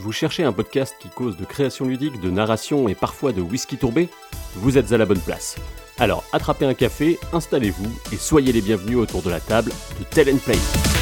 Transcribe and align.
Vous 0.00 0.12
cherchez 0.12 0.44
un 0.44 0.52
podcast 0.52 0.94
qui 1.00 1.08
cause 1.08 1.36
de 1.36 1.44
création 1.44 1.84
ludique, 1.84 2.20
de 2.20 2.30
narration 2.30 2.88
et 2.88 2.94
parfois 2.94 3.32
de 3.32 3.40
whisky 3.40 3.76
tourbé? 3.76 4.08
Vous 4.54 4.78
êtes 4.78 4.92
à 4.92 4.96
la 4.96 5.06
bonne 5.06 5.18
place. 5.18 5.56
Alors 5.98 6.22
attrapez 6.32 6.66
un 6.66 6.74
café, 6.74 7.18
installez-vous 7.32 7.92
et 8.12 8.16
soyez 8.16 8.52
les 8.52 8.60
bienvenus 8.60 8.98
autour 8.98 9.22
de 9.22 9.30
la 9.30 9.40
table 9.40 9.72
de 9.98 10.04
Tell 10.04 10.32
and 10.32 10.38
Play. 10.38 10.97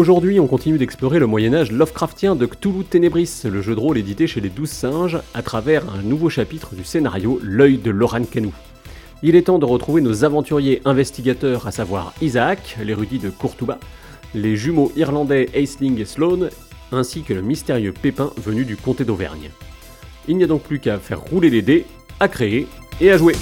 Aujourd'hui, 0.00 0.40
on 0.40 0.46
continue 0.46 0.78
d'explorer 0.78 1.18
le 1.18 1.26
Moyen-Âge 1.26 1.72
Lovecraftien 1.72 2.34
de 2.34 2.46
Cthulhu 2.46 2.84
Ténébris, 2.84 3.42
le 3.44 3.60
jeu 3.60 3.74
de 3.74 3.80
rôle 3.80 3.98
édité 3.98 4.26
chez 4.26 4.40
les 4.40 4.48
Douze 4.48 4.70
Singes, 4.70 5.18
à 5.34 5.42
travers 5.42 5.82
un 5.94 6.00
nouveau 6.00 6.30
chapitre 6.30 6.74
du 6.74 6.84
scénario 6.84 7.38
L'œil 7.42 7.76
de 7.76 7.90
Loran 7.90 8.24
Canu. 8.24 8.48
Il 9.22 9.36
est 9.36 9.42
temps 9.42 9.58
de 9.58 9.66
retrouver 9.66 10.00
nos 10.00 10.24
aventuriers 10.24 10.80
investigateurs, 10.86 11.66
à 11.66 11.70
savoir 11.70 12.14
Isaac, 12.22 12.78
l'érudit 12.82 13.18
de 13.18 13.28
Courtouba, 13.28 13.78
les 14.34 14.56
jumeaux 14.56 14.90
irlandais 14.96 15.50
Aisling 15.52 16.00
et 16.00 16.06
Sloane, 16.06 16.48
ainsi 16.92 17.20
que 17.20 17.34
le 17.34 17.42
mystérieux 17.42 17.92
Pépin 17.92 18.30
venu 18.38 18.64
du 18.64 18.78
comté 18.78 19.04
d'Auvergne. 19.04 19.50
Il 20.28 20.38
n'y 20.38 20.44
a 20.44 20.46
donc 20.46 20.62
plus 20.62 20.78
qu'à 20.78 20.96
faire 20.96 21.20
rouler 21.20 21.50
les 21.50 21.60
dés, 21.60 21.84
à 22.20 22.28
créer 22.28 22.66
et 23.02 23.10
à 23.10 23.18
jouer. 23.18 23.34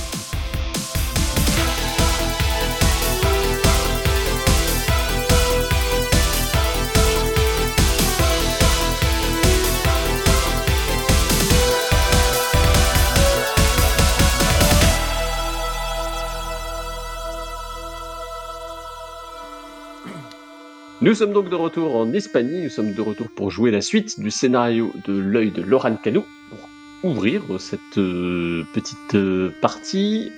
Nous 21.00 21.14
sommes 21.14 21.32
donc 21.32 21.48
de 21.48 21.54
retour 21.54 21.94
en 21.94 22.12
Espagne, 22.12 22.64
nous 22.64 22.70
sommes 22.70 22.92
de 22.92 23.00
retour 23.00 23.28
pour 23.28 23.52
jouer 23.52 23.70
la 23.70 23.80
suite 23.80 24.18
du 24.18 24.32
scénario 24.32 24.92
de 25.06 25.16
l'œil 25.16 25.52
de 25.52 25.62
Loran 25.62 25.94
Canu, 25.94 26.22
pour 26.50 27.10
ouvrir 27.12 27.42
cette 27.60 27.98
euh, 27.98 28.66
petite 28.74 29.14
euh, 29.14 29.54
partie. 29.60 30.32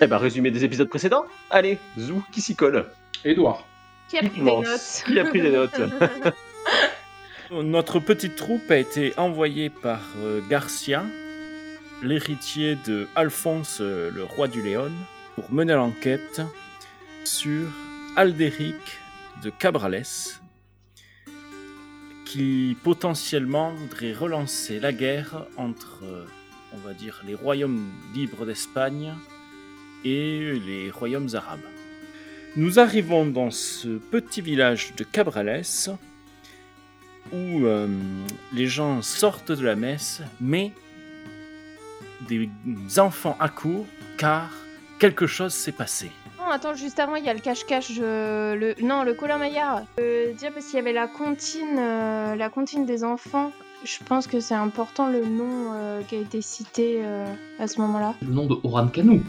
Eh 0.00 0.06
ben, 0.06 0.16
résumé 0.16 0.50
des 0.50 0.64
épisodes 0.64 0.88
précédents. 0.88 1.26
Allez, 1.50 1.76
Zou, 1.98 2.22
qui 2.32 2.40
s'y 2.40 2.56
colle? 2.56 2.86
Édouard. 3.26 3.66
Qui 4.08 4.16
a 4.16 4.22
pris 4.22 4.40
des 4.40 4.42
notes 4.42 5.02
Qui 5.06 5.20
a 5.20 5.24
pris 5.24 5.42
des 5.42 5.50
notes? 5.50 5.80
Notre 7.50 7.98
petite 7.98 8.36
troupe 8.36 8.70
a 8.70 8.78
été 8.78 9.12
envoyée 9.18 9.68
par 9.68 10.00
euh, 10.22 10.40
Garcia, 10.48 11.04
l'héritier 12.02 12.78
de 12.86 13.06
Alphonse, 13.16 13.80
euh, 13.82 14.10
le 14.14 14.24
roi 14.24 14.48
du 14.48 14.62
Léon, 14.62 14.92
pour 15.34 15.52
mener 15.52 15.74
l'enquête 15.74 16.40
sur 17.24 17.68
Aldéric 18.16 18.99
de 19.42 19.50
Cabrales, 19.50 20.04
qui 22.24 22.76
potentiellement 22.84 23.72
voudrait 23.72 24.12
relancer 24.12 24.78
la 24.80 24.92
guerre 24.92 25.46
entre, 25.56 26.04
euh, 26.04 26.24
on 26.72 26.78
va 26.78 26.94
dire, 26.94 27.20
les 27.26 27.34
royaumes 27.34 27.90
libres 28.14 28.46
d'Espagne 28.46 29.14
et 30.04 30.52
les 30.64 30.90
royaumes 30.90 31.28
arabes. 31.34 31.60
Nous 32.56 32.78
arrivons 32.78 33.26
dans 33.26 33.50
ce 33.50 33.88
petit 33.88 34.40
village 34.40 34.94
de 34.96 35.04
Cabrales 35.04 35.62
où 37.32 37.64
euh, 37.64 37.86
les 38.52 38.66
gens 38.66 39.02
sortent 39.02 39.52
de 39.52 39.64
la 39.64 39.76
messe, 39.76 40.22
mais 40.40 40.72
des 42.28 42.48
enfants 42.98 43.36
accourent 43.40 43.86
car 44.18 44.50
quelque 44.98 45.26
chose 45.26 45.52
s'est 45.52 45.72
passé. 45.72 46.10
Non, 46.50 46.56
attends, 46.56 46.74
juste 46.74 46.98
avant, 46.98 47.14
il 47.14 47.24
y 47.24 47.28
a 47.28 47.32
le 47.34 47.38
cache-cache. 47.38 47.92
euh, 48.02 48.56
le... 48.56 48.74
Non, 48.82 49.04
le 49.04 49.14
Colin 49.14 49.38
Maillard. 49.38 49.82
Euh, 50.00 50.32
dire 50.32 50.50
parce 50.52 50.66
qu'il 50.66 50.74
y 50.74 50.78
avait 50.80 50.92
la 50.92 51.06
comptine, 51.06 51.78
euh, 51.78 52.34
la 52.34 52.48
comptine 52.48 52.84
des 52.86 53.04
enfants. 53.04 53.52
Je 53.84 53.98
pense 54.04 54.26
que 54.26 54.40
c'est 54.40 54.56
important 54.56 55.06
le 55.06 55.24
nom 55.24 55.72
euh, 55.74 56.02
qui 56.02 56.16
a 56.16 56.18
été 56.18 56.42
cité 56.42 57.02
euh, 57.04 57.24
à 57.60 57.68
ce 57.68 57.80
moment-là. 57.80 58.14
Le 58.20 58.34
nom 58.34 58.46
de 58.46 58.56
Oran 58.64 58.88
Canu. 58.88 59.22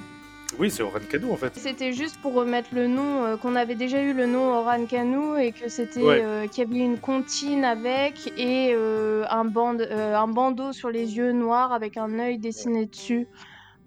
Oui, 0.57 0.71
c'est 0.71 0.81
Oran 0.81 0.97
Canu 1.11 1.31
en 1.31 1.35
fait. 1.37 1.51
C'était 1.57 1.93
juste 1.93 2.19
pour 2.23 2.33
remettre 2.33 2.69
le 2.73 2.87
nom, 2.87 3.23
euh, 3.23 3.37
qu'on 3.37 3.55
avait 3.55 3.75
déjà 3.75 4.01
eu 4.01 4.13
le 4.13 4.25
nom 4.25 4.55
Oran 4.57 4.83
Canu 4.87 5.39
et 5.39 5.51
que 5.51 5.69
c'était 5.69 6.01
Ouais. 6.01 6.21
euh, 6.23 6.47
qu'il 6.47 6.63
y 6.63 6.67
avait 6.67 6.83
une 6.83 6.97
comptine 6.97 7.63
avec 7.65 8.33
et 8.35 8.71
euh, 8.73 9.25
un, 9.29 9.45
band, 9.45 9.77
euh, 9.79 10.15
un 10.15 10.27
bandeau 10.27 10.71
sur 10.73 10.89
les 10.89 11.17
yeux 11.17 11.33
noirs 11.33 11.71
avec 11.71 11.97
un 11.97 12.17
œil 12.17 12.39
dessiné 12.39 12.87
dessus. 12.87 13.27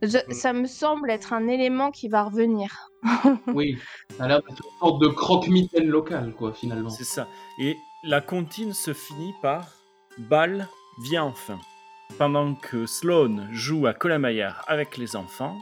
Je- 0.02 0.18
Mm. 0.28 0.32
Ça 0.32 0.52
me 0.52 0.66
semble 0.66 1.10
être 1.10 1.32
un 1.32 1.48
élément 1.48 1.90
qui 1.90 2.08
va 2.08 2.22
revenir. 2.22 2.90
Oui, 3.54 3.78
ça 4.16 4.24
a 4.24 4.28
l'air 4.28 4.42
d'être 4.42 4.62
une 4.64 4.78
sorte 4.78 5.02
de 5.02 5.08
croque-mitaine 5.08 5.88
local, 5.88 6.32
quoi, 6.36 6.52
finalement. 6.52 6.90
C'est 6.90 7.04
ça. 7.04 7.28
Et 7.58 7.76
la 8.02 8.20
comptine 8.20 8.72
se 8.72 8.92
finit 8.92 9.34
par 9.42 9.68
Bal 10.18 10.68
vient 10.98 11.24
enfin. 11.24 11.58
Pendant 12.18 12.54
que 12.54 12.86
Sloane 12.86 13.48
joue 13.52 13.86
à 13.86 13.94
Colamaillard 13.94 14.64
avec 14.68 14.96
les 14.96 15.16
enfants, 15.16 15.56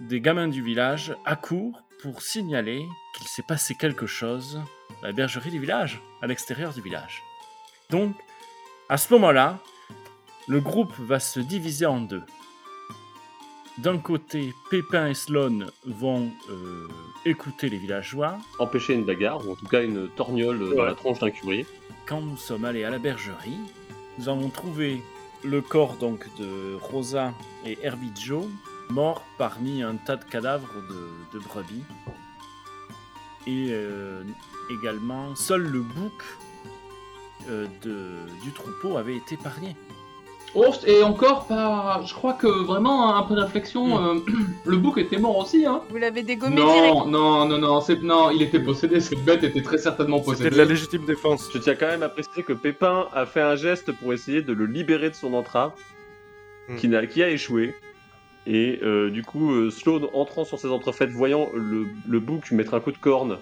des 0.00 0.20
gamins 0.20 0.48
du 0.48 0.62
village 0.62 1.14
accourent 1.24 1.80
pour 2.02 2.22
signaler 2.22 2.86
qu'il 3.14 3.26
s'est 3.28 3.42
passé 3.42 3.74
quelque 3.74 4.06
chose 4.06 4.60
à 5.02 5.06
la 5.06 5.12
bergerie 5.12 5.50
du 5.50 5.60
village, 5.60 6.00
à 6.22 6.26
l'extérieur 6.26 6.72
du 6.72 6.80
village. 6.80 7.22
Donc, 7.90 8.14
à 8.88 8.96
ce 8.96 9.12
moment-là, 9.14 9.58
le 10.48 10.60
groupe 10.60 10.92
va 10.98 11.20
se 11.20 11.40
diviser 11.40 11.86
en 11.86 12.00
deux. 12.00 12.22
D'un 13.78 13.98
côté, 13.98 14.54
Pépin 14.70 15.08
et 15.08 15.14
Sloane 15.14 15.66
vont 15.84 16.30
euh, 16.48 16.86
écouter 17.24 17.68
les 17.68 17.76
villageois, 17.76 18.38
Empêcher 18.60 18.94
une 18.94 19.04
bagarre, 19.04 19.46
ou 19.46 19.52
en 19.52 19.56
tout 19.56 19.66
cas 19.66 19.82
une 19.82 20.08
torgnole 20.10 20.74
dans 20.76 20.84
la 20.84 20.94
tronche 20.94 21.18
d'un 21.18 21.30
curier. 21.30 21.66
quand 22.06 22.20
nous 22.20 22.36
sommes 22.36 22.64
allés 22.64 22.84
à 22.84 22.90
la 22.90 22.98
bergerie, 22.98 23.58
nous 24.18 24.28
avons 24.28 24.48
trouvé 24.48 25.02
le 25.42 25.60
corps 25.60 25.96
donc 25.96 26.24
de 26.38 26.76
Rosa 26.80 27.34
et 27.66 27.76
Hervidjo 27.82 28.48
morts 28.90 29.24
parmi 29.38 29.82
un 29.82 29.96
tas 29.96 30.16
de 30.16 30.24
cadavres 30.24 30.72
de, 30.88 31.38
de 31.38 31.44
brebis. 31.44 31.82
Et 33.46 33.68
euh, 33.70 34.22
également, 34.70 35.34
seul 35.34 35.62
le 35.62 35.80
bouc 35.80 36.12
euh, 37.50 37.66
de- 37.82 38.42
du 38.44 38.52
troupeau 38.52 38.96
avait 38.96 39.16
été 39.16 39.34
épargné. 39.34 39.74
Oh, 40.56 40.72
et 40.86 41.02
encore 41.02 41.46
pas. 41.46 42.00
Je 42.06 42.14
crois 42.14 42.34
que 42.34 42.46
vraiment, 42.46 43.14
après 43.16 43.34
réflexion, 43.34 43.98
euh, 43.98 44.14
le 44.64 44.76
bouc 44.76 44.98
était 44.98 45.18
mort 45.18 45.38
aussi, 45.38 45.66
hein. 45.66 45.80
Vous 45.90 45.96
l'avez 45.96 46.22
dégommé 46.22 46.56
direct. 46.56 46.94
Non, 46.94 47.06
non, 47.06 47.46
non, 47.46 47.58
non, 47.58 47.80
c'est... 47.80 48.00
non, 48.02 48.30
il 48.30 48.40
était 48.42 48.60
possédé, 48.60 49.00
cette 49.00 49.24
bête 49.24 49.42
était 49.42 49.62
très 49.62 49.78
certainement 49.78 50.18
C'était 50.18 50.30
possédée. 50.30 50.50
de 50.50 50.56
la 50.56 50.64
légitime 50.64 51.04
défense. 51.06 51.48
Je 51.52 51.58
tiens 51.58 51.74
quand 51.74 51.88
même 51.88 52.02
à 52.04 52.08
préciser 52.08 52.42
que 52.44 52.52
Pépin 52.52 53.08
a 53.12 53.26
fait 53.26 53.40
un 53.40 53.56
geste 53.56 53.90
pour 53.92 54.12
essayer 54.12 54.42
de 54.42 54.52
le 54.52 54.66
libérer 54.66 55.10
de 55.10 55.14
son 55.14 55.34
entrave, 55.34 55.72
Hmm. 56.68 56.76
qui, 56.76 56.88
n'a- 56.88 57.06
qui 57.06 57.22
a 57.22 57.28
échoué. 57.28 57.74
Et 58.46 58.78
euh, 58.82 59.10
du 59.10 59.22
coup, 59.22 59.52
euh, 59.52 59.70
Sloane, 59.70 60.06
entrant 60.14 60.44
sur 60.46 60.58
ses 60.58 60.68
entrefaites, 60.68 61.10
voyant 61.10 61.48
le, 61.54 61.86
le 62.08 62.20
bouc 62.20 62.50
mettre 62.52 62.72
un 62.74 62.80
coup 62.80 62.92
de 62.92 62.96
corne 62.98 63.38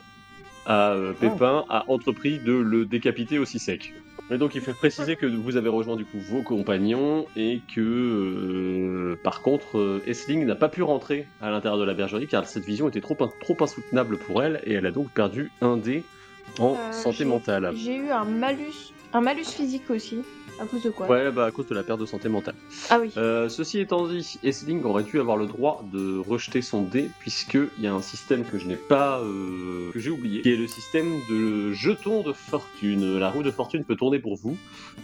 à 0.67 0.91
euh, 0.93 1.12
Pépin, 1.12 1.65
a 1.69 1.84
entrepris 1.89 2.39
de 2.41 2.53
le 2.53 2.84
décapiter 2.84 3.39
aussi 3.39 3.59
sec. 3.61 3.93
Et 4.32 4.38
donc, 4.38 4.54
il 4.54 4.60
fait 4.62 4.72
préciser 4.72 5.16
que 5.16 5.26
vous 5.26 5.56
avez 5.59 5.69
rejoint 5.69 5.94
du 5.97 6.04
coup 6.06 6.19
vos 6.19 6.43
compagnons 6.43 7.26
et 7.37 7.60
que, 7.75 7.81
euh, 7.81 9.19
par 9.22 9.43
contre, 9.43 9.78
euh, 9.78 10.03
Essling 10.06 10.47
n'a 10.47 10.54
pas 10.54 10.69
pu 10.69 10.82
rentrer 10.82 11.26
à 11.43 11.50
l'intérieur 11.50 11.78
de 11.78 11.84
la 11.84 11.93
bergerie 11.94 12.26
car 12.26 12.47
cette 12.47 12.65
vision 12.65 12.88
était 12.88 13.00
trop, 13.03 13.15
trop 13.15 13.56
insoutenable 13.60 14.16
pour 14.19 14.43
elle 14.43 14.60
et 14.65 14.72
elle 14.72 14.87
a 14.87 14.91
donc 14.91 15.10
perdu 15.10 15.50
un 15.60 15.76
dé 15.76 16.03
en 16.59 16.75
Euh, 16.75 16.93
santé 16.93 17.25
mentale. 17.25 17.72
J'ai 17.76 17.97
eu 17.97 18.10
un 18.10 18.25
malus, 18.25 18.93
un 19.12 19.20
malus 19.20 19.44
physique 19.44 19.91
aussi. 19.91 20.19
À 20.61 20.67
cause 20.67 20.82
de 20.82 20.91
quoi 20.91 21.09
Ouais, 21.09 21.31
bah 21.32 21.47
à 21.47 21.50
cause 21.50 21.67
de 21.67 21.75
la 21.75 21.82
perte 21.82 22.00
de 22.00 22.06
santé 22.06 22.29
mentale. 22.29 22.55
Ah 22.91 22.99
oui. 23.00 23.11
Euh, 23.17 23.49
ceci 23.49 23.81
étant 23.81 24.06
dit, 24.06 24.38
Essling 24.44 24.82
aurait 24.85 25.03
dû 25.03 25.19
avoir 25.19 25.37
le 25.37 25.47
droit 25.47 25.82
de 25.93 26.19
rejeter 26.19 26.62
son 26.62 26.82
dé, 26.82 27.11
puisqu'il 27.21 27.69
y 27.81 27.87
a 27.87 27.93
un 27.94 28.03
système 28.03 28.44
que 28.44 28.59
je 28.59 28.67
n'ai 28.67 28.76
pas. 28.76 29.19
euh, 29.21 29.91
que 29.93 29.99
j'ai 29.99 30.11
oublié, 30.11 30.43
qui 30.43 30.53
est 30.53 30.56
le 30.56 30.67
système 30.69 31.11
de 31.29 31.73
jetons 31.73 32.23
de 32.23 32.32
fortune. 32.32 33.19
La 33.19 33.31
roue 33.31 33.43
de 33.43 33.50
fortune 33.50 33.85
peut 33.85 33.97
tourner 33.97 34.19
pour 34.19 34.37
vous, 34.37 34.56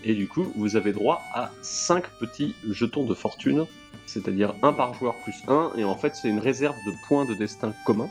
et 0.05 0.15
du 0.15 0.29
coup, 0.29 0.53
vous 0.57 0.77
avez 0.77 0.93
droit 0.93 1.23
à 1.35 1.51
5 1.63 2.05
petits 2.21 2.55
jetons 2.71 3.05
de 3.05 3.15
fortune, 3.15 3.67
c'est-à-dire 4.07 4.55
un 4.63 4.73
par 4.73 4.95
joueur 4.95 5.15
plus 5.25 5.35
un, 5.49 5.71
et 5.77 5.85
en 5.85 5.97
fait, 5.97 6.15
c'est 6.15 6.29
une 6.29 6.39
réserve 6.41 6.77
de 6.87 6.93
points 7.09 7.25
de 7.25 7.35
destin 7.35 7.73
commun. 7.85 8.09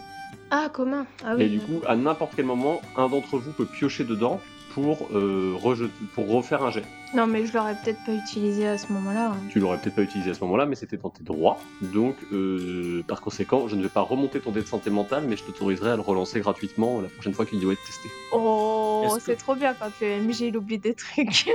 Ah, 0.52 0.70
commun. 0.72 1.06
Ah 1.26 1.34
oui. 1.38 1.44
Et 1.44 1.50
du 1.50 1.60
coup, 1.60 1.82
à 1.88 1.96
n'importe 1.96 2.34
quel 2.36 2.46
moment, 2.46 2.82
un 2.98 3.08
d'entre 3.10 3.38
vous 3.38 3.52
peut 3.52 3.66
piocher 3.66 4.04
dedans 4.04 4.40
pour, 4.74 5.08
euh, 5.14 5.54
rejeter, 5.62 5.92
pour 6.14 6.30
refaire 6.30 6.64
un 6.64 6.72
jet. 6.72 6.84
Non, 7.14 7.26
mais 7.26 7.46
je 7.46 7.54
l'aurais 7.54 7.76
peut-être 7.76 8.04
pas 8.06 8.12
utilisé 8.14 8.68
à 8.68 8.78
ce 8.78 8.92
moment-là. 8.92 9.32
hein. 9.32 9.38
Tu 9.50 9.60
l'aurais 9.60 9.78
peut-être 9.78 9.96
pas 9.96 10.02
utilisé 10.02 10.32
à 10.32 10.34
ce 10.34 10.42
moment-là, 10.42 10.66
mais 10.66 10.76
c'était 10.76 10.98
dans 10.98 11.10
tes 11.10 11.24
droits. 11.24 11.58
Donc, 11.82 12.16
euh, 12.34 13.02
par 13.08 13.22
conséquent, 13.22 13.68
je 13.68 13.76
ne 13.76 13.84
vais 13.84 13.90
pas 13.90 14.02
remonter 14.02 14.40
ton 14.42 14.52
dé 14.52 14.62
de 14.62 14.66
santé 14.68 14.90
mentale, 14.90 15.24
mais 15.28 15.38
je 15.38 15.44
t'autoriserai 15.46 15.92
à 15.92 15.96
le 15.96 16.02
relancer 16.02 16.40
gratuitement 16.42 17.00
la 17.02 17.08
prochaine 17.08 17.34
fois 17.34 17.46
qu'il 17.46 17.60
doit 17.62 17.74
être 17.74 17.86
testé. 17.86 18.10
Oh 18.34 19.14
que- 19.16 19.22
c'est 19.22 19.36
trop 19.38 19.56
bien 19.56 19.74
quand 19.74 19.90
le 20.02 20.20
MJ 20.22 20.42
il 20.42 20.58
oublie 20.58 20.80
des 20.80 20.94
trucs. 20.96 21.46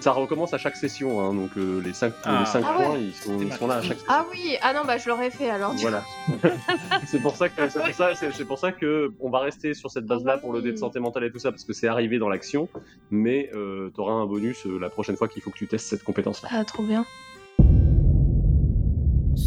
Ça 0.00 0.12
recommence 0.12 0.52
à 0.52 0.58
chaque 0.58 0.76
session, 0.76 1.20
hein, 1.20 1.32
donc 1.34 1.50
euh, 1.56 1.80
les 1.82 1.92
5 1.94 2.12
Ah. 2.24 2.40
les 2.40 2.46
cinq 2.46 2.64
Ah 2.66 2.78
ouais. 2.78 2.84
points, 2.84 2.98
ils 2.98 3.14
sont, 3.14 3.40
ils 3.40 3.52
sont 3.54 3.66
là 3.66 3.76
à 3.76 3.82
chaque 3.82 3.98
session. 3.98 4.06
ah 4.12 4.26
oui, 4.30 4.56
ah 4.62 4.72
non, 4.74 4.82
bah 4.86 4.98
je 4.98 5.08
l'aurais 5.08 5.30
fait 5.30 5.48
alors. 5.48 5.74
du 5.74 5.80
Voilà. 5.80 6.04
c'est 7.06 7.20
pour 7.20 7.34
ça 7.36 7.48
que 7.48 7.68
c'est 7.68 7.78
pour 7.82 7.94
ça, 7.94 8.14
c'est, 8.14 8.32
c'est 8.32 8.44
pour 8.44 8.58
ça 8.58 8.72
que 8.72 9.12
on 9.20 9.30
va 9.30 9.40
rester 9.40 9.72
sur 9.74 9.90
cette 9.90 10.04
base-là 10.06 10.38
pour 10.38 10.52
le 10.52 10.60
dé 10.60 10.72
de 10.72 10.76
santé 10.76 11.00
mentale 11.00 11.24
et 11.24 11.30
tout 11.32 11.38
ça 11.38 11.50
parce 11.50 11.64
que 11.64 11.72
c'est 11.72 11.88
arrivé 11.88 12.18
dans 12.18 12.28
l'action, 12.28 12.68
mais 13.10 13.50
euh, 13.54 13.90
t'auras 13.94 14.12
un 14.12 14.26
bonus 14.26 14.66
euh, 14.66 14.78
la 14.78 14.90
prochaine 14.98 15.16
fois 15.16 15.28
qu'il 15.28 15.40
faut 15.42 15.50
que 15.50 15.58
tu 15.58 15.68
testes 15.68 15.86
cette 15.86 16.02
compétence-là. 16.02 16.48
Ah, 16.50 16.64
trop 16.64 16.84
bien. 16.84 17.06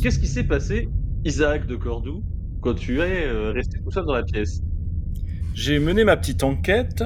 Qu'est-ce 0.02 0.18
qui 0.18 0.28
s'est 0.28 0.46
passé, 0.46 0.88
Isaac 1.26 1.68
de 1.68 1.76
Cordoue, 1.76 2.24
quand 2.62 2.74
tu 2.74 3.02
es 3.02 3.26
euh, 3.26 3.52
resté 3.52 3.78
tout 3.84 3.92
seul 3.92 4.06
dans 4.06 4.14
la 4.14 4.24
pièce? 4.24 4.62
J'ai 5.54 5.80
mené 5.80 6.06
ma 6.06 6.16
petite 6.16 6.44
enquête 6.44 7.04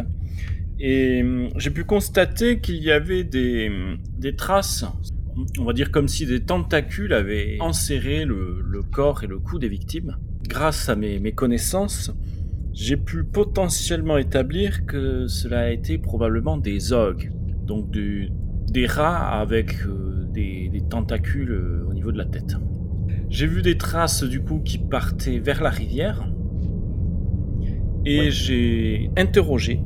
et 0.80 1.24
hum, 1.24 1.50
j'ai 1.58 1.72
pu 1.72 1.86
constater 1.86 2.60
qu'il 2.60 2.84
y 2.84 2.92
avait 2.92 3.24
des, 3.24 3.68
hum, 3.68 3.98
des 4.20 4.36
traces, 4.36 4.86
on 5.58 5.64
va 5.64 5.74
dire 5.74 5.90
comme 5.90 6.08
si 6.08 6.28
des 6.28 6.44
tentacules 6.44 7.14
avaient 7.14 7.58
enserré 7.62 8.26
le, 8.26 8.62
le 8.62 8.84
corps 8.84 9.24
et 9.24 9.28
le 9.28 9.40
cou 9.40 9.58
des 9.58 9.70
victimes. 9.70 10.18
Grâce 10.48 10.88
à 10.88 10.96
mes, 10.96 11.18
mes 11.18 11.32
connaissances, 11.32 12.12
j'ai 12.74 12.98
pu 12.98 13.24
potentiellement 13.24 14.20
établir 14.20 14.86
que 14.86 15.26
cela 15.26 15.62
a 15.62 15.70
été 15.70 15.98
probablement 15.98 16.58
des 16.58 16.94
ogres, 16.94 17.26
donc 17.66 17.90
des 17.92 18.86
rats 18.88 19.40
avec 19.40 19.76
euh, 19.86 20.26
des, 20.32 20.70
des 20.70 20.82
tentacules 20.82 21.52
euh, 21.52 21.86
au 21.90 21.94
niveau 21.94 22.12
de 22.12 22.18
la 22.18 22.26
tête. 22.26 22.56
J'ai 23.30 23.48
vu 23.48 23.62
des 23.62 23.78
traces 23.78 24.24
du 24.24 24.42
coup 24.42 24.60
qui 24.64 24.78
partaient 24.78 25.40
vers 25.40 25.62
la 25.64 25.70
rivière 25.70 26.28
et 28.06 28.20
Ouais. 28.20 28.32
j'ai 28.32 29.10
interrogé, 29.18 29.82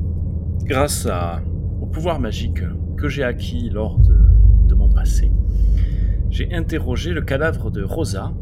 grâce 0.66 1.06
à, 1.06 1.42
au 1.82 1.86
pouvoir 1.86 2.20
magique 2.20 2.62
que 2.98 3.08
j'ai 3.08 3.24
acquis 3.24 3.70
lors 3.70 3.98
de, 4.00 4.16
de 4.68 4.76
mon 4.76 4.90
passé, 4.90 5.32
j'ai 6.30 6.54
interrogé 6.54 7.12
le 7.14 7.22
cadavre 7.22 7.72
de 7.72 7.82
Rosa 7.82 8.34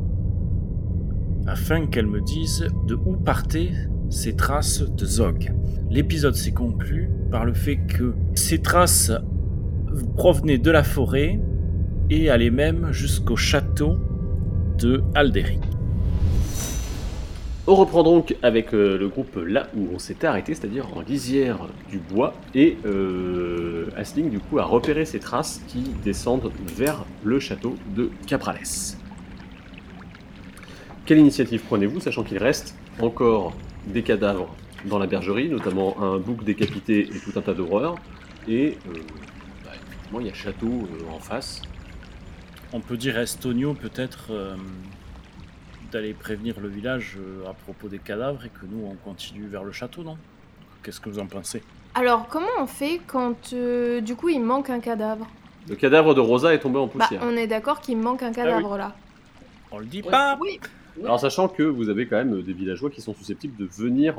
afin 1.45 1.86
qu'elle 1.86 2.07
me 2.07 2.22
dise 2.22 2.68
de 2.88 2.95
où 2.95 3.16
partaient 3.18 3.72
ces 4.10 4.36
traces 4.36 4.81
de 4.81 5.06
Zog. 5.06 5.54
L'épisode 5.90 6.36
s'est 6.36 6.51
conclu 6.54 7.10
par 7.32 7.46
le 7.46 7.54
fait 7.54 7.78
que 7.78 8.14
ces 8.36 8.60
traces 8.60 9.12
provenaient 10.16 10.58
de 10.58 10.72
la 10.72 10.84
forêt 10.84 11.40
et 12.10 12.30
allaient 12.30 12.50
même 12.50 12.92
jusqu'au 12.92 13.36
château 13.36 13.98
de 14.78 15.04
Alderi. 15.16 15.60
On 17.70 17.76
reprend 17.76 18.02
donc 18.02 18.38
avec 18.44 18.74
euh, 18.74 18.98
le 18.98 19.10
groupe 19.10 19.36
là 19.46 19.68
où 19.76 19.90
on 19.94 20.00
s'était 20.00 20.28
arrêté, 20.28 20.54
c'est-à-dire 20.56 20.88
en 20.96 21.02
lisière 21.02 21.68
du 21.90 21.98
bois, 21.98 22.34
et 22.56 22.78
euh, 22.86 23.88
Asling 23.98 24.30
du 24.30 24.40
coup 24.40 24.58
a 24.60 24.64
repéré 24.64 25.04
ces 25.04 25.20
traces 25.20 25.62
qui 25.68 25.84
descendent 26.06 26.50
vers 26.78 27.04
le 27.26 27.42
château 27.42 27.76
de 27.94 28.10
Caprales. 28.26 28.96
Quelle 31.06 31.18
initiative 31.18 31.62
prenez-vous, 31.68 32.00
sachant 32.00 32.24
qu'il 32.24 32.38
reste 32.38 32.74
encore 33.02 33.54
des 33.86 34.02
cadavres 34.02 34.56
dans 34.88 35.00
la 35.00 35.07
bergerie, 35.07 35.50
notamment 35.50 36.01
un 36.01 36.18
bouc 36.18 36.44
décapité 36.44 37.01
et 37.01 37.19
tout 37.19 37.38
un 37.38 37.42
tas 37.42 37.54
d'horreurs, 37.54 37.95
et 38.48 38.78
euh, 38.88 38.94
bah, 39.63 39.72
effectivement 39.75 40.19
il 40.19 40.28
y 40.28 40.30
a 40.30 40.34
château 40.34 40.68
euh, 40.68 41.16
en 41.16 41.19
face. 41.19 41.62
On 42.74 42.80
peut 42.81 42.98
dire 42.98 43.18
à 43.18 43.22
Estonio 43.22 43.74
peut-être 43.74 44.28
euh, 44.31 44.56
d'aller 45.92 46.13
prévenir 46.13 46.60
le 46.60 46.68
village 46.68 47.18
à 47.48 47.54
propos 47.54 47.88
des 47.88 48.00
cadavres 48.00 48.45
et 48.45 48.50
que 48.50 48.66
nous 48.69 48.86
on 48.86 48.95
continue 48.95 49.48
vers 49.48 49.63
le 49.63 49.72
château, 49.72 50.04
non? 50.04 50.18
Qu'est-ce 50.84 51.00
que 51.00 51.10
vous 51.10 51.19
en 51.19 51.28
pensez? 51.28 51.62
Alors, 51.95 52.28
comment 52.28 52.45
on 52.60 52.68
fait 52.68 53.00
quand 53.07 53.54
euh, 53.54 54.01
du 54.01 54.16
coup 54.16 54.30
il 54.30 54.40
manque 54.42 54.69
un 54.69 54.80
cadavre? 54.80 55.28
Le 55.69 55.75
cadavre 55.75 56.13
de 56.13 56.19
Rosa 56.22 56.54
est 56.54 56.60
tombé 56.60 56.78
en 56.80 56.86
Bah, 56.88 56.94
poussière. 57.00 57.22
on 57.24 57.36
est 57.36 57.48
d'accord 57.48 57.81
qu'il 57.81 57.98
manque 57.98 58.24
un 58.24 58.31
cadavre 58.31 58.78
là. 58.78 58.95
On 59.72 59.80
le 59.80 59.86
dit 59.86 60.01
Ouais. 60.01 60.12
pas 60.12 60.38
Oui. 60.42 60.60
Alors 61.04 61.19
sachant 61.19 61.48
que 61.48 61.63
vous 61.63 61.90
avez 61.90 62.07
quand 62.07 62.16
même 62.18 62.42
des 62.42 62.54
villageois 62.54 62.90
qui 62.90 63.01
sont 63.01 63.13
susceptibles 63.13 63.56
de 63.57 63.66
venir 63.66 64.16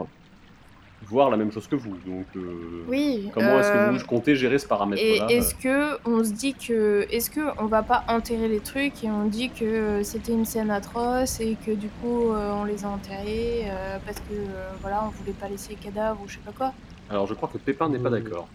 voir 1.07 1.31
la 1.31 1.37
même 1.37 1.51
chose 1.53 1.67
que 1.67 1.77
vous, 1.77 1.97
donc 2.07 2.27
euh, 2.37 2.85
Oui. 2.89 3.31
comment 3.33 3.59
est-ce 3.61 3.71
euh, 3.71 3.93
que 3.93 3.99
vous 3.99 4.07
comptez 4.07 4.35
gérer 4.37 4.59
ce 4.59 4.67
Et 4.67 4.69
paramètre-là 4.69 5.27
est-ce 5.31 5.55
que 5.55 5.97
on 6.09 6.23
se 6.25 6.33
dit 6.33 6.55
que 6.55 7.07
est-ce 7.11 7.31
que 7.31 7.41
on 7.59 7.67
va 7.67 7.83
pas 7.83 8.05
enterrer 8.09 8.49
les 8.49 8.61
trucs 8.61 9.05
et 9.05 9.11
on 9.11 9.25
dit 9.25 9.49
que 9.51 9.65
euh, 9.65 10.03
c'était 10.03 10.33
une 10.33 10.45
scène 10.45 10.71
atroce 10.71 11.41
et 11.41 11.57
que 11.65 11.71
du 11.71 11.89
coup 11.89 12.33
euh, 12.33 12.53
on 12.53 12.65
les 12.65 12.85
a 12.85 12.89
enterrés 12.89 13.63
euh, 13.71 13.97
parce 14.05 14.19
que 14.21 14.35
euh, 14.35 14.69
voilà 14.83 15.05
on 15.07 15.11
voulait 15.11 15.33
pas 15.33 15.49
laisser 15.49 15.71
les 15.71 15.77
cadavres 15.77 16.21
ou 16.23 16.29
je 16.29 16.35
sais 16.35 16.41
pas 16.45 16.53
quoi. 16.53 16.73
Alors 17.11 17.27
je 17.27 17.35
crois 17.35 17.49
que 17.51 17.59
Pépin 17.59 17.89
n'est 17.89 17.99
pas 17.99 18.09
Euh, 18.11 18.21
d'accord. 18.21 18.49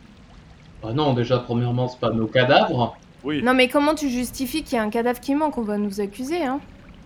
Bah 0.83 0.91
non, 0.93 1.13
déjà, 1.13 1.39
premièrement, 1.39 1.87
c'est 1.87 1.99
pas 1.99 2.09
nos 2.11 2.27
cadavres. 2.27 2.97
Oui, 3.23 3.41
Non 3.41 3.53
mais 3.53 3.69
comment 3.69 3.95
tu 3.95 4.09
justifies 4.09 4.63
qu'il 4.63 4.75
y 4.75 4.79
a 4.79 4.83
un 4.83 4.89
cadavre 4.89 5.21
qui 5.21 5.33
manque? 5.33 5.57
On 5.57 5.61
va 5.61 5.77
nous 5.77 6.01
accuser 6.01 6.43
hein. 6.43 6.59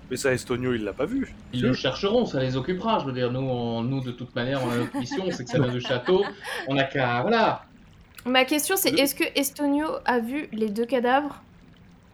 Mais 0.09 0.17
ça, 0.17 0.31
Estonio, 0.33 0.73
il 0.73 0.83
l'a 0.83 0.93
pas 0.93 1.05
vu. 1.05 1.33
Ils 1.53 1.61
le 1.61 1.73
chercheront, 1.73 2.25
ça 2.25 2.39
les 2.39 2.55
occupera. 2.57 2.99
Je 2.99 3.05
veux 3.05 3.11
dire, 3.13 3.31
nous, 3.31 3.39
on- 3.39 3.81
nous 3.81 4.01
de 4.01 4.11
toute 4.11 4.35
manière, 4.35 4.61
on 4.65 4.69
a 4.71 4.77
notre 4.77 4.97
mission, 4.97 5.23
c'est 5.31 5.43
que 5.43 5.49
ça 5.49 5.59
vient 5.59 5.71
du 5.71 5.81
château. 5.81 6.23
On 6.67 6.77
a 6.77 6.83
qu'à. 6.83 7.21
Voilà. 7.21 7.63
Ma 8.25 8.43
question 8.45 8.75
c'est 8.75 8.89
est-ce 8.99 9.15
que 9.15 9.23
Estonio 9.35 9.87
a 10.05 10.19
vu 10.19 10.49
les 10.51 10.69
deux 10.69 10.85
cadavres 10.85 11.41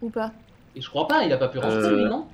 ou 0.02 0.10
pas? 0.10 0.32
Et 0.76 0.82
je 0.82 0.90
crois 0.90 1.08
pas, 1.08 1.24
il 1.24 1.32
a 1.34 1.38
pas 1.38 1.48
pu 1.48 1.58
rentrer, 1.60 1.78
Euh, 1.78 2.08
non? 2.10 2.26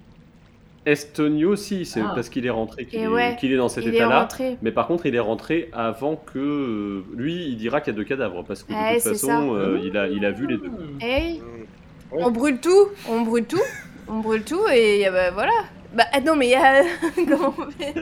Estonio 0.85 1.51
aussi, 1.51 1.85
c'est 1.85 2.01
Ah. 2.01 2.11
parce 2.15 2.29
qu'il 2.29 2.45
est 2.45 2.49
rentré 2.49 2.85
qu'il 2.85 2.99
est, 3.01 3.07
ouais, 3.07 3.35
qu'il 3.39 3.51
est 3.51 3.57
dans 3.57 3.67
cet 3.69 3.83
Il 3.85 3.93
est 3.93 3.97
état-là. 3.97 4.21
rentré. 4.21 4.57
Mais 4.61 4.71
par 4.71 4.87
contre, 4.87 5.05
il 5.05 5.13
est 5.15 5.19
rentré 5.19 5.69
avant 5.73 6.15
que 6.15 6.39
euh, 6.39 7.03
lui, 7.15 7.47
il 7.47 7.57
dira 7.57 7.81
qu'il 7.81 7.93
y 7.93 7.95
a 7.95 7.97
deux 7.97 8.05
cadavres 8.05 8.43
parce 8.43 8.63
que 8.63 8.71
de 8.71 8.77
Ouais, 8.77 8.95
toute 8.95 9.03
façon, 9.11 9.53
euh, 9.55 9.79
il 9.83 9.97
a, 9.97 10.07
il 10.07 10.25
a 10.25 10.31
vu 10.31 10.47
les 10.47 10.57
deux. 10.57 10.71
Hey, 11.01 11.39
Mm. 11.39 12.15
Ouais. 12.15 12.23
on 12.23 12.31
brûle 12.31 12.59
tout, 12.59 12.87
on 13.09 13.21
brûle 13.21 13.45
tout, 13.45 13.61
on 14.09 14.19
brûle 14.19 14.43
tout 14.43 14.67
et 14.73 15.07
euh, 15.07 15.11
bah, 15.11 15.31
voilà. 15.31 15.51
Bah 15.93 16.03
ah, 16.13 16.19
non 16.21 16.35
mais 16.35 16.47
il 16.47 16.51
y 16.51 16.55
a 16.55 16.83
comment 17.27 17.53
on 17.57 17.71
fait? 17.71 17.93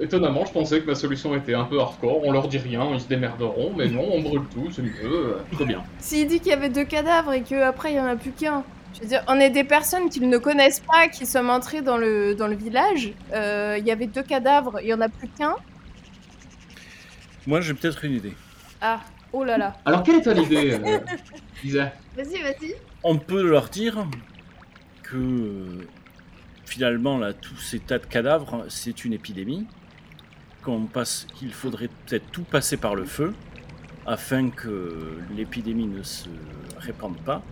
Étonnamment, 0.00 0.44
je 0.46 0.52
pensais 0.52 0.80
que 0.80 0.86
ma 0.86 0.94
solution 0.94 1.34
était 1.34 1.54
un 1.54 1.64
peu 1.64 1.80
hardcore. 1.80 2.20
On 2.24 2.30
leur 2.30 2.46
dit 2.46 2.58
rien, 2.58 2.88
ils 2.94 3.00
se 3.00 3.08
démerderont, 3.08 3.72
mais 3.76 3.88
non, 3.88 4.06
on 4.12 4.20
brûle 4.22 4.44
tout, 4.54 4.70
c'est 4.70 4.82
mieux. 4.82 4.92
euh, 5.02 5.40
Très 5.52 5.64
bien. 5.64 5.82
S'il 5.98 6.28
dit 6.28 6.38
qu'il 6.38 6.50
y 6.50 6.52
avait 6.52 6.68
deux 6.68 6.84
cadavres 6.84 7.32
et 7.32 7.42
qu'après 7.42 7.92
il 7.92 7.96
y 7.96 8.00
en 8.00 8.06
a 8.06 8.14
plus 8.14 8.30
qu'un. 8.30 8.62
Je 8.94 9.00
veux 9.00 9.06
dire, 9.08 9.22
on 9.26 9.38
est 9.40 9.50
des 9.50 9.64
personnes 9.64 10.08
qu'ils 10.08 10.28
ne 10.28 10.38
connaissent 10.38 10.80
pas, 10.80 11.08
qui 11.08 11.26
sommes 11.26 11.50
entrés 11.50 11.82
dans 11.82 11.96
le, 11.96 12.34
dans 12.34 12.46
le 12.46 12.54
village. 12.54 13.12
Euh, 13.32 13.76
Il 13.78 13.86
y 13.86 13.90
avait 13.90 14.06
deux 14.06 14.22
cadavres, 14.22 14.78
il 14.80 14.88
y 14.88 14.94
en 14.94 15.00
a 15.00 15.08
plus 15.08 15.28
qu'un. 15.28 15.56
Moi 17.46 17.60
j'ai 17.60 17.74
peut-être 17.74 18.04
une 18.04 18.12
idée. 18.14 18.34
Ah, 18.80 19.00
oh 19.32 19.42
là 19.42 19.58
là. 19.58 19.74
Alors, 19.84 20.04
quelle 20.04 20.16
est 20.16 20.22
ton 20.22 20.34
idée, 20.36 20.74
euh, 20.74 20.98
Lisa? 21.64 21.90
Vas-y, 22.16 22.40
vas-y. 22.40 22.74
On 23.02 23.16
peut 23.18 23.42
leur 23.42 23.68
dire 23.68 24.06
que 25.10 25.16
euh, 25.16 25.86
finalement 26.64 27.18
là 27.18 27.32
tous 27.32 27.56
ces 27.56 27.80
tas 27.80 27.98
de 27.98 28.06
cadavres 28.06 28.66
c'est 28.68 29.04
une 29.04 29.12
épidémie, 29.12 29.66
qu'on 30.62 30.86
passe, 30.86 31.26
qu'il 31.34 31.52
faudrait 31.52 31.88
peut-être 32.06 32.30
tout 32.30 32.42
passer 32.44 32.76
par 32.76 32.94
le 32.94 33.04
feu 33.04 33.34
afin 34.06 34.50
que 34.50 35.18
l'épidémie 35.36 35.86
ne 35.86 36.02
se 36.02 36.28
répande 36.78 37.16
pas. 37.18 37.42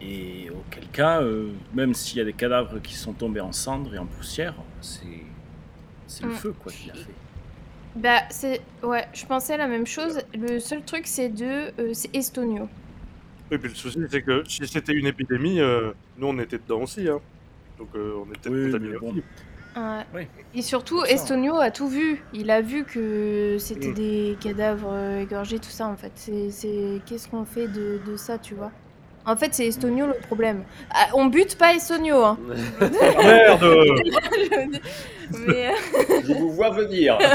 Et 0.00 0.50
auquel 0.50 0.88
cas, 0.90 1.22
euh, 1.22 1.52
même 1.72 1.94
s'il 1.94 2.18
y 2.18 2.20
a 2.20 2.24
des 2.24 2.34
cadavres 2.34 2.80
qui 2.80 2.94
sont 2.94 3.14
tombés 3.14 3.40
en 3.40 3.52
cendres 3.52 3.94
et 3.94 3.98
en 3.98 4.06
poussière, 4.06 4.54
c'est 4.80 5.22
c'est 6.06 6.24
le 6.24 6.30
Mm. 6.30 6.34
feu 6.34 6.52
quoi 6.52 6.72
qui 6.72 6.88
l'a 6.88 6.94
fait. 6.94 7.14
Bah, 7.94 8.20
c'est. 8.30 8.60
Ouais, 8.82 9.06
je 9.14 9.24
pensais 9.24 9.56
la 9.56 9.66
même 9.68 9.86
chose. 9.86 10.20
Le 10.34 10.58
seul 10.60 10.84
truc, 10.84 11.06
c'est 11.06 11.30
de. 11.30 11.72
euh, 11.80 11.94
c'est 11.94 12.14
Estonio. 12.14 12.68
Oui, 13.50 13.58
puis 13.58 13.68
le 13.68 13.74
souci, 13.74 13.98
c'est 14.10 14.22
que 14.22 14.42
si 14.48 14.66
c'était 14.66 14.92
une 14.92 15.06
épidémie, 15.06 15.60
euh, 15.60 15.92
nous, 16.18 16.26
on 16.28 16.38
était 16.38 16.58
dedans 16.58 16.82
aussi. 16.82 17.08
Hein. 17.08 17.20
Donc, 17.78 17.88
euh, 17.94 18.14
on 18.26 18.32
était 18.32 18.48
Oui, 18.48 18.70
contaminés 18.72 18.98
bon. 18.98 19.10
aussi. 19.10 19.22
Ouais. 19.76 20.06
Oui. 20.14 20.22
Et 20.54 20.62
surtout. 20.62 21.04
Estonio 21.04 21.56
a 21.56 21.70
tout 21.70 21.86
vu. 21.88 22.22
Il 22.32 22.50
a 22.50 22.60
vu 22.62 22.84
que 22.84 23.56
c'était 23.60 23.88
Mm. 23.90 23.94
des 23.94 24.36
cadavres 24.40 24.90
euh, 24.92 25.20
égorgés, 25.22 25.58
tout 25.58 25.68
ça 25.70 25.86
en 25.86 25.96
fait. 25.96 26.12
C'est, 26.14 26.50
c'est... 26.50 27.00
Qu'est-ce 27.06 27.28
qu'on 27.28 27.44
fait 27.44 27.68
de, 27.68 28.00
de 28.06 28.16
ça, 28.16 28.38
tu 28.38 28.54
vois? 28.54 28.72
En 29.26 29.36
fait, 29.36 29.52
c'est 29.54 29.66
Estonio 29.66 30.06
le 30.06 30.14
problème. 30.26 30.62
Ah, 30.94 31.08
on 31.14 31.26
bute 31.26 31.56
pas 31.58 31.74
Estonio, 31.74 32.24
hein. 32.24 32.38
Ah, 32.80 32.88
merde 33.22 33.64
Mais, 35.46 35.66
euh, 35.68 35.72
Je 36.26 36.32
vous 36.32 36.50
vois 36.52 36.70
venir. 36.70 37.18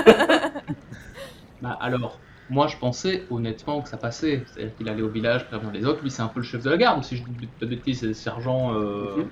Bah 1.62 1.78
alors, 1.80 2.20
moi 2.52 2.68
je 2.68 2.78
pensais 2.78 3.28
honnêtement 3.32 3.82
que 3.84 3.90
ça 3.90 3.98
passait. 3.98 4.46
C'est-à-dire 4.48 4.76
qu'il 4.76 4.90
allait 4.90 5.02
au 5.04 5.12
village 5.12 5.48
prévenir 5.48 5.72
les 5.74 5.86
autres. 5.86 6.04
Lui, 6.04 6.12
c'est 6.12 6.22
un 6.24 6.30
peu 6.30 6.42
le 6.42 6.46
chef 6.46 6.64
de 6.64 6.70
la 6.72 6.78
garde. 6.78 7.04
Si 7.06 7.18
je 7.18 7.26
dis 7.28 7.48
pas 7.48 7.66
de 7.68 7.72
bêtises, 7.72 8.02
c'est 8.02 8.08
le 8.08 8.14
sergent. 8.16 8.76
euh, 8.76 9.24
Mhm. 9.24 9.32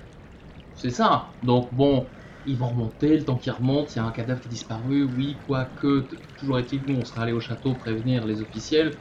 C'est 0.74 0.90
ça. 0.90 1.36
Donc 1.42 1.74
bon, 1.74 2.12
ils 2.44 2.58
vont 2.58 2.70
remonter. 2.70 3.16
Le 3.18 3.24
temps 3.24 3.38
qu'ils 3.38 3.52
remontent, 3.52 3.90
il 3.94 3.98
y 3.98 4.00
a 4.00 4.04
un 4.04 4.12
cadavre 4.12 4.40
qui 4.40 4.48
a 4.48 4.50
disparu. 4.50 5.04
Oui, 5.04 5.40
quoique, 5.46 6.08
toujours 6.36 6.58
est-il 6.58 6.82
que 6.84 6.88
nous, 6.90 6.96
on 6.98 7.04
serait 7.04 7.22
allé 7.22 7.32
au 7.32 7.40
château 7.40 7.74
prévenir 7.76 8.26
les 8.26 8.42
officiels. 8.42 9.00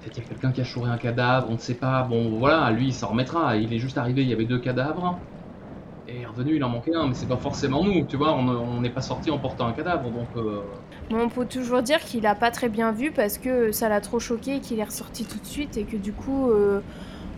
Peut-être 0.00 0.14
qu'il 0.14 0.22
y 0.22 0.26
a 0.26 0.28
quelqu'un 0.28 0.52
qui 0.52 0.60
a 0.60 0.64
chouré 0.64 0.90
un 0.90 0.98
cadavre, 0.98 1.48
on 1.48 1.52
ne 1.54 1.58
sait 1.58 1.78
pas. 1.78 2.02
Bon, 2.02 2.38
voilà, 2.38 2.70
lui, 2.72 2.88
il 2.88 2.92
s'en 2.94 3.08
remettra. 3.10 3.56
Il 3.56 3.72
est 3.72 3.78
juste 3.78 3.98
arrivé, 3.98 4.22
il 4.22 4.28
y 4.28 4.32
avait 4.32 4.46
deux 4.46 4.58
cadavres. 4.60 5.24
Et 6.06 6.26
revenu, 6.26 6.56
il 6.56 6.64
en 6.64 6.70
manquait 6.70 6.94
un, 6.96 7.08
mais 7.08 7.14
c'est 7.14 7.28
pas 7.28 7.38
forcément 7.38 7.84
nous, 7.84 8.06
tu 8.08 8.16
vois. 8.18 8.34
On 8.34 8.48
on 8.48 8.80
n'est 8.82 8.90
pas 8.90 9.02
sorti 9.02 9.30
en 9.32 9.40
portant 9.40 9.68
un 9.68 9.74
cadavre, 9.74 10.10
donc. 10.12 10.36
euh, 10.36 10.81
On 11.10 11.28
peut 11.28 11.46
toujours 11.46 11.82
dire 11.82 12.00
qu'il 12.00 12.26
a 12.26 12.34
pas 12.34 12.50
très 12.50 12.68
bien 12.68 12.92
vu 12.92 13.10
parce 13.10 13.38
que 13.38 13.72
ça 13.72 13.88
l'a 13.88 14.00
trop 14.00 14.18
choqué 14.18 14.56
et 14.56 14.60
qu'il 14.60 14.78
est 14.78 14.84
ressorti 14.84 15.24
tout 15.24 15.38
de 15.38 15.46
suite 15.46 15.76
et 15.76 15.84
que 15.84 15.96
du 15.96 16.12
coup, 16.12 16.50
euh, 16.50 16.80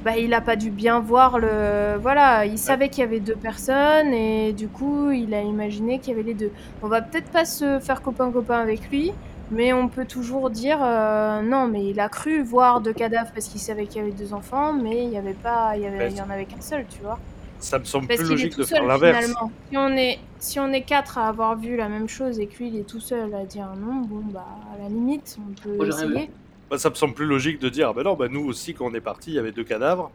bah, 0.05 0.17
il 0.19 0.35
a 0.35 0.41
pas 0.41 0.55
dû 0.55 0.71
bien 0.71 1.01
voir 1.01 1.39
le. 1.39 1.97
Voilà, 2.01 2.45
il 2.47 2.59
savait 2.59 2.89
qu'il 2.89 3.01
y 3.01 3.07
avait 3.07 3.21
deux 3.21 3.35
personnes 3.35 4.13
et 4.13 4.53
du 4.53 4.69
coup, 4.69 5.11
il 5.11 5.35
a 5.35 5.43
imaginé 5.43 5.99
qu'il 5.99 6.11
y 6.11 6.13
avait 6.13 6.23
les 6.23 6.35
deux. 6.35 6.53
On 6.83 6.89
va 6.89 7.03
peut-être 7.03 7.31
pas 7.31 7.45
se 7.45 7.81
faire 7.81 8.03
copain-copain 8.03 8.61
avec 8.61 8.91
lui, 8.91 9.13
mais 9.51 9.73
on 9.73 9.89
peut 9.89 10.05
toujours 10.05 10.51
dire 10.51 10.79
euh, 10.83 11.43
non, 11.43 11.67
mais 11.67 11.87
il 11.87 12.01
a 12.01 12.09
cru 12.09 12.43
voir 12.43 12.81
deux 12.81 12.93
cadavres 12.93 13.31
parce 13.33 13.49
qu'il 13.49 13.61
savait 13.61 13.87
qu'il 13.87 14.03
y 14.03 14.05
avait 14.05 14.13
deux 14.13 14.35
enfants, 14.35 14.73
mais 14.73 15.05
il 15.05 15.11
y 15.11 15.17
avait 15.17 15.35
pas, 15.35 15.77
il 15.77 15.83
y, 15.83 15.87
avait, 15.87 16.11
il 16.11 16.17
y 16.17 16.21
en 16.21 16.31
avait 16.31 16.45
qu'un 16.45 16.61
seul, 16.61 16.87
tu 16.89 17.01
vois. 17.03 17.19
Ça 17.65 17.79
me 17.79 17.85
semble 17.85 18.09
Parce 18.09 18.21
plus 18.21 18.29
logique 18.29 18.59
de 18.59 18.65
faire 18.65 18.85
l'inverse. 18.85 19.33
Si 19.71 19.77
on 19.79 19.97
est 19.97 20.19
si 20.39 20.61
on 20.61 20.71
est 20.71 20.83
quatre 20.83 21.17
à 21.17 21.29
avoir 21.29 21.57
vu 21.57 21.77
la 21.77 21.89
même 21.89 22.11
chose 22.11 22.39
et 22.39 22.47
que 22.47 22.59
lui 22.59 22.69
il 22.69 22.77
est 22.77 22.87
tout 22.87 23.01
seul 23.01 23.35
à 23.35 23.47
dire 23.47 23.73
non, 23.75 24.03
bon 24.03 24.23
bah 24.31 24.45
à 24.75 24.83
la 24.83 24.89
limite 24.91 25.39
on 25.41 25.55
peut 25.63 25.77
rien 25.81 26.11
essayer. 26.13 26.31
Bah, 26.71 26.77
ça 26.77 26.91
me 26.91 26.95
semble 26.95 27.15
plus 27.15 27.25
logique 27.27 27.59
de 27.61 27.71
dire, 27.71 27.89
ah 27.89 27.93
ben 27.95 28.03
non, 28.03 28.15
bah, 28.15 28.29
nous 28.29 28.45
aussi, 28.45 28.75
quand 28.75 28.87
on 28.87 28.95
est 28.95 29.01
parti, 29.01 29.31
il 29.31 29.35
y 29.35 29.39
avait 29.39 29.53
deux 29.53 29.65
cadavres. 29.65 30.11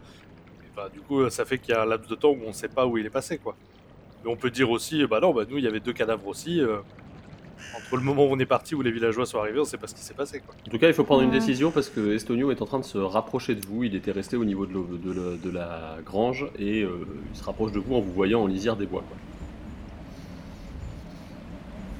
Et 0.63 0.67
bah, 0.75 0.89
du 0.93 0.99
coup, 0.99 1.27
ça 1.29 1.45
fait 1.45 1.57
qu'il 1.57 1.73
y 1.73 1.77
a 1.77 1.81
un 1.83 1.85
laps 1.85 2.07
de 2.09 2.15
temps 2.15 2.29
où 2.29 2.39
on 2.43 2.49
ne 2.49 2.53
sait 2.53 2.67
pas 2.67 2.85
où 2.85 2.97
il 2.97 3.05
est 3.05 3.11
passé, 3.11 3.37
quoi. 3.37 3.55
Mais 4.23 4.31
on 4.31 4.35
peut 4.35 4.49
dire 4.51 4.69
aussi, 4.69 5.05
bah 5.07 5.19
non, 5.19 5.31
bah, 5.33 5.43
nous, 5.49 5.57
il 5.57 5.63
y 5.63 5.67
avait 5.67 5.79
deux 5.79 5.93
cadavres 5.93 6.27
aussi. 6.27 6.59
euh, 6.59 6.79
entre 7.77 7.97
le 7.97 8.03
moment 8.03 8.25
où 8.25 8.29
on 8.31 8.39
est 8.39 8.45
parti, 8.45 8.75
où 8.75 8.81
les 8.81 8.91
villageois 8.91 9.25
sont 9.25 9.39
arrivés, 9.39 9.59
on 9.59 9.63
ne 9.63 9.67
sait 9.67 9.77
pas 9.77 9.87
ce 9.87 9.95
qui 9.95 10.01
s'est 10.01 10.13
passé, 10.13 10.41
quoi. 10.45 10.55
En 10.67 10.69
tout 10.69 10.79
cas, 10.79 10.87
il 10.87 10.93
faut 10.93 11.03
prendre 11.03 11.21
une 11.21 11.29
Ouais. 11.29 11.39
décision 11.39 11.71
parce 11.71 11.89
que 11.89 12.13
Estonio 12.15 12.51
est 12.51 12.61
en 12.61 12.65
train 12.65 12.79
de 12.79 12.85
se 12.85 12.97
rapprocher 12.97 13.55
de 13.55 13.65
vous. 13.65 13.83
Il 13.83 13.95
était 13.95 14.11
resté 14.11 14.35
au 14.37 14.45
niveau 14.45 14.65
de, 14.65 14.73
la- 14.73 15.37
de 15.37 15.49
la 15.49 15.97
grange 16.05 16.45
et 16.57 16.81
euh, 16.83 17.05
il 17.33 17.37
se 17.37 17.43
rapproche 17.43 17.71
de 17.71 17.79
vous 17.79 17.95
en 17.95 17.99
vous 18.01 18.11
voyant 18.13 18.41
en 18.41 18.47
lisière 18.47 18.75
des 18.75 18.85
bois. 18.85 19.03
quoi. 19.07 19.17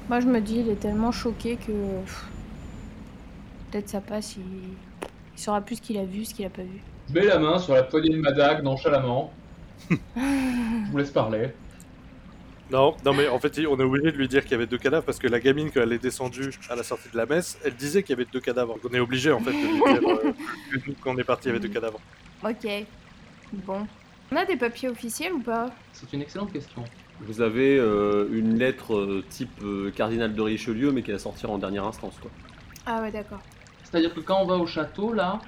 Moi 0.08 0.20
je 0.20 0.26
me 0.26 0.40
dis 0.40 0.56
il 0.56 0.68
est 0.68 0.80
tellement 0.80 1.12
choqué 1.12 1.56
que 1.56 1.72
peut-être 3.70 3.88
ça 3.88 4.00
passe, 4.00 4.36
il... 4.36 4.42
il 5.36 5.40
saura 5.40 5.60
plus 5.60 5.76
ce 5.76 5.82
qu'il 5.82 5.98
a 5.98 6.04
vu, 6.04 6.24
ce 6.24 6.34
qu'il 6.34 6.44
a 6.46 6.50
pas 6.50 6.62
vu. 6.62 6.80
Je 7.08 7.14
mets 7.14 7.26
la 7.26 7.38
main 7.38 7.58
sur 7.58 7.74
la 7.74 7.84
poignée 7.84 8.10
de 8.10 8.16
ma 8.20 8.32
dague 8.32 8.62
nonchalamment. 8.64 9.32
Je 9.90 10.90
vous 10.90 10.98
laisse 10.98 11.10
parler. 11.10 11.50
Non, 12.70 12.96
non, 13.04 13.12
mais 13.12 13.28
en 13.28 13.38
fait, 13.38 13.58
on 13.68 13.78
est 13.80 13.82
obligé 13.82 14.12
de 14.12 14.16
lui 14.16 14.28
dire 14.28 14.42
qu'il 14.42 14.52
y 14.52 14.54
avait 14.54 14.66
deux 14.66 14.78
cadavres 14.78 15.04
parce 15.04 15.18
que 15.18 15.26
la 15.26 15.40
gamine, 15.40 15.70
quand 15.72 15.80
elle 15.80 15.92
est 15.92 15.98
descendue 15.98 16.50
à 16.68 16.76
la 16.76 16.84
sortie 16.84 17.08
de 17.10 17.16
la 17.16 17.26
messe, 17.26 17.58
elle 17.64 17.74
disait 17.74 18.02
qu'il 18.02 18.16
y 18.16 18.20
avait 18.20 18.30
deux 18.32 18.40
cadavres. 18.40 18.74
Donc 18.74 18.90
on 18.90 18.94
est 18.94 19.00
obligé, 19.00 19.32
en 19.32 19.40
fait, 19.40 19.50
de 19.50 19.56
lui 19.56 20.00
dire 20.00 20.08
euh, 20.08 20.32
que 20.70 20.90
quand 21.02 21.14
on 21.14 21.18
est 21.18 21.24
parti, 21.24 21.48
il 21.48 21.48
y 21.48 21.50
avait 21.50 21.60
deux 21.60 21.72
cadavres. 21.72 22.00
Ok. 22.44 22.86
Bon. 23.52 23.86
On 24.32 24.36
a 24.36 24.44
des 24.44 24.56
papiers 24.56 24.88
officiels 24.88 25.32
ou 25.32 25.40
pas? 25.40 25.70
C'est 25.92 26.12
une 26.12 26.22
excellente 26.22 26.52
question. 26.52 26.84
Vous 27.20 27.40
avez 27.40 27.76
euh, 27.76 28.28
une 28.32 28.58
lettre 28.58 28.94
euh, 28.94 29.24
type 29.28 29.50
euh, 29.62 29.90
cardinal 29.90 30.34
de 30.34 30.40
Richelieu, 30.40 30.92
mais 30.92 31.02
qui 31.02 31.10
va 31.10 31.18
sortir 31.18 31.50
en 31.50 31.58
dernière 31.58 31.84
instance. 31.84 32.14
Quoi. 32.20 32.30
Ah 32.86 33.02
ouais 33.02 33.10
d'accord. 33.10 33.40
C'est-à-dire 33.82 34.14
que 34.14 34.20
quand 34.20 34.40
on 34.40 34.46
va 34.46 34.56
au 34.56 34.66
château, 34.66 35.12
là, 35.12 35.40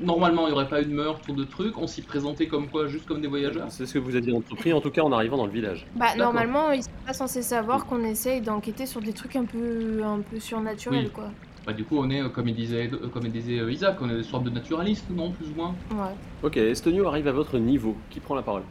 normalement 0.00 0.46
il 0.46 0.50
n'y 0.50 0.52
aurait 0.54 0.68
pas 0.68 0.82
eu 0.82 0.86
de 0.86 0.92
meurtre 0.94 1.28
ou 1.28 1.34
de 1.34 1.44
trucs, 1.44 1.76
on 1.78 1.86
s'y 1.86 2.02
présentait 2.02 2.46
comme 2.46 2.68
quoi, 2.68 2.86
juste 2.86 3.06
comme 3.06 3.20
des 3.20 3.28
voyageurs. 3.28 3.66
C'est 3.70 3.86
ce 3.86 3.94
que 3.94 3.98
vous 3.98 4.16
aviez 4.16 4.32
entrepris, 4.32 4.72
en 4.72 4.80
tout 4.80 4.90
cas 4.90 5.02
en 5.02 5.12
arrivant 5.12 5.36
dans 5.36 5.46
le 5.46 5.52
village. 5.52 5.86
Bah 5.96 6.14
normalement 6.16 6.70
ils 6.72 6.82
sont 6.82 6.90
pas 7.06 7.12
censés 7.12 7.42
savoir 7.42 7.86
qu'on 7.86 8.02
essaye 8.04 8.40
d'enquêter 8.40 8.86
sur 8.86 9.00
des 9.00 9.12
trucs 9.12 9.36
un 9.36 9.44
peu 9.44 10.02
un 10.04 10.20
peu 10.20 10.40
surnaturels 10.40 11.04
Oui. 11.04 11.10
quoi. 11.10 11.30
Bah, 11.66 11.72
du 11.72 11.82
coup, 11.84 11.96
on 11.98 12.10
est, 12.10 12.20
euh, 12.20 12.28
comme 12.28 12.46
il 12.46 12.54
disait, 12.54 12.90
euh, 12.92 13.08
comme 13.08 13.24
il 13.24 13.32
disait 13.32 13.58
euh, 13.58 13.72
Isaac, 13.72 13.96
on 14.02 14.10
est 14.10 14.16
des 14.16 14.22
sortes 14.22 14.44
de 14.44 14.50
naturalistes, 14.50 15.08
non, 15.08 15.30
plus 15.30 15.46
ou 15.48 15.54
moins 15.54 15.74
Ouais. 15.92 16.12
Ok, 16.42 16.58
Estonio 16.58 17.08
arrive 17.08 17.26
à 17.26 17.32
votre 17.32 17.56
niveau. 17.58 17.96
Qui 18.10 18.20
prend 18.20 18.34
la 18.34 18.42
parole? 18.42 18.64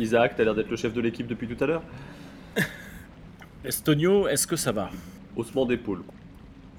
Isaac, 0.00 0.34
t'as 0.36 0.42
l'air 0.42 0.56
d'être 0.56 0.68
le 0.68 0.76
chef 0.76 0.92
de 0.92 1.00
l'équipe 1.00 1.28
depuis 1.28 1.46
tout 1.46 1.62
à 1.62 1.68
l'heure 1.68 1.82
Estonio, 3.64 4.26
est-ce 4.26 4.46
que 4.46 4.56
ça 4.56 4.72
va? 4.72 4.90
Haussement 5.36 5.66
d'épaule. 5.66 6.02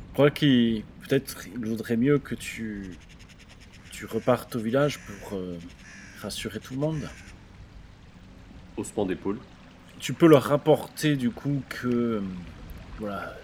Je 0.10 0.14
crois 0.14 0.30
qu'il 0.32 0.84
peut-être 1.08 1.48
il 1.56 1.66
vaudrait 1.66 1.96
mieux 1.98 2.20
que 2.20 2.36
tu 2.36 2.98
tu 4.02 4.08
repartes 4.08 4.56
au 4.56 4.60
village 4.60 4.98
pour 4.98 5.38
euh, 5.38 5.60
rassurer 6.24 6.60
tout 6.60 6.74
le 6.74 6.80
monde. 6.80 7.08
Haussement 8.76 9.06
d'épaule. 9.06 9.38
Tu 10.00 10.14
peux 10.14 10.26
leur 10.26 10.42
rapporter 10.42 11.16
du 11.16 11.30
coup 11.30 11.62
que 11.70 11.88
euh, 11.88 12.22
voilà 12.98 13.36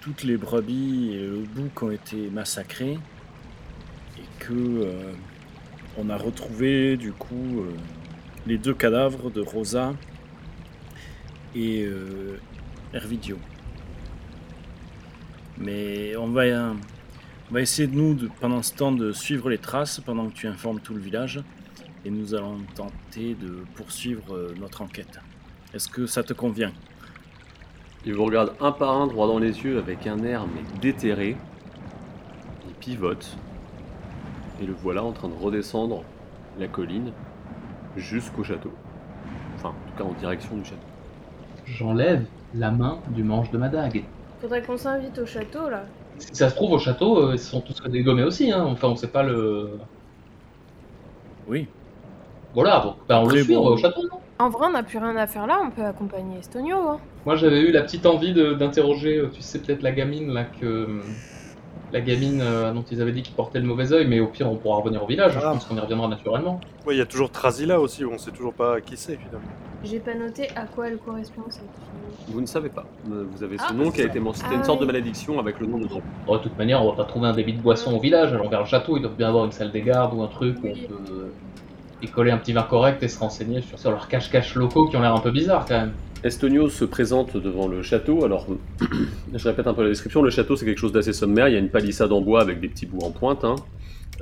toutes 0.00 0.22
les 0.22 0.36
brebis 0.36 1.10
et 1.12 1.26
le 1.26 1.38
bouc 1.38 1.82
ont 1.82 1.90
été 1.90 2.30
massacrés 2.30 3.00
et 4.16 4.22
que 4.38 4.52
euh, 4.52 5.12
on 5.98 6.08
a 6.08 6.16
retrouvé 6.16 6.96
du 6.96 7.10
coup 7.10 7.62
euh, 7.62 7.74
les 8.46 8.58
deux 8.58 8.74
cadavres 8.74 9.28
de 9.28 9.40
Rosa 9.40 9.92
et 11.56 11.82
euh, 11.82 12.38
Hervidio. 12.94 13.40
Mais 15.58 16.14
on 16.14 16.28
va, 16.28 16.42
euh, 16.42 16.74
on 17.50 17.54
va 17.54 17.60
essayer 17.60 17.86
de 17.88 17.94
nous, 17.94 18.14
de- 18.14 18.28
pendant 18.40 18.62
ce 18.62 18.74
temps, 18.74 18.92
de 18.92 19.12
suivre 19.12 19.48
les 19.50 19.58
traces 19.58 20.00
pendant 20.00 20.28
que 20.28 20.34
tu 20.34 20.46
informes 20.46 20.80
tout 20.80 20.94
le 20.94 21.00
village. 21.00 21.40
Et 22.04 22.10
nous 22.10 22.34
allons 22.34 22.58
tenter 22.74 23.34
de 23.34 23.64
poursuivre 23.74 24.34
euh, 24.34 24.54
notre 24.60 24.82
enquête. 24.82 25.18
Est-ce 25.74 25.88
que 25.88 26.06
ça 26.06 26.22
te 26.22 26.32
convient? 26.32 26.72
Il 28.04 28.14
vous 28.14 28.24
regarde 28.24 28.52
un 28.60 28.70
par 28.70 28.96
un 29.00 29.08
droit 29.08 29.26
dans 29.26 29.40
les 29.40 29.60
yeux 29.64 29.78
avec 29.78 30.06
un 30.06 30.22
air 30.22 30.46
mais 30.46 30.62
déterré. 30.80 31.36
Il 32.68 32.74
pivote. 32.74 33.36
Et 34.62 34.66
le 34.66 34.72
voilà 34.72 35.02
en 35.02 35.12
train 35.12 35.28
de 35.28 35.34
redescendre 35.34 36.04
la 36.58 36.68
colline 36.68 37.10
jusqu'au 37.96 38.44
château. 38.44 38.72
Enfin, 39.56 39.70
en 39.70 39.90
tout 39.90 39.98
cas 39.98 40.04
en 40.04 40.12
direction 40.12 40.56
du 40.56 40.64
château. 40.64 40.76
J'enlève 41.64 42.24
la 42.54 42.70
main 42.70 43.00
du 43.08 43.24
manche 43.24 43.50
de 43.50 43.58
ma 43.58 43.68
dague. 43.68 44.04
Faudrait 44.40 44.62
qu'on 44.62 44.76
s'invite 44.76 45.18
au 45.18 45.26
château 45.26 45.68
là. 45.68 45.84
Si 46.18 46.34
ça 46.34 46.48
se 46.50 46.54
trouve, 46.54 46.72
au 46.72 46.78
château, 46.78 47.18
euh, 47.18 47.32
ils 47.34 47.38
sont 47.38 47.60
tous 47.60 47.80
dégommés 47.88 48.22
aussi, 48.24 48.50
hein. 48.50 48.64
Enfin, 48.66 48.88
on 48.88 48.96
sait 48.96 49.08
pas 49.08 49.22
le. 49.22 49.70
Oui. 51.48 51.68
Voilà, 52.54 52.80
donc, 52.80 52.96
bah, 53.08 53.20
on 53.20 53.28
le 53.28 53.42
suit, 53.42 53.54
on 53.56 53.60
bon. 53.62 53.68
va 53.68 53.74
au 53.74 53.76
château, 53.76 54.02
non? 54.02 54.18
En 54.38 54.50
vrai 54.50 54.66
on 54.66 54.72
n'a 54.72 54.82
plus 54.82 54.98
rien 54.98 55.16
à 55.16 55.26
faire 55.26 55.46
là, 55.46 55.60
on 55.64 55.70
peut 55.70 55.84
accompagner 55.84 56.38
Estonio. 56.38 56.76
Hein. 56.76 56.98
Moi, 57.24 57.36
j'avais 57.36 57.60
eu 57.60 57.72
la 57.72 57.82
petite 57.82 58.04
envie 58.06 58.32
de- 58.34 58.52
d'interroger, 58.54 59.16
euh, 59.18 59.30
tu 59.32 59.40
sais, 59.40 59.58
peut-être 59.60 59.82
la 59.82 59.92
gamine, 59.92 60.32
là, 60.32 60.44
que. 60.44 61.00
La 61.92 62.00
gamine 62.00 62.40
euh, 62.42 62.72
dont 62.72 62.84
ils 62.90 63.00
avaient 63.00 63.12
dit 63.12 63.22
qu'il 63.22 63.34
portait 63.34 63.60
le 63.60 63.66
mauvais 63.66 63.92
oeil, 63.92 64.06
mais 64.08 64.18
au 64.20 64.26
pire, 64.26 64.50
on 64.50 64.56
pourra 64.56 64.78
revenir 64.78 65.02
au 65.02 65.06
village. 65.06 65.32
Je 65.34 65.38
Ah. 65.38 65.52
pense 65.52 65.64
qu'on 65.66 65.76
y 65.76 65.80
reviendra 65.80 66.08
naturellement. 66.08 66.60
Ouais, 66.86 66.94
il 66.94 66.98
y 66.98 67.00
a 67.00 67.06
toujours 67.06 67.30
Trasila 67.30 67.80
aussi, 67.80 68.04
où 68.04 68.10
on 68.12 68.18
sait 68.18 68.32
toujours 68.32 68.52
pas 68.54 68.80
qui 68.80 68.96
c'est, 68.96 69.16
finalement. 69.16 69.46
J'ai 69.84 70.00
pas 70.00 70.14
noté 70.14 70.48
à 70.56 70.64
quoi 70.64 70.88
elle 70.88 70.96
correspond 70.98 71.42
cette 71.48 71.60
fille. 71.60 72.24
Vous 72.34 72.40
ne 72.40 72.46
savez 72.46 72.70
pas. 72.70 72.84
Euh, 73.12 73.24
Vous 73.30 73.44
avez 73.44 73.56
ce 73.58 73.64
Ah, 73.68 73.72
nom 73.72 73.90
qui 73.92 74.00
a 74.02 74.06
été 74.06 74.18
mentionné. 74.18 74.48
C'était 74.48 74.56
Ah 74.56 74.58
une 74.58 74.64
sorte 74.64 74.80
de 74.80 74.86
malédiction 74.86 75.38
avec 75.38 75.60
le 75.60 75.66
nom 75.66 75.78
de 75.78 75.86
Bon, 76.26 76.32
de 76.36 76.38
toute 76.42 76.58
manière, 76.58 76.82
on 76.84 76.90
va 76.90 76.96
pas 76.96 77.04
trouver 77.04 77.28
un 77.28 77.32
débit 77.34 77.52
de 77.52 77.60
boisson 77.62 77.94
au 77.96 78.00
village. 78.00 78.32
Allons 78.32 78.48
vers 78.48 78.60
le 78.60 78.66
château, 78.66 78.96
ils 78.96 79.02
doivent 79.02 79.14
bien 79.16 79.28
avoir 79.28 79.44
une 79.44 79.52
salle 79.52 79.70
des 79.70 79.82
gardes 79.82 80.12
ou 80.14 80.22
un 80.22 80.26
truc 80.28 80.56
où 80.58 80.66
Oui. 80.66 80.88
on 80.90 80.92
peut 80.92 81.12
euh, 81.12 81.28
y 82.02 82.08
coller 82.08 82.32
un 82.32 82.38
petit 82.38 82.52
vin 82.52 82.62
correct 82.64 83.00
et 83.04 83.08
se 83.08 83.18
renseigner 83.20 83.60
sur, 83.60 83.78
sur 83.78 83.90
leurs 83.92 84.08
cache-cache 84.08 84.56
locaux 84.56 84.86
qui 84.88 84.96
ont 84.96 85.00
l'air 85.02 85.14
un 85.14 85.20
peu 85.20 85.30
bizarres 85.30 85.64
quand 85.68 85.78
même. 85.78 85.92
Estonio 86.26 86.68
se 86.68 86.84
présente 86.84 87.36
devant 87.36 87.68
le 87.68 87.82
château. 87.82 88.24
Alors, 88.24 88.46
je 89.34 89.48
répète 89.48 89.66
un 89.66 89.74
peu 89.74 89.82
la 89.82 89.88
description. 89.90 90.22
Le 90.22 90.30
château, 90.30 90.56
c'est 90.56 90.64
quelque 90.64 90.78
chose 90.78 90.92
d'assez 90.92 91.12
sommaire. 91.12 91.48
Il 91.48 91.52
y 91.52 91.56
a 91.56 91.60
une 91.60 91.68
palissade 91.70 92.12
en 92.12 92.20
bois 92.20 92.40
avec 92.40 92.60
des 92.60 92.68
petits 92.68 92.86
bouts 92.86 93.04
en 93.04 93.10
pointe. 93.10 93.44
hein. 93.44 93.56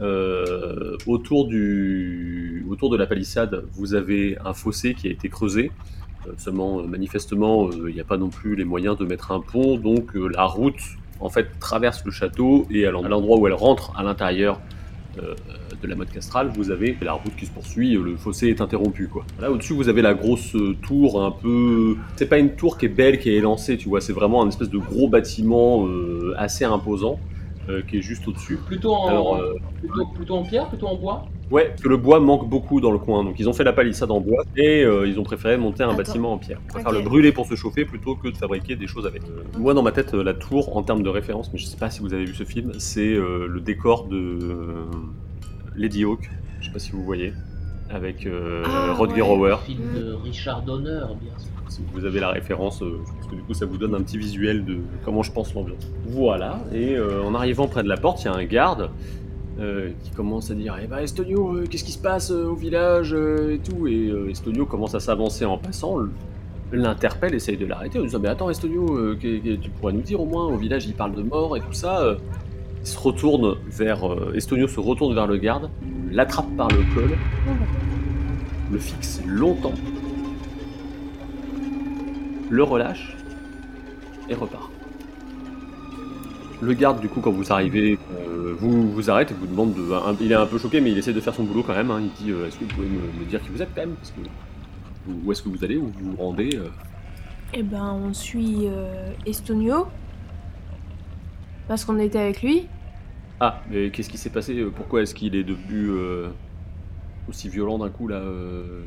Euh, 0.01 0.97
autour, 1.07 1.47
de 1.49 2.97
la 2.97 3.07
palissade, 3.07 3.65
vous 3.73 3.95
avez 3.95 4.37
un 4.45 4.53
fossé 4.53 4.95
qui 4.95 5.09
a 5.09 5.11
été 5.11 5.29
creusé. 5.29 5.71
Euh, 6.27 6.33
seulement, 6.37 6.81
euh, 6.81 6.83
manifestement, 6.85 7.71
il 7.71 7.95
n'y 7.95 8.01
a 8.01 8.05
pas 8.05 8.17
non 8.17 8.29
plus 8.29 8.57
les 8.57 8.65
moyens 8.65 8.97
de 8.99 9.05
mettre 9.05 9.33
un 9.33 9.41
pont. 9.41 9.77
Donc, 9.77 10.13
la 10.15 10.45
route, 10.45 10.81
en 11.21 11.29
fait, 11.31 11.47
traverse 11.61 12.05
le 12.05 12.11
château 12.11 12.67
et 12.71 12.87
à 12.87 12.91
l'en- 12.91 13.05
à 13.05 13.09
l'endroit 13.09 13.39
où 13.39 13.47
elle 13.47 13.53
rentre 13.55 13.93
à 13.97 14.03
l'intérieur 14.03 14.61
de 15.85 15.91
la 15.91 15.97
mode 15.97 16.11
castrale, 16.11 16.51
vous 16.57 16.71
avez 16.71 16.97
la 17.03 17.13
route 17.13 17.37
qui 17.37 17.47
se 17.47 17.51
poursuit, 17.51 17.93
le 17.93 18.17
fossé 18.17 18.49
est 18.49 18.61
interrompu 18.61 19.09
quoi. 19.09 19.25
Là 19.41 19.51
au-dessus 19.51 19.75
vous 19.75 19.89
avez 19.89 20.03
la 20.03 20.15
grosse 20.15 20.55
euh, 20.57 20.75
tour 20.83 21.23
un 21.23 21.31
peu... 21.31 21.97
C'est 22.17 22.29
pas 22.29 22.39
une 22.39 22.57
tour 22.57 22.79
qui 22.79 22.87
est 22.87 22.89
belle, 22.89 23.19
qui 23.19 23.31
est 23.31 23.35
élancée, 23.35 23.77
tu 23.77 23.89
vois, 23.89 24.01
c'est 24.01 24.13
vraiment 24.13 24.43
un 24.43 24.49
espèce 24.49 24.71
de 24.71 24.79
gros 24.79 25.09
bâtiment 25.09 25.87
euh, 25.87 26.35
assez 26.37 26.65
imposant 26.65 27.19
euh, 27.69 27.83
qui 27.89 27.99
est 27.99 28.03
juste 28.03 28.27
au-dessus. 28.29 28.59
Plutôt 28.67 28.93
en, 28.93 29.09
Alors, 29.09 29.37
euh, 29.37 29.55
plutôt, 29.79 30.07
plutôt 30.15 30.35
en 30.37 30.43
pierre, 30.43 30.69
plutôt 30.69 30.87
en 30.87 30.97
bois? 30.97 31.27
Ouais, 31.51 31.69
parce 31.69 31.83
que 31.83 31.89
le 31.89 31.99
bois 31.99 32.21
manque 32.21 32.49
beaucoup 32.49 32.81
dans 32.81 32.91
le 32.91 32.99
coin, 32.99 33.23
donc 33.23 33.39
ils 33.39 33.49
ont 33.49 33.53
fait 33.53 33.65
la 33.65 33.75
palissade 33.75 34.11
en 34.11 34.21
bois 34.21 34.45
et 34.57 34.83
euh, 34.83 35.07
ils 35.07 35.21
ont 35.21 35.25
préféré 35.25 35.59
monter 35.59 35.83
un 35.83 35.93
bâtiment 35.93 36.33
en 36.33 36.39
pierre. 36.39 36.59
Ils 36.65 36.73
préfèrent 36.73 36.93
le 36.93 37.03
brûler 37.03 37.33
pour 37.33 37.47
se 37.47 37.55
chauffer 37.55 37.85
plutôt 37.85 38.17
que 38.17 38.29
de 38.29 38.37
fabriquer 38.37 38.77
des 38.77 38.87
choses 38.87 39.07
avec. 39.07 39.23
Euh, 39.25 39.43
moi 39.59 39.75
dans 39.75 39.83
ma 39.83 39.93
tête, 39.93 40.15
la 40.15 40.33
tour 40.33 40.75
en 40.77 40.83
termes 40.83 41.03
de 41.03 41.09
référence, 41.11 41.53
mais 41.53 41.59
je 41.59 41.67
sais 41.67 41.77
pas 41.77 41.91
si 41.91 42.01
vous 42.01 42.15
avez 42.15 42.25
vu 42.25 42.35
ce 42.35 42.45
film, 42.45 42.73
c'est 42.79 43.13
euh, 43.13 43.47
le 43.47 43.61
décor 43.61 44.09
de 44.09 44.17
euh, 44.17 44.85
Lady 45.77 46.05
Hawk, 46.05 46.31
je 46.61 46.67
sais 46.67 46.73
pas 46.73 46.79
si 46.79 46.93
vous 46.93 47.03
voyez, 47.05 47.33
avec 47.91 48.27
euh, 48.27 48.63
Ah, 48.67 48.93
Rodger 48.95 49.23
ouais. 49.23 49.29
Hauer. 49.31 49.57
Film 49.65 49.81
de 49.95 50.13
Richard 50.15 50.63
Donner, 50.63 51.01
bien 51.21 51.33
sûr. 51.39 51.51
Si 51.69 51.83
vous 51.93 52.05
avez 52.05 52.21
la 52.21 52.29
référence, 52.31 52.83
euh, 52.83 53.01
je 53.07 53.13
pense 53.13 53.27
que 53.31 53.35
du 53.37 53.43
coup 53.43 53.55
ça 53.55 53.67
vous 53.67 53.79
donne 53.79 53.95
un 53.95 54.03
petit 54.03 54.19
visuel 54.19 54.65
de 54.65 54.79
comment 55.05 55.23
je 55.23 55.33
pense 55.33 55.53
l'ambiance. 55.55 55.89
Voilà, 56.07 56.61
et 56.73 56.95
euh, 56.97 57.23
en 57.25 57.35
arrivant 57.35 57.67
près 57.67 57.83
de 57.83 57.89
la 57.89 57.97
porte, 57.97 58.23
il 58.23 58.27
y 58.27 58.29
a 58.29 58.35
un 58.35 58.45
garde 58.45 58.91
euh, 59.59 59.91
qui 60.05 60.11
commence 60.11 60.51
à 60.51 60.55
dire 60.55 60.77
Eh 60.83 60.87
ben 60.87 60.99
Estonio, 60.99 61.57
euh, 61.57 61.65
qu'est-ce 61.69 61.85
qui 61.85 61.93
se 61.93 61.99
passe 61.99 62.31
euh, 62.31 62.45
au 62.47 62.55
village 62.55 63.13
et 63.15 63.59
tout? 63.59 63.89
Et 63.89 64.13
Estonio 64.31 64.67
commence 64.67 64.95
à 64.95 65.01
s'avancer 65.01 65.45
en 65.45 65.59
passant. 65.59 65.97
Le- 65.99 66.11
l'interpelle, 66.73 67.35
essaye 67.35 67.57
de 67.57 67.67
l'arrêter 67.67 67.99
en 68.01 68.03
disant 68.03 68.19
Mais 68.21 68.29
attends, 68.29 68.51
Estonio, 68.51 69.15
tu 69.17 69.71
pourrais 69.81 69.93
nous 69.93 70.01
dire 70.03 70.21
au 70.21 70.27
moins, 70.27 70.47
au 70.47 70.57
village, 70.57 70.87
il 70.87 70.95
parle 70.95 71.15
de 71.15 71.23
mort 71.23 71.57
et 71.57 71.61
tout 71.61 71.73
ça. 71.73 72.17
Il 72.85 72.89
se 72.89 72.99
retourne 72.99 73.57
vers. 73.67 74.07
euh, 74.07 74.35
Estonio 74.35 74.69
se 74.69 74.79
retourne 74.79 75.15
vers 75.15 75.27
le 75.27 75.39
garde, 75.39 75.71
l'attrape 76.11 76.55
par 76.55 76.69
le 76.69 76.83
col, 76.95 77.17
le 78.71 78.79
fixe 78.79 79.23
longtemps, 79.27 79.73
le 82.51 82.63
relâche 82.63 83.17
et 84.29 84.35
repart. 84.35 84.71
Le 86.61 86.75
garde, 86.75 87.01
du 87.01 87.09
coup, 87.09 87.21
quand 87.23 87.31
vous 87.31 87.51
arrivez, 87.55 87.99
euh, 88.21 88.55
vous 88.59 88.93
vous 88.93 89.11
arrête 89.11 89.31
et 89.31 89.35
vous 89.35 89.47
demande 89.47 89.73
de. 89.73 89.83
il 90.21 90.31
est 90.31 90.35
un 90.35 90.45
peu 90.47 90.59
choqué, 90.59 90.83
mais 90.83 90.91
il 90.93 90.99
essaie 90.99 91.15
de 91.15 91.21
faire 91.21 91.35
son 91.35 91.45
boulot 91.45 91.63
quand 91.63 91.75
même. 91.75 91.91
hein. 91.91 92.03
Il 92.03 92.13
dit 92.23 92.33
euh, 92.33 92.47
Est-ce 92.47 92.59
que 92.59 92.65
vous 92.65 92.71
pouvez 92.75 92.89
me, 92.89 93.25
dire 93.25 93.43
qui 93.43 93.49
vous 93.49 93.63
êtes 93.63 93.71
quand 93.75 93.81
même? 93.81 93.95
Parce 93.95 94.11
que, 94.11 94.21
où 95.25 95.33
est-ce 95.33 95.43
que 95.43 95.49
vous 95.49 95.65
allez? 95.65 95.79
Où 95.79 95.87
vous 95.87 96.11
vous 96.11 96.17
rendez 96.23 96.61
Eh 97.55 97.63
ben, 97.63 97.99
on 98.05 98.13
suit 98.13 98.69
Estonio. 99.25 99.87
Parce 101.69 101.85
qu'on 101.85 101.99
était 101.99 102.19
avec 102.19 102.43
lui. 102.43 102.67
Ah, 103.41 103.63
mais 103.71 103.91
qu'est-ce 103.91 104.09
qui 104.11 104.19
s'est 104.19 104.31
passé 104.31 104.55
Euh, 104.59 104.71
Pourquoi 104.75 105.03
est-ce 105.03 105.15
qu'il 105.15 105.35
est 105.35 105.45
devenu 105.45 105.89
euh, 105.91 106.29
aussi 107.29 107.49
violent 107.49 107.79
d'un 107.79 107.91
coup 107.91 108.07
là 108.09 108.17
euh? 108.17 108.83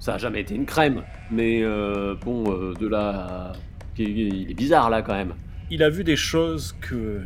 Ça 0.00 0.14
a 0.14 0.18
jamais 0.18 0.40
été 0.40 0.54
une 0.54 0.66
crème, 0.66 1.02
mais 1.30 1.62
euh, 1.62 2.14
bon, 2.22 2.44
euh, 2.52 2.74
de 2.74 2.86
là, 2.86 3.08
à- 3.10 3.52
il 3.96 4.50
est 4.50 4.54
bizarre 4.54 4.90
là 4.90 5.00
quand 5.02 5.14
même. 5.14 5.34
Il 5.70 5.82
a 5.82 5.88
vu 5.88 6.04
des 6.04 6.16
choses 6.16 6.74
que 6.80 7.22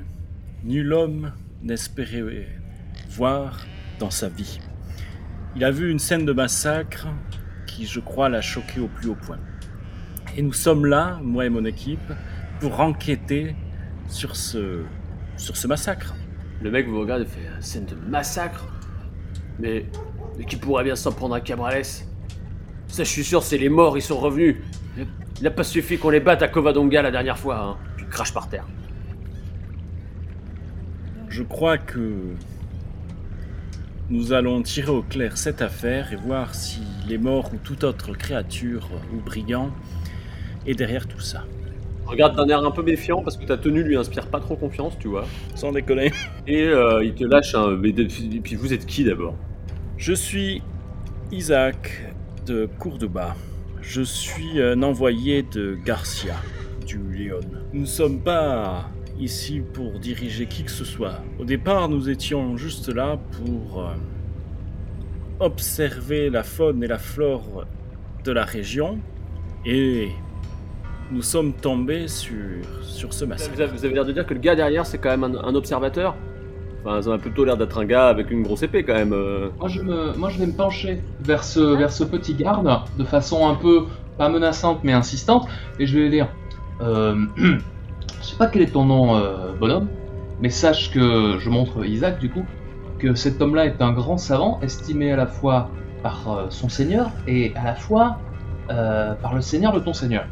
nul 0.63 0.93
homme 0.93 1.33
n'espérait 1.63 2.47
voir 3.11 3.67
dans 3.99 4.11
sa 4.11 4.29
vie. 4.29 4.61
Il 5.57 5.65
a 5.65 5.71
vu 5.73 5.91
une 5.91 5.99
scène 5.99 6.25
de 6.25 6.33
massacre 6.33 7.09
qui, 7.67 7.87
je 7.87 7.99
crois, 7.99 8.29
l'a 8.29 8.43
choqué 8.43 8.81
au 8.81 8.87
plus 8.87 9.09
haut 9.09 9.17
point. 9.17 9.39
Et 10.37 10.43
nous 10.43 10.53
sommes 10.53 10.85
là, 10.87 11.19
moi 11.23 11.47
et 11.47 11.49
mon 11.49 11.65
équipe, 11.65 12.13
pour 12.61 12.79
enquêter 12.81 13.57
sur 14.09 14.37
ce, 14.37 14.83
sur 15.37 15.57
ce 15.57 15.67
massacre. 15.67 16.15
Le 16.63 16.71
mec 16.71 16.89
vous 16.89 17.01
regarde 17.01 17.23
et 17.23 17.27
fait 17.27 17.41
une 17.55 17.63
scène 17.63 17.87
de 17.87 17.95
massacre. 17.95 18.67
Mais, 19.61 19.87
mais 20.37 20.45
qui 20.45 20.57
pourrait 20.57 20.85
bien 20.85 20.97
s'en 20.97 21.13
prendre 21.13 21.35
à 21.35 21.41
Cabrales? 21.41 21.85
Ça, 21.85 23.05
je 23.05 23.09
suis 23.09 23.25
sûr, 23.25 23.43
c'est 23.43 23.59
les 23.59 23.69
morts, 23.69 23.97
ils 23.97 24.03
sont 24.03 24.19
revenus. 24.19 24.57
Il 24.97 25.45
n'a 25.45 25.51
pas 25.51 25.63
suffi 25.63 25.99
qu'on 25.99 26.11
les 26.11 26.21
batte 26.21 26.43
à 26.43 26.49
Covadonga 26.49 27.03
la 27.03 27.11
dernière 27.11 27.39
fois, 27.39 27.61
hein. 27.61 27.77
Puis 27.97 28.07
crache 28.07 28.33
par 28.33 28.49
terre. 28.49 28.67
Je 31.29 31.43
crois 31.43 31.79
que 31.79 32.35
nous 34.11 34.33
allons 34.33 34.63
tirer 34.63 34.91
au 34.91 35.03
clair 35.03 35.37
cette 35.37 35.61
affaire 35.61 36.13
et 36.13 36.17
voir 36.17 36.55
si 36.55 36.81
les 37.07 37.19
morts 37.19 37.53
ou 37.53 37.59
toute 37.59 37.85
autre 37.85 38.15
créature 38.15 38.89
ou 39.13 39.21
brigand 39.21 39.71
est 40.67 40.75
derrière 40.75 41.07
tout 41.07 41.21
ça. 41.21 41.45
Regarde 42.09 42.37
d'un 42.37 42.49
air 42.49 42.65
un 42.65 42.71
peu 42.71 42.83
méfiant 42.83 43.23
parce 43.23 43.37
que 43.37 43.45
ta 43.45 43.57
tenue 43.59 43.83
lui 43.83 43.97
inspire 43.97 44.27
pas 44.27 44.41
trop 44.41 44.57
confiance, 44.57 44.99
tu 44.99 45.09
vois. 45.09 45.25
Sans 45.55 45.73
déconner. 45.73 46.11
Et 46.47 46.63
euh, 46.63 47.05
il 47.05 47.15
te 47.15 47.25
lâche 47.25 47.55
un. 47.55 47.77
Mais 47.77 47.93
de- 47.93 48.05
et 48.05 48.41
puis 48.41 48.57
vous 48.57 48.73
êtes 48.73 48.87
qui 48.87 49.05
d'abord? 49.05 49.35
Je 49.99 50.15
suis 50.15 50.63
Isaac 51.33 52.13
de 52.47 52.69
Courdebat. 52.79 53.37
Je 53.83 54.01
suis 54.03 54.61
un 54.63 54.83
envoyé 54.83 55.43
de 55.43 55.77
Garcia, 55.85 56.35
du 56.87 56.99
Léon. 57.13 57.41
Nous 57.73 57.83
ne 57.83 57.87
sommes 57.87 58.21
pas 58.21 58.89
ici 59.21 59.61
pour 59.73 59.99
diriger 59.99 60.47
qui 60.47 60.63
que 60.65 60.71
ce 60.71 60.85
soit. 60.85 61.21
Au 61.39 61.45
départ, 61.45 61.89
nous 61.89 62.09
étions 62.09 62.57
juste 62.57 62.89
là 62.89 63.19
pour 63.33 63.81
euh, 63.83 63.93
observer 65.41 66.31
la 66.31 66.43
faune 66.43 66.83
et 66.83 66.87
la 66.87 66.99
flore 66.99 67.65
de 68.25 68.33
la 68.33 68.45
région 68.45 68.99
et 69.65 70.09
nous 71.11 71.23
sommes 71.23 71.53
tombés 71.53 72.09
sur, 72.09 72.35
sur 72.83 73.13
ce 73.13 73.25
vous 73.25 73.31
massacre. 73.31 73.61
avez, 73.61 73.73
vous 73.73 73.85
avez 73.85 73.95
l'air 73.95 74.05
de 74.05 74.13
dire 74.13 74.27
que 74.27 74.35
le 74.35 74.41
gars 74.41 74.55
derrière 74.57 74.87
c'est 74.87 74.99
quand 74.99 75.11
même 75.11 75.25
un, 75.25 75.35
un 75.45 75.55
observateur 75.55 76.15
Enfin, 76.85 77.03
ça 77.03 77.13
a 77.15 77.19
plutôt 77.19 77.45
l'air 77.45 77.57
d'être 77.57 77.77
un 77.79 77.85
gars 77.85 78.07
avec 78.09 78.31
une 78.31 78.43
grosse 78.45 78.63
épée 78.63 78.85
quand 78.85 78.95
même. 78.95 79.13
euh. 79.13 79.49
Moi 79.59 79.69
je, 79.69 79.83
me, 79.83 80.17
moi, 80.17 80.29
je 80.31 80.39
vais 80.39 80.47
me 80.47 80.53
pencher 80.53 81.03
vers 81.21 81.43
ce, 81.43 81.59
vers 81.61 81.91
ce 81.91 82.05
petit 82.05 82.35
garde 82.35 82.71
de 82.97 83.05
façon 83.05 83.49
un 83.49 83.55
peu, 83.55 83.87
pas 84.17 84.29
menaçante 84.29 84.85
mais 84.85 84.93
insistante, 84.93 85.49
et 85.81 85.87
je 85.87 85.97
vais 85.97 86.05
lui 86.05 86.11
dire 86.11 86.29
euh, 86.81 87.17
Je 87.37 88.27
sais 88.27 88.37
pas 88.37 88.47
quel 88.47 88.63
est 88.63 88.73
ton 88.73 88.85
nom, 88.85 89.17
euh, 89.17 89.53
bonhomme, 89.59 89.89
mais 90.41 90.51
sache 90.51 90.93
que 90.93 91.37
je 91.39 91.51
montre 91.51 91.85
Isaac 91.85 92.21
du 92.21 92.31
coup, 92.31 92.45
que 93.01 93.15
cet 93.15 93.43
homme-là 93.43 93.67
est 93.67 93.83
un 93.83 93.93
grand 93.93 94.17
savant, 94.17 94.61
estimé 94.63 95.11
à 95.13 95.17
la 95.17 95.27
fois 95.27 95.71
par 96.03 96.31
euh, 96.31 96.47
son 96.49 96.69
seigneur 96.69 97.11
et 97.27 97.53
à 97.57 97.65
la 97.65 97.75
fois 97.75 98.19
euh, 98.71 99.15
par 99.15 99.35
le 99.35 99.41
seigneur 99.41 99.73
de 99.73 99.81
ton 99.81 99.93
seigneur. 99.93 100.27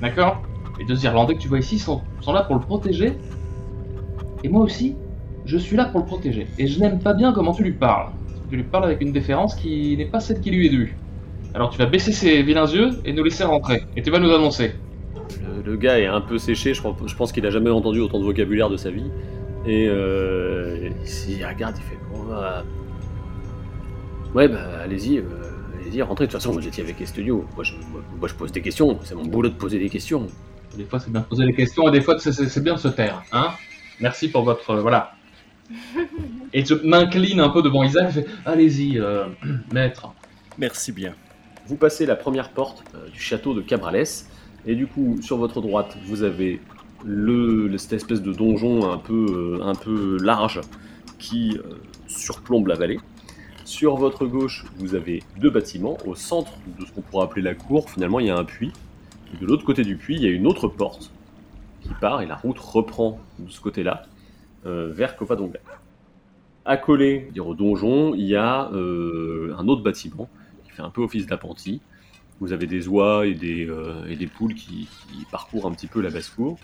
D'accord 0.00 0.42
Les 0.78 0.84
deux 0.84 1.04
Irlandais 1.04 1.34
que 1.34 1.40
tu 1.40 1.48
vois 1.48 1.58
ici 1.58 1.78
sont, 1.78 2.02
là 2.26 2.42
pour 2.42 2.54
le 2.54 2.60
protéger, 2.60 3.12
et 4.42 4.48
moi 4.48 4.62
aussi, 4.62 4.96
je 5.44 5.58
suis 5.58 5.76
là 5.76 5.86
pour 5.86 6.00
le 6.00 6.06
protéger. 6.06 6.46
Et 6.58 6.66
je 6.66 6.80
n'aime 6.80 6.98
pas 6.98 7.12
bien 7.12 7.32
comment 7.32 7.52
tu 7.52 7.62
lui 7.62 7.72
parles. 7.72 8.10
Tu 8.48 8.56
lui 8.56 8.62
parles 8.62 8.84
avec 8.84 9.00
une 9.00 9.12
déférence 9.12 9.54
qui 9.54 9.96
n'est 9.96 10.06
pas 10.06 10.20
celle 10.20 10.40
qui 10.40 10.50
lui 10.50 10.66
est 10.66 10.70
due. 10.70 10.96
Alors 11.54 11.70
tu 11.70 11.78
vas 11.78 11.86
baisser 11.86 12.12
ses 12.12 12.42
vilains 12.42 12.66
yeux 12.66 12.90
et 13.04 13.12
nous 13.12 13.24
laisser 13.24 13.44
rentrer. 13.44 13.82
Et 13.96 14.02
tu 14.02 14.10
vas 14.10 14.18
nous 14.18 14.30
annoncer. 14.30 14.72
Le, 15.64 15.76
gars 15.76 15.98
est 15.98 16.06
un 16.06 16.20
peu 16.20 16.38
séché, 16.38 16.74
je, 16.74 16.82
pense 17.16 17.32
qu'il 17.32 17.46
a 17.46 17.50
jamais 17.50 17.70
entendu 17.70 18.00
autant 18.00 18.18
de 18.18 18.24
vocabulaire 18.24 18.70
de 18.70 18.76
sa 18.76 18.90
vie. 18.90 19.10
Et 19.66 19.86
euh, 19.88 20.90
il 21.28 21.44
regarde, 21.44 21.76
il 21.76 21.82
fait 21.82 21.98
Bon, 22.12 22.24
bah. 22.28 22.64
Ouais, 24.34 24.48
bah 24.48 24.60
allez-y, 24.84 25.18
euh, 25.18 25.22
allez-y, 25.80 26.02
rentrez. 26.02 26.26
De 26.26 26.32
toute 26.32 26.40
façon, 26.40 26.52
vous 26.52 26.66
étiez 26.66 26.82
avec 26.82 27.00
Estudio. 27.00 27.44
Moi 27.54 27.64
je, 27.64 27.72
moi, 27.90 28.02
moi, 28.18 28.28
je 28.28 28.34
pose 28.34 28.52
des 28.52 28.62
questions, 28.62 28.98
c'est 29.04 29.14
mon 29.14 29.24
boulot 29.24 29.48
de 29.48 29.54
poser 29.54 29.78
des 29.78 29.88
questions. 29.88 30.26
Des 30.76 30.84
fois 30.84 31.00
c'est 31.00 31.10
bien 31.10 31.20
de 31.20 31.26
poser 31.26 31.46
des 31.46 31.52
questions 31.54 31.88
et 31.88 31.90
des 31.90 32.00
fois 32.00 32.18
c'est- 32.18 32.60
bien 32.62 32.74
de 32.74 32.78
se 32.78 32.88
taire. 32.88 33.22
Hein 33.32 33.48
Merci 34.00 34.30
pour 34.30 34.42
votre... 34.44 34.70
euh, 34.70 34.80
voilà. 34.80 35.14
Et 36.52 36.64
je 36.64 36.74
m'incline 36.74 37.40
un 37.40 37.48
peu 37.50 37.62
devant 37.62 37.82
Isaac, 37.84 38.10
je 38.10 38.20
fais 38.20 38.26
Allez-y, 38.44 38.98
euh, 38.98 39.26
maître. 39.72 40.12
Merci 40.58 40.92
bien. 40.92 41.14
Vous 41.66 41.76
passez 41.76 42.06
la 42.06 42.16
première 42.16 42.50
porte 42.50 42.82
euh, 42.94 43.08
du 43.10 43.20
château 43.20 43.54
de 43.54 43.60
Cabrales, 43.60 44.04
et 44.66 44.74
du 44.74 44.86
coup, 44.86 45.18
sur 45.22 45.36
votre 45.38 45.60
droite, 45.60 45.96
vous 46.06 46.22
avez 46.24 46.60
le, 47.04 47.76
cette 47.78 47.92
espèce 47.94 48.20
de 48.22 48.32
donjon 48.32 48.90
un 48.92 48.98
peu, 48.98 49.58
euh, 49.60 49.64
un 49.64 49.74
peu 49.74 50.18
large 50.22 50.60
qui 51.18 51.56
euh, 51.58 51.74
surplombe 52.08 52.66
la 52.66 52.74
vallée. 52.74 52.98
Sur 53.70 53.94
votre 53.94 54.26
gauche, 54.26 54.64
vous 54.78 54.96
avez 54.96 55.22
deux 55.38 55.48
bâtiments. 55.48 55.96
Au 56.04 56.16
centre 56.16 56.54
de 56.76 56.84
ce 56.84 56.90
qu'on 56.90 57.02
pourrait 57.02 57.26
appeler 57.26 57.42
la 57.42 57.54
cour, 57.54 57.88
finalement, 57.88 58.18
il 58.18 58.26
y 58.26 58.30
a 58.30 58.36
un 58.36 58.42
puits. 58.42 58.72
Et 59.32 59.40
de 59.40 59.46
l'autre 59.46 59.64
côté 59.64 59.84
du 59.84 59.94
puits, 59.94 60.16
il 60.16 60.22
y 60.22 60.26
a 60.26 60.30
une 60.30 60.48
autre 60.48 60.66
porte 60.66 61.12
qui 61.80 61.90
part, 62.00 62.20
et 62.20 62.26
la 62.26 62.34
route 62.34 62.58
reprend 62.58 63.20
de 63.38 63.48
ce 63.48 63.60
côté-là, 63.60 64.02
euh, 64.66 64.90
vers 64.92 65.14
Covadonga. 65.14 65.60
Accolé 66.64 67.30
dire, 67.32 67.46
au 67.46 67.54
donjon, 67.54 68.12
il 68.16 68.24
y 68.24 68.34
a 68.34 68.72
euh, 68.72 69.54
un 69.56 69.68
autre 69.68 69.84
bâtiment 69.84 70.28
qui 70.64 70.72
fait 70.72 70.82
un 70.82 70.90
peu 70.90 71.02
office 71.02 71.26
d'appentis. 71.26 71.80
Vous 72.40 72.52
avez 72.52 72.66
des 72.66 72.88
oies 72.88 73.24
et 73.24 73.34
des, 73.34 73.68
euh, 73.68 74.26
poules 74.36 74.54
qui, 74.54 74.88
parcourent 75.30 75.66
un 75.66 75.72
petit 75.72 75.86
peu 75.86 76.00
la 76.00 76.10
basse-cour. 76.10 76.58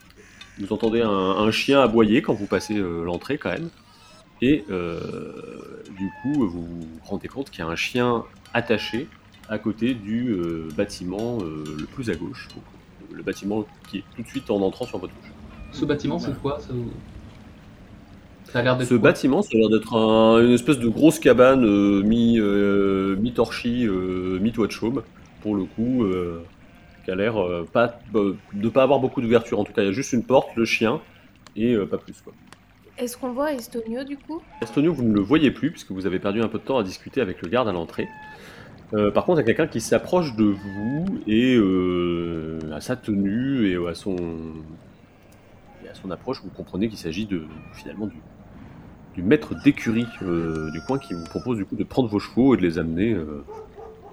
Vous 0.58 0.72
entendez 0.72 1.02
un, 1.02 1.50
chien 1.52 1.80
aboyer 1.80 2.20
quand 2.20 2.34
vous 2.34 2.46
passez 2.46 2.74
l'entrée 2.74 3.38
quand 3.38 3.50
même. 3.50 3.70
Et 4.40 4.66
euh, 4.70 5.82
du 5.90 6.10
coup, 6.10 6.46
vous 6.46 6.62
vous 6.62 6.98
rendez 7.02 7.28
compte 7.28 7.50
qu'il 7.50 7.60
y 7.64 7.66
a 7.66 7.70
un 7.70 7.76
chien 7.76 8.24
attaché 8.52 9.08
à 9.48 9.58
côté 9.58 9.94
du 9.94 10.28
euh, 10.30 10.68
bâtiment 10.76 11.38
euh, 11.42 11.64
le 11.78 11.86
plus 11.86 12.10
à 12.10 12.14
gauche. 12.16 12.48
Donc, 12.54 12.64
le 13.12 13.22
bâtiment 13.22 13.64
qui 13.88 13.98
est 13.98 14.04
tout 14.14 14.22
de 14.22 14.28
suite 14.28 14.50
en 14.50 14.60
entrant 14.60 14.84
sur 14.86 14.98
votre 14.98 15.14
gauche. 15.14 15.32
Ce 15.72 15.84
bâtiment 15.84 16.18
c'est 16.18 16.38
quoi? 16.40 16.58
Ça, 16.60 16.72
ça 18.44 18.58
a 18.58 18.62
l'air 18.62 18.76
d'être 18.76 18.88
Ce 18.88 18.94
quoi? 18.94 19.10
bâtiment, 19.10 19.42
ça 19.42 19.48
a 19.54 19.58
l'air 19.58 19.68
d'être 19.70 19.94
un- 19.96 20.44
une 20.44 20.52
espèce 20.52 20.78
de 20.78 20.88
grosse 20.88 21.18
cabane 21.18 21.64
euh, 21.64 22.02
mi, 22.02 22.38
euh, 22.38 23.16
mi-torchis, 23.16 23.86
euh, 23.86 24.38
mi-toit 24.40 24.66
de 24.66 24.72
chaume, 24.72 25.02
pour 25.40 25.54
le 25.56 25.64
coup, 25.64 26.04
euh, 26.04 26.42
qui 27.04 27.10
a 27.10 27.14
l'air 27.14 27.36
pas, 27.72 28.00
de 28.52 28.68
pas 28.68 28.82
avoir 28.82 29.00
beaucoup 29.00 29.20
d'ouverture. 29.20 29.60
En 29.60 29.64
tout 29.64 29.72
cas, 29.72 29.82
il 29.82 29.86
y 29.86 29.88
a 29.88 29.92
juste 29.92 30.12
une 30.12 30.26
porte, 30.26 30.56
le 30.56 30.64
chien, 30.64 31.02
et 31.56 31.74
euh, 31.74 31.86
pas 31.86 31.98
plus. 31.98 32.20
Quoi. 32.22 32.34
Est-ce 32.98 33.18
qu'on 33.18 33.32
voit 33.32 33.52
Estonio 33.52 34.04
du 34.04 34.16
coup? 34.16 34.40
Estonio, 34.62 34.92
vous 34.92 35.02
ne 35.02 35.12
le 35.12 35.20
voyez 35.20 35.50
plus, 35.50 35.70
puisque 35.70 35.92
vous 35.92 36.06
avez 36.06 36.18
perdu 36.18 36.40
un 36.40 36.48
peu 36.48 36.58
de 36.58 36.64
temps 36.64 36.78
à 36.78 36.82
discuter 36.82 37.20
avec 37.20 37.42
le 37.42 37.48
garde 37.48 37.68
à 37.68 37.72
l'entrée. 37.72 38.08
Euh, 38.94 39.10
par 39.10 39.24
contre, 39.24 39.40
il 39.40 39.42
y 39.42 39.44
a 39.44 39.46
quelqu'un 39.46 39.66
qui 39.66 39.80
s'approche 39.80 40.34
de 40.36 40.44
vous, 40.44 41.04
et 41.26 41.56
euh, 41.56 42.58
à 42.72 42.80
sa 42.80 42.96
tenue, 42.96 43.68
et 43.68 43.76
à 43.86 43.94
son, 43.94 44.16
et 45.84 45.88
à 45.88 45.94
son 45.94 46.10
approche, 46.10 46.40
vous 46.42 46.50
comprenez 46.50 46.88
qu'il 46.88 46.98
s'agit 46.98 47.26
de, 47.26 47.42
finalement 47.74 48.06
du, 48.06 48.16
du 49.14 49.22
maître 49.22 49.54
d'écurie 49.62 50.06
euh, 50.22 50.70
du 50.70 50.80
coin 50.80 50.98
qui 50.98 51.14
vous 51.14 51.24
propose 51.24 51.58
du 51.58 51.64
coup 51.64 51.76
de 51.76 51.84
prendre 51.84 52.08
vos 52.08 52.18
chevaux 52.18 52.54
et 52.54 52.56
de 52.56 52.62
les 52.62 52.78
amener 52.78 53.12
euh, 53.12 53.44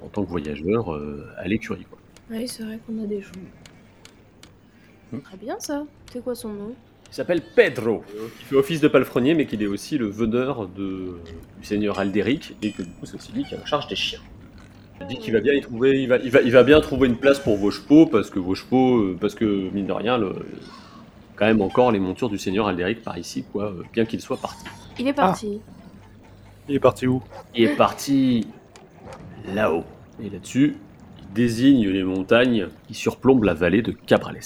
en 0.04 0.08
tant 0.08 0.24
que 0.26 0.30
voyageurs 0.30 0.94
euh, 0.94 1.26
à 1.38 1.48
l'écurie. 1.48 1.86
quoi. 1.86 2.00
Oui, 2.32 2.48
c'est 2.48 2.64
vrai 2.64 2.80
qu'on 2.86 3.02
a 3.04 3.06
des 3.06 3.22
joues. 3.22 3.32
Très 5.24 5.38
bien 5.38 5.56
ça. 5.60 5.86
C'est 6.12 6.24
quoi 6.24 6.36
son 6.36 6.50
nom? 6.50 6.76
Il 7.14 7.16
s'appelle 7.18 7.44
Pedro, 7.44 8.04
qui 8.40 8.46
fait 8.46 8.56
office 8.56 8.82
de 8.82 8.88
palefrenier, 8.88 9.36
mais 9.36 9.46
qu'il 9.46 9.62
est 9.62 9.68
aussi 9.68 10.00
le 10.00 10.08
veneur 10.08 10.68
de, 10.68 11.20
du 11.60 11.64
seigneur 11.64 12.00
Aldéric, 12.00 12.56
et 12.64 12.72
que 12.72 12.82
du 12.82 12.90
coup 12.90 13.06
c'est 13.06 13.14
aussi 13.14 13.32
lui 13.34 13.44
qui 13.44 13.54
est 13.54 13.60
en 13.60 13.66
charge 13.68 13.88
des 13.88 13.96
chiens. 13.96 14.20
Il 15.00 15.06
dit 15.06 15.18
qu'il 15.18 15.32
va 15.32 15.40
bien 15.40 15.54
y 15.54 15.62
trouver, 15.62 16.02
il 16.02 16.10
va, 16.10 16.18
il 16.18 16.32
va, 16.32 16.42
il 16.42 16.52
va 16.52 16.64
bien 16.64 16.82
trouver 16.82 17.08
une 17.08 17.18
place 17.18 17.38
pour 17.38 17.56
vos 17.56 17.70
chevaux 17.70 18.08
parce 18.08 18.32
que 18.32 18.40
vos 18.40 18.56
chevaux, 18.56 18.98
euh, 18.98 19.18
parce 19.22 19.36
que 19.36 19.46
mine 19.46 19.86
de 19.86 19.92
rien, 19.92 20.18
le, 20.18 20.34
quand 21.36 21.46
même 21.46 21.62
encore 21.62 21.92
les 21.92 22.00
montures 22.00 22.30
du 22.30 22.40
seigneur 22.40 22.68
Alderic 22.68 23.04
par 23.04 23.16
ici, 23.16 23.46
quoi, 23.52 23.66
euh, 23.66 23.84
bien 23.94 24.06
qu'il 24.06 24.20
soit 24.20 24.38
parti. 24.38 24.66
Il 24.98 25.08
est 25.08 25.14
parti. 25.14 25.62
Il 26.68 26.74
est 26.74 26.80
parti 26.80 27.06
où? 27.06 27.22
Il 27.54 27.66
est 27.66 27.76
parti 27.76 28.48
là-haut. 29.54 29.84
Et 30.20 30.32
là-dessus, 30.32 30.78
il 31.20 31.34
désigne 31.36 31.90
les 31.90 32.04
montagnes 32.04 32.70
qui 32.88 32.96
surplombent 32.96 33.44
la 33.44 33.54
vallée 33.54 33.84
de 33.84 33.92
Cabrales, 33.92 34.40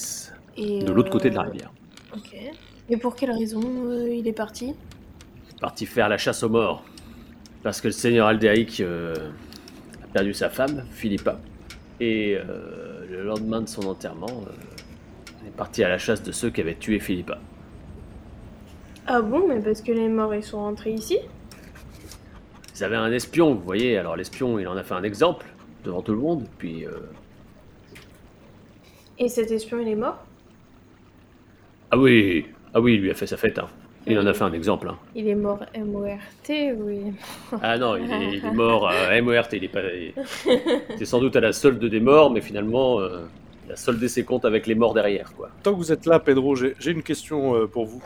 Et, 0.57 0.83
de 0.83 0.91
l'autre 0.91 1.11
côté 1.11 1.29
de 1.29 1.35
la 1.35 1.43
euh, 1.43 1.49
rivière. 1.49 1.71
Ok. 2.15 2.35
Et 2.89 2.97
pour 2.97 3.15
quelle 3.15 3.31
raison 3.31 3.61
euh, 3.63 4.13
il 4.13 4.27
est 4.27 4.33
parti? 4.33 4.73
Parti 5.59 5.85
faire 5.85 6.09
la 6.09 6.17
chasse 6.17 6.43
aux 6.43 6.49
morts. 6.49 6.83
Parce 7.63 7.81
que 7.81 7.87
le 7.87 7.93
seigneur 7.93 8.27
Alderic 8.27 8.79
euh, 8.79 9.13
a 10.03 10.07
perdu 10.07 10.33
sa 10.33 10.49
femme, 10.49 10.85
Philippa. 10.91 11.39
Et 11.99 12.37
euh, 12.37 13.05
le 13.09 13.23
lendemain 13.23 13.61
de 13.61 13.67
son 13.67 13.87
enterrement, 13.87 14.27
euh, 14.47 14.51
il 15.41 15.47
est 15.47 15.57
parti 15.57 15.83
à 15.83 15.89
la 15.89 15.97
chasse 15.97 16.21
de 16.23 16.31
ceux 16.31 16.49
qui 16.49 16.61
avaient 16.61 16.75
tué 16.75 16.99
Philippa. 16.99 17.39
Ah 19.07 19.21
bon, 19.21 19.47
mais 19.47 19.59
parce 19.59 19.81
que 19.81 19.91
les 19.91 20.07
morts 20.07 20.35
ils 20.35 20.43
sont 20.43 20.59
rentrés 20.59 20.93
ici? 20.93 21.17
Ils 22.75 22.83
avaient 22.83 22.97
un 22.97 23.11
espion, 23.11 23.55
vous 23.55 23.63
voyez, 23.63 23.97
alors 23.97 24.15
l'espion 24.15 24.59
il 24.59 24.67
en 24.67 24.77
a 24.77 24.83
fait 24.83 24.93
un 24.93 25.03
exemple 25.03 25.47
devant 25.83 26.01
tout 26.01 26.11
le 26.11 26.19
monde, 26.19 26.45
puis 26.59 26.85
euh, 26.85 26.91
Et 29.17 29.29
cet 29.29 29.49
espion 29.49 29.79
il 29.79 29.87
est 29.87 29.95
mort? 29.95 30.26
Ah 31.91 31.97
oui, 31.97 32.45
ah 32.73 32.79
oui, 32.81 32.95
il 32.95 33.01
lui 33.01 33.11
a 33.11 33.13
fait 33.13 33.27
sa 33.27 33.37
fête, 33.37 33.59
hein. 33.59 33.67
Il 34.09 34.17
en 34.17 34.25
a 34.25 34.33
fait 34.33 34.43
un 34.45 34.53
exemple. 34.53 34.87
hein. 34.89 34.97
Il 35.15 35.27
est 35.27 35.35
mort 35.35 35.59
M-O-R-T, 35.73 36.73
oui. 36.73 37.13
Ah 37.61 37.77
non, 37.77 37.97
il 37.97 38.09
est, 38.09 38.37
il 38.37 38.45
est 38.45 38.51
mort 38.51 38.87
à 38.89 39.19
MORT, 39.21 39.47
il 39.51 39.65
est 39.65 39.67
pas. 39.67 39.81
C'est 40.97 41.05
sans 41.05 41.19
doute 41.19 41.35
à 41.35 41.41
la 41.41 41.51
solde 41.51 41.83
des 41.83 41.99
morts, 41.99 42.31
mais 42.31 42.39
finalement, 42.39 43.01
euh, 43.01 43.25
il 43.65 43.73
a 43.73 43.75
soldé 43.75 44.07
ses 44.07 44.23
comptes 44.23 44.45
avec 44.45 44.65
les 44.65 44.75
morts 44.75 44.93
derrière, 44.93 45.33
quoi. 45.35 45.49
Tant 45.61 45.73
que 45.73 45.77
vous 45.77 45.91
êtes 45.91 46.05
là, 46.05 46.19
Pedro, 46.19 46.55
j'ai 46.55 46.75
une 46.91 47.03
question 47.03 47.55
euh, 47.55 47.67
pour 47.67 47.85
vous. 47.85 48.01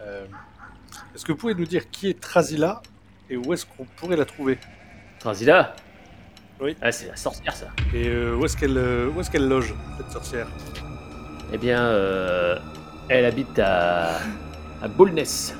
Euh, 0.00 0.24
est-ce 1.14 1.24
que 1.24 1.30
vous 1.32 1.38
pouvez 1.38 1.54
nous 1.54 1.64
dire 1.64 1.90
qui 1.90 2.08
est 2.10 2.18
Trasila 2.20 2.82
et 3.30 3.36
où 3.36 3.52
est-ce 3.52 3.66
qu'on 3.66 3.84
pourrait 3.96 4.16
la 4.16 4.24
trouver? 4.24 4.58
Transila 5.20 5.76
Oui. 6.60 6.76
Ah, 6.82 6.90
c'est 6.90 7.06
la 7.06 7.16
sorcière, 7.16 7.54
ça. 7.54 7.68
Et 7.94 8.08
euh, 8.08 8.34
où 8.34 8.44
est-ce 8.44 8.56
qu'elle 8.56 8.76
euh, 8.76 9.08
où 9.14 9.20
est-ce 9.20 9.30
qu'elle 9.30 9.48
loge, 9.48 9.74
cette 9.96 10.10
sorcière? 10.10 10.48
Eh 11.52 11.58
bien, 11.58 11.80
euh, 11.86 12.56
elle 13.08 13.24
habite 13.24 13.58
à. 13.58 14.18
à 14.82 14.88
Boulness. 14.88 15.54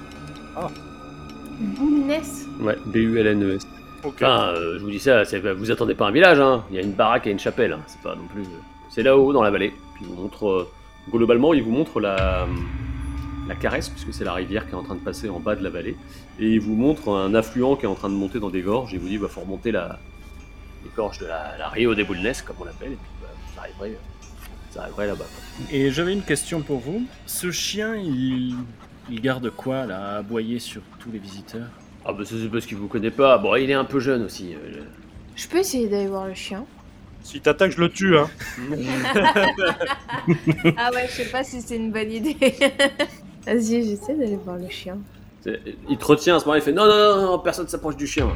Boulness 1.60 2.46
Ouais, 2.60 2.76
B-U-L-N-E-S. 2.86 3.66
Enfin, 4.04 4.52
euh, 4.54 4.78
je 4.78 4.84
vous 4.84 4.90
dis 4.90 4.98
ça, 5.00 5.24
c'est- 5.24 5.40
vous 5.52 5.70
attendez 5.70 5.94
pas 5.94 6.06
un 6.06 6.10
village, 6.12 6.38
hein. 6.38 6.64
Il 6.70 6.76
y 6.76 6.78
a 6.78 6.82
une 6.82 6.92
baraque 6.92 7.26
et 7.26 7.30
une 7.30 7.38
chapelle, 7.38 7.72
hein. 7.72 7.80
C'est 7.86 8.00
pas 8.02 8.14
non 8.14 8.26
plus. 8.32 8.44
C'est 8.90 9.02
là-haut, 9.02 9.32
dans 9.32 9.42
la 9.42 9.50
vallée. 9.50 9.72
Puis 9.94 10.04
il 10.04 10.08
vous 10.08 10.22
montre. 10.22 10.46
euh, 10.48 10.68
globalement, 11.10 11.54
il 11.54 11.62
vous 11.62 11.70
montre 11.72 12.00
la. 12.00 12.46
la 13.48 13.54
caresse, 13.54 13.88
puisque 13.88 14.12
c'est 14.12 14.24
la 14.24 14.32
rivière 14.34 14.66
qui 14.66 14.72
est 14.72 14.76
en 14.76 14.82
train 14.82 14.94
de 14.96 15.00
passer 15.00 15.28
en 15.28 15.40
bas 15.40 15.56
de 15.56 15.62
la 15.64 15.70
vallée. 15.70 15.96
Et 16.38 16.50
il 16.50 16.60
vous 16.60 16.74
montre 16.76 17.08
un 17.10 17.34
affluent 17.34 17.76
qui 17.76 17.84
est 17.84 17.88
en 17.88 17.94
train 17.94 18.08
de 18.10 18.14
monter 18.14 18.38
dans 18.38 18.50
des 18.50 18.60
gorges. 18.62 18.92
Et 18.92 18.96
il 18.96 19.00
vous 19.00 19.08
dit, 19.08 19.18
bah, 19.18 19.28
faut 19.28 19.40
remonter 19.40 19.72
la. 19.72 19.98
les 20.84 20.90
gorges 20.96 21.18
de 21.18 21.26
la, 21.26 21.56
la 21.58 21.68
Rio 21.68 21.94
de 21.94 22.02
Boulness, 22.04 22.42
comme 22.42 22.56
on 22.60 22.64
l'appelle. 22.64 22.92
Et 22.92 22.96
puis, 22.96 23.10
bah, 23.22 23.28
vous 23.54 23.60
arriverez. 23.60 23.98
Là-bas. 24.76 25.24
Et 25.72 25.90
j'avais 25.90 26.12
une 26.12 26.22
question 26.22 26.60
pour 26.62 26.78
vous. 26.78 27.02
Ce 27.26 27.50
chien, 27.50 27.94
il, 27.96 28.54
il 29.10 29.20
garde 29.20 29.50
quoi 29.50 29.86
là, 29.86 30.14
à 30.14 30.16
aboyer 30.18 30.58
sur 30.58 30.82
tous 30.98 31.10
les 31.10 31.18
visiteurs? 31.18 31.68
Ah, 32.04 32.12
bah, 32.12 32.24
ça, 32.24 32.34
c'est 32.40 32.48
parce 32.48 32.66
qu'il 32.66 32.76
vous 32.76 32.88
connaît 32.88 33.10
pas. 33.10 33.36
Bon, 33.38 33.54
il 33.56 33.70
est 33.70 33.74
un 33.74 33.84
peu 33.84 33.98
jeune 34.00 34.22
aussi. 34.24 34.54
euh, 34.54 34.82
Je 35.34 35.48
peux 35.48 35.58
essayer 35.58 35.88
d'aller 35.88 36.06
voir 36.06 36.26
le 36.26 36.34
chien 36.34 36.64
Si 37.22 37.40
t'attaques, 37.40 37.72
je 37.72 37.80
le 37.80 37.88
tue, 37.90 38.16
hein. 38.16 38.28
Ah 40.76 40.90
ouais, 40.94 41.06
je 41.08 41.12
sais 41.22 41.30
pas 41.30 41.42
si 41.44 41.60
c'est 41.60 41.76
une 41.76 41.90
bonne 41.92 42.10
idée. 42.12 42.36
Vas-y, 43.46 43.84
j'essaie 43.84 44.14
d'aller 44.14 44.36
voir 44.36 44.56
le 44.56 44.68
chien. 44.68 44.98
C'est- 45.40 45.60
Il 45.88 45.96
te 45.98 46.04
retient 46.04 46.36
à 46.36 46.38
ce 46.40 46.44
moment-là, 46.44 46.58
il 46.60 46.64
fait 46.64 46.72
non, 46.72 46.86
non, 46.86 47.16
non, 47.16 47.22
non, 47.32 47.38
personne 47.38 47.68
s'approche 47.68 47.96
du 47.96 48.06
chien. 48.06 48.28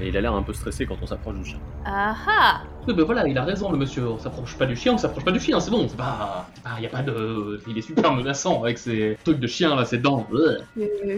Et 0.00 0.08
il 0.08 0.16
a 0.16 0.20
l'air 0.20 0.32
un 0.34 0.42
peu 0.42 0.52
stressé 0.52 0.86
quand 0.86 0.96
on 1.02 1.06
s'approche 1.06 1.36
du 1.38 1.44
chien. 1.44 1.58
Ah 1.84 2.14
ah 2.28 2.60
Oui, 2.88 2.94
ben 2.94 3.04
voilà, 3.04 3.28
il 3.28 3.36
a 3.36 3.44
raison, 3.44 3.70
le 3.70 3.76
monsieur. 3.76 4.08
On 4.08 4.18
s'approche 4.18 4.56
pas 4.56 4.64
du 4.64 4.74
chien, 4.74 4.94
on 4.94 4.98
s'approche 4.98 5.22
pas 5.24 5.30
du 5.30 5.38
chien, 5.40 5.60
c'est 5.60 5.70
bon. 5.70 5.86
C'est 5.88 5.96
pas. 5.96 6.48
pas- 6.64 6.80
y 6.80 6.86
a 6.86 6.88
pas 6.88 7.02
de. 7.02 7.60
Il 7.68 7.76
est 7.76 7.82
super 7.82 8.12
menaçant 8.14 8.62
avec 8.62 8.78
ses 8.78 9.18
trucs 9.24 9.38
de 9.40 9.46
chien 9.46 9.76
là, 9.76 9.84
ses 9.84 9.98
dents. 9.98 10.26
Euh, 10.32 10.56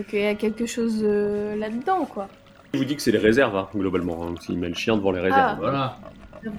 Qu'il 0.09 0.19
y 0.21 0.27
a 0.27 0.35
quelque 0.35 0.67
chose 0.67 1.01
euh, 1.05 1.55
là-dedans, 1.57 2.07
quoi. 2.07 2.29
Je 2.75 2.79
vous 2.79 2.85
dis 2.85 2.97
que 2.97 3.03
c'est 3.03 3.13
les 3.13 3.19
réserves, 3.19 3.57
hein, 3.57 3.69
globalement. 3.75 4.27
Hein, 4.27 4.35
S'il 4.41 4.59
met 4.59 4.69
le 4.69 4.75
chien 4.75 4.97
devant 4.97 5.13
les 5.13 5.21
réserves. 5.21 5.41
Ah. 5.53 5.57
Voilà. 5.61 5.99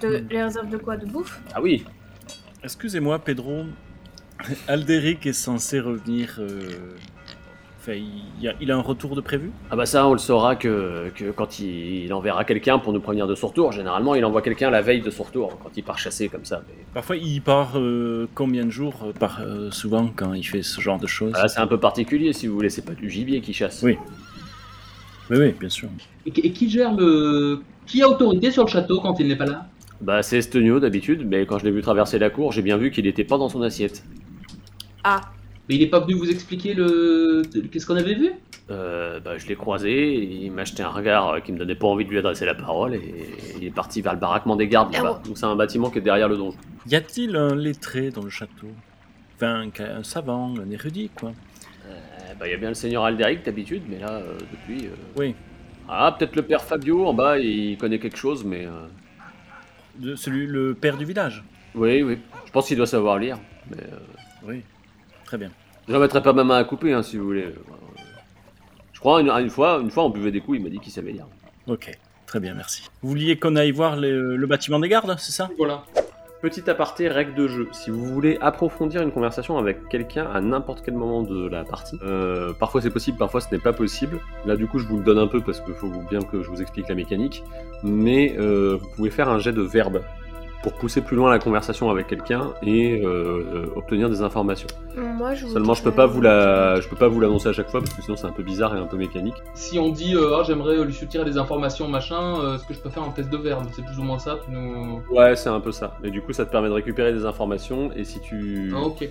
De, 0.02 0.24
les 0.30 0.43
réserves 0.43 0.69
de 0.69 0.78
quoi 0.78 0.95
De 0.95 1.06
bouffe? 1.06 1.41
Ah 1.54 1.62
oui, 1.62 1.84
Excusez-moi, 2.63 3.19
Pedro. 3.19 3.63
Alderic 4.67 5.26
est 5.26 5.34
censé 5.34 5.80
revenir. 5.80 6.36
euh, 6.39 6.69
Enfin, 7.83 7.93
il, 8.39 8.47
a, 8.47 8.53
il 8.61 8.71
a 8.71 8.75
un 8.77 8.81
retour 8.81 9.15
de 9.15 9.21
prévu? 9.21 9.49
Ah 9.71 9.75
bah 9.75 9.87
ça, 9.87 10.07
on 10.07 10.13
le 10.13 10.19
saura 10.19 10.55
que, 10.55 11.11
que 11.15 11.31
quand 11.31 11.57
il, 11.57 12.05
il 12.05 12.13
enverra 12.13 12.43
quelqu'un 12.45 12.77
pour 12.77 12.93
nous 12.93 12.99
prévenir 12.99 13.25
de 13.25 13.33
son 13.33 13.47
retour. 13.47 13.71
Généralement, 13.71 14.13
il 14.13 14.23
envoie 14.23 14.43
quelqu'un 14.43 14.69
la 14.69 14.83
veille 14.83 15.01
de 15.01 15.09
son 15.09 15.23
retour, 15.23 15.57
quand 15.63 15.71
il 15.75 15.83
part 15.83 15.97
chasser 15.97 16.29
comme 16.29 16.45
ça. 16.45 16.61
Mais... 16.67 16.75
Parfois, 16.93 17.15
il 17.15 17.41
part 17.41 17.79
euh, 17.79 18.27
combien 18.35 18.65
de 18.65 18.69
jours 18.69 18.93
euh, 19.03 19.13
par, 19.13 19.41
euh, 19.41 19.71
souvent 19.71 20.11
quand 20.15 20.33
il 20.35 20.43
fait 20.43 20.61
ce 20.61 20.79
genre 20.79 20.99
de 20.99 21.07
choses? 21.07 21.33
Ah, 21.35 21.41
là, 21.41 21.47
c'est 21.47 21.59
un 21.59 21.65
peu 21.65 21.79
particulier, 21.79 22.33
si 22.33 22.45
vous 22.45 22.53
voulez. 22.53 22.69
C'est 22.69 22.85
pas 22.85 22.93
du 22.93 23.09
gibier 23.09 23.41
qui 23.41 23.51
chasse. 23.51 23.81
Oui. 23.81 23.97
Oui, 25.31 25.37
oui, 25.39 25.55
bien 25.59 25.69
sûr. 25.69 25.89
Et, 26.27 26.31
qui- 26.31 26.41
et 26.41 26.51
qui 26.51 26.69
gère 26.69 26.93
le. 26.95 27.63
Qui 27.87 28.03
a 28.03 28.07
autorité 28.07 28.51
sur 28.51 28.63
le 28.63 28.69
château 28.69 28.99
quand 29.01 29.19
il 29.19 29.27
n'est 29.27 29.35
pas 29.35 29.47
là? 29.47 29.65
Bah, 30.01 30.21
c'est 30.21 30.37
Estonio 30.37 30.79
d'habitude, 30.79 31.25
mais 31.27 31.47
quand 31.47 31.57
je 31.57 31.65
l'ai 31.65 31.71
vu 31.71 31.81
traverser 31.81 32.19
la 32.19 32.29
cour, 32.29 32.51
j'ai 32.51 32.61
bien 32.61 32.77
vu 32.77 32.91
qu'il 32.91 33.07
était 33.07 33.23
pas 33.23 33.39
dans 33.39 33.49
son 33.49 33.63
assiette. 33.63 34.03
Ah 35.03 35.21
Mais 35.71 35.77
il 35.77 35.84
est 35.84 35.88
pas 35.88 36.01
venu 36.01 36.15
vous 36.15 36.29
expliquer 36.29 36.73
le. 36.73 37.43
Qu'est-ce 37.71 37.86
qu'on 37.86 37.95
avait 37.95 38.15
vu? 38.15 38.31
Euh, 38.69 39.21
bah, 39.21 39.38
je 39.38 39.47
l'ai 39.47 39.55
croisé, 39.55 40.13
il 40.15 40.51
m'a 40.51 40.65
jeté 40.65 40.84
un 40.84 40.89
regard 40.89 41.29
euh, 41.29 41.39
qui 41.39 41.53
me 41.53 41.57
donnait 41.57 41.75
pas 41.75 41.88
envie 41.88 42.03
de 42.03 42.10
lui 42.10 42.17
adresser 42.17 42.45
la 42.45 42.55
parole, 42.55 42.93
et 42.95 43.01
il 43.57 43.63
est 43.63 43.71
parti 43.73 44.01
vers 44.01 44.12
le 44.12 44.19
baraquement 44.19 44.57
des 44.57 44.67
gardes 44.67 44.91
là-bas. 44.91 45.21
Donc 45.25 45.38
c'est 45.38 45.45
un 45.45 45.55
bâtiment 45.55 45.89
qui 45.89 45.99
est 45.99 46.01
derrière 46.01 46.27
le 46.27 46.36
donjon. 46.36 46.57
Y 46.88 46.95
a-t-il 46.95 47.38
un 47.38 47.55
lettré 47.55 48.10
dans 48.10 48.21
le 48.21 48.29
château? 48.29 48.67
Enfin, 49.38 49.69
un, 49.79 50.03
savant, 50.03 50.53
un 50.60 50.69
érudit, 50.69 51.10
quoi. 51.15 51.31
Euh, 51.88 51.93
bah, 52.38 52.49
il 52.49 52.51
y 52.51 52.53
a 52.53 52.57
bien 52.57 52.67
le 52.67 52.75
seigneur 52.75 53.05
Alderic 53.05 53.45
d'habitude, 53.45 53.84
mais 53.88 53.99
là, 53.99 54.12
euh, 54.12 54.38
depuis. 54.51 54.88
euh, 54.88 54.91
Oui. 55.15 55.36
Ah, 55.88 56.13
peut-être 56.19 56.36
le 56.36 56.41
père 56.41 56.63
Fabio 56.63 57.05
en 57.07 57.13
bas, 57.13 57.39
il 57.39 57.77
connaît 57.77 57.99
quelque 57.99 58.17
chose, 58.17 58.43
mais. 58.43 58.65
euh, 58.65 58.71
De, 59.99 60.15
celui, 60.15 60.47
le 60.47 60.73
père 60.73 60.97
du 60.97 61.05
village? 61.05 61.45
Oui, 61.75 62.03
oui. 62.03 62.17
Je 62.45 62.51
pense 62.51 62.67
qu'il 62.67 62.75
doit 62.75 62.88
savoir 62.88 63.17
lire. 63.19 63.38
Mais 63.69 63.77
euh, 63.84 63.97
Oui. 64.43 64.63
Très 65.23 65.38
bien. 65.38 65.49
Je 65.87 65.93
ne 65.93 65.99
mettrai 65.99 66.21
pas 66.21 66.33
ma 66.33 66.43
main 66.43 66.57
à 66.57 66.63
couper, 66.63 66.93
hein, 66.93 67.03
si 67.03 67.17
vous 67.17 67.25
voulez. 67.25 67.43
Euh, 67.45 67.55
Je 68.93 68.99
crois, 68.99 69.21
une, 69.21 69.29
une 69.29 69.49
fois, 69.49 69.79
une 69.81 69.91
fois, 69.91 70.05
on 70.05 70.09
buvait 70.09 70.31
des 70.31 70.41
coups, 70.41 70.57
il 70.59 70.63
m'a 70.63 70.69
dit 70.69 70.79
qu'il 70.79 70.91
savait 70.91 71.11
lire. 71.11 71.25
Ok. 71.67 71.91
Très 72.27 72.39
bien, 72.39 72.53
merci. 72.53 72.87
Vous 73.01 73.09
vouliez 73.09 73.37
qu'on 73.37 73.55
aille 73.55 73.71
voir 73.71 73.97
le, 73.97 74.37
le 74.37 74.47
bâtiment 74.47 74.79
des 74.79 74.87
gardes, 74.89 75.15
c'est 75.17 75.31
ça? 75.33 75.49
Voilà. 75.57 75.83
Petit 76.41 76.67
aparté, 76.69 77.07
règle 77.07 77.35
de 77.35 77.47
jeu. 77.47 77.67
Si 77.71 77.91
vous 77.91 78.03
voulez 78.05 78.37
approfondir 78.41 79.01
une 79.03 79.11
conversation 79.11 79.57
avec 79.59 79.89
quelqu'un 79.89 80.25
à 80.33 80.41
n'importe 80.41 80.81
quel 80.83 80.95
moment 80.95 81.21
de 81.21 81.47
la 81.47 81.63
partie, 81.63 81.99
euh, 82.03 82.51
parfois 82.53 82.81
c'est 82.81 82.89
possible, 82.89 83.17
parfois 83.17 83.41
ce 83.41 83.53
n'est 83.53 83.61
pas 83.61 83.73
possible. 83.73 84.19
Là, 84.45 84.55
du 84.55 84.65
coup, 84.65 84.79
je 84.79 84.87
vous 84.87 84.97
le 84.97 85.03
donne 85.03 85.19
un 85.19 85.27
peu 85.27 85.41
parce 85.41 85.59
qu'il 85.61 85.75
faut 85.75 85.91
bien 86.09 86.21
que 86.21 86.41
je 86.41 86.49
vous 86.49 86.61
explique 86.61 86.87
la 86.87 86.95
mécanique. 86.95 87.43
Mais 87.83 88.35
euh, 88.39 88.77
vous 88.81 88.87
pouvez 88.95 89.11
faire 89.11 89.29
un 89.29 89.37
jet 89.37 89.51
de 89.51 89.61
verbe 89.61 90.01
pour 90.63 90.74
pousser 90.74 91.02
plus 91.02 91.15
loin 91.15 91.32
la 91.32 91.39
conversation 91.39 91.89
avec 91.89 92.08
quelqu'un 92.08 92.54
et 92.62 93.02
euh, 93.04 93.08
euh, 93.08 93.65
obtenir 93.76 94.10
des 94.10 94.21
informations. 94.21 94.67
Moi, 94.95 95.34
je 95.34 95.47
Seulement, 95.47 95.74
je 95.74 95.82
peux 95.84 95.91
pas 95.91 96.06
vous 96.06 96.21
la, 96.21 96.80
je 96.82 96.88
peux 96.88 96.95
pas 96.95 97.08
vous 97.08 97.19
l'annoncer 97.19 97.50
à 97.50 97.54
chaque 97.54 97.69
fois 97.69 97.80
parce 97.80 97.93
que 97.93 98.02
sinon 98.02 98.15
c'est 98.15 98.28
un 98.28 98.32
peu 98.32 98.43
bizarre 98.43 98.76
et 98.76 98.80
un 98.80 98.86
peu 98.86 98.97
mécanique. 98.97 99.34
Si 99.56 99.80
on 99.80 99.89
dit 99.89 100.15
euh, 100.15 100.38
ah, 100.38 100.43
j'aimerais 100.45 100.84
lui 100.84 100.93
soutirer 100.93 101.26
des 101.26 101.38
informations 101.38 101.88
machin, 101.88 102.39
euh, 102.41 102.56
est-ce 102.56 102.65
que 102.65 102.74
je 102.74 102.80
peux 102.80 102.89
faire 102.89 103.04
un 103.04 103.10
test 103.12 103.30
de 103.30 103.38
verbe 103.38 103.65
C'est 103.76 103.84
plus 103.86 103.97
ou 103.97 104.04
moins 104.04 104.19
ça, 104.19 104.38
tu 104.45 104.52
nous. 104.52 105.02
Ouais, 105.10 105.36
c'est 105.36 105.50
un 105.50 105.60
peu 105.62 105.71
ça. 105.71 105.97
Et 106.04 106.12
du 106.12 106.21
coup, 106.21 106.34
ça 106.34 106.45
te 106.45 106.52
permet 106.52 106.67
de 106.69 106.74
récupérer 106.74 107.12
des 107.13 107.26
informations 107.26 107.91
et 107.95 108.04
si 108.04 108.19
tu 108.19 108.71
Ah, 108.76 108.82
ok. 108.82 109.08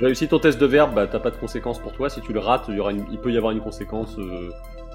réussis 0.00 0.26
ton 0.28 0.38
test 0.40 0.60
de 0.60 0.66
verbe, 0.66 0.94
bah 0.94 1.06
t'as 1.06 1.20
pas 1.20 1.30
de 1.30 1.36
conséquences 1.36 1.78
pour 1.78 1.92
toi. 1.92 2.08
Si 2.10 2.20
tu 2.20 2.32
le 2.32 2.40
rates, 2.40 2.64
il, 2.68 2.76
y 2.76 2.80
aura 2.80 2.90
une- 2.90 3.04
il 3.12 3.18
peut 3.18 3.30
y 3.30 3.36
avoir 3.36 3.52
une 3.52 3.60
conséquence 3.60 4.16
euh, 4.18 4.50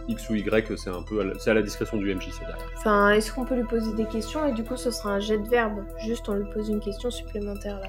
X 0.07 0.29
ou 0.29 0.35
Y. 0.35 0.77
C'est 0.77 0.89
un 0.89 1.01
peu, 1.03 1.21
à 1.21 1.23
la- 1.23 1.39
c'est 1.39 1.49
à 1.51 1.53
la 1.53 1.61
discrétion 1.61 1.97
du 1.97 2.09
MJ, 2.13 2.29
c'est 2.31 2.39
derrière. 2.45 2.57
Enfin, 2.77 3.09
est-ce 3.11 3.31
qu'on 3.33 3.45
peut 3.45 3.55
lui 3.55 3.63
poser 3.63 3.93
des 3.93 4.05
questions 4.05 4.45
et 4.47 4.51
du 4.53 4.63
coup, 4.63 4.75
ce 4.77 4.91
sera 4.91 5.11
un 5.13 5.19
jet 5.19 5.37
de 5.37 5.47
verbe 5.47 5.83
Juste, 5.99 6.27
on 6.29 6.33
lui 6.33 6.45
pose 6.53 6.69
une 6.69 6.79
question 6.79 7.09
supplémentaire 7.11 7.79
là. 7.79 7.87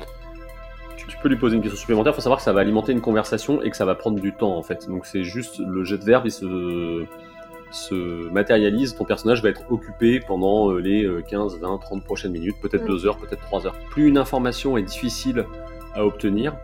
Tu, 0.97 1.07
tu 1.09 1.17
peux 1.19 1.29
lui 1.29 1.37
poser 1.37 1.57
une 1.57 1.63
question 1.63 1.79
supplémentaire. 1.79 2.15
Faut 2.15 2.21
savoir 2.23 2.39
que 2.39 2.45
ça 2.45 2.53
va 2.53 2.61
alimenter 2.61 2.93
une 2.93 3.01
conversation 3.03 3.61
et 3.63 3.71
que 3.71 3.77
ça 3.77 3.85
va 3.85 3.95
prendre 3.95 4.19
du 4.21 4.33
temps 4.33 4.57
en 4.57 4.63
fait. 4.63 4.89
Donc 4.89 5.05
c'est 5.07 5.25
juste 5.25 5.59
le 5.59 5.85
jet 5.85 5.99
de 5.99 6.05
verbe, 6.05 6.27
il 6.27 6.33
se 6.33 7.05
se 7.73 8.29
matérialise, 8.31 8.95
ton 8.95 9.05
personnage 9.05 9.43
va 9.43 9.49
être 9.49 9.63
occupé 9.71 10.21
pendant 10.21 10.71
euh, 10.71 10.79
les 10.79 11.05
euh, 11.05 11.21
15, 11.21 11.59
20, 11.59 11.79
30 11.79 12.05
prochaines 12.05 12.31
minutes, 12.31 12.55
peut-être 12.63 12.85
Mm. 12.85 12.89
2 12.89 13.07
heures, 13.07 13.17
peut-être 13.19 13.43
3 13.43 13.67
heures. 13.67 13.75
Plus 13.91 14.07
une 14.07 14.19
information 14.19 14.79
est 14.79 14.83
difficile 14.85 15.45
à 15.95 16.07
obtenir, 16.07 16.55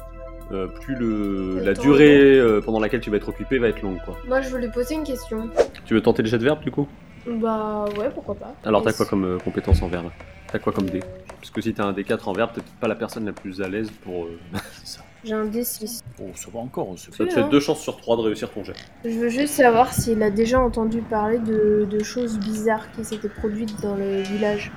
euh, 0.52 0.66
plus 0.66 0.94
le, 0.94 1.56
Le 1.58 1.64
la 1.64 1.74
durée 1.74 2.38
euh, 2.38 2.60
pendant 2.60 2.80
laquelle 2.80 3.00
tu 3.00 3.10
vas 3.10 3.16
être 3.16 3.28
occupé 3.28 3.58
va 3.58 3.68
être 3.68 3.82
longue. 3.82 3.98
Quoi. 4.04 4.16
Moi, 4.26 4.40
je 4.40 4.48
veux 4.50 4.58
lui 4.60 4.68
poser 4.68 4.94
une 4.94 5.04
question. 5.04 5.48
Tu 5.84 5.94
veux 5.94 6.02
tenter 6.02 6.22
le 6.22 6.28
jet 6.28 6.38
de 6.38 6.44
verbe 6.44 6.60
du 6.62 6.70
coup? 6.70 6.86
Bah 7.26 7.84
ouais, 7.98 8.10
pourquoi 8.12 8.34
pas. 8.34 8.54
Alors, 8.64 8.82
t'as 8.82 8.92
quoi 8.92 9.06
comme 9.06 9.24
euh, 9.24 9.38
compétence 9.38 9.80
en 9.82 9.88
verbe? 9.88 10.10
T'as 10.50 10.58
quoi 10.58 10.72
comme 10.72 10.90
dé? 10.90 11.00
Parce 11.38 11.50
que 11.50 11.60
si 11.60 11.72
t'as 11.72 11.84
un 11.84 11.92
D4 11.92 12.20
en 12.26 12.32
verbe, 12.32 12.50
t'es 12.54 12.60
peut-être 12.60 12.76
pas 12.80 12.88
la 12.88 12.94
personne 12.96 13.24
la 13.26 13.32
plus 13.32 13.62
à 13.62 13.68
l'aise 13.68 13.90
pour. 14.04 14.24
euh, 14.24 14.38
C'est 14.84 14.98
ça. 14.98 15.00
J'ai 15.24 15.34
un 15.34 15.44
D6. 15.44 16.00
Oh, 16.20 16.30
ça 16.34 16.48
va 16.52 16.58
encore. 16.58 16.92
c'est- 16.96 17.14
Ça 17.14 17.24
te 17.24 17.30
fait 17.32 17.40
hein. 17.40 17.48
deux 17.48 17.60
chances 17.60 17.80
sur 17.80 17.96
trois 17.96 18.16
de 18.16 18.22
réussir 18.22 18.50
ton 18.50 18.64
jet. 18.64 18.72
Je 19.04 19.10
veux 19.10 19.28
juste 19.28 19.54
savoir 19.54 19.92
s'il 19.92 20.20
a 20.22 20.30
déjà 20.30 20.58
entendu 20.60 21.00
parler 21.00 21.38
de, 21.38 21.86
de 21.88 22.02
choses 22.02 22.38
bizarres 22.40 22.90
qui 22.96 23.04
s'étaient 23.04 23.28
produites 23.28 23.80
dans 23.82 23.94
le 23.94 24.22
village. 24.22 24.72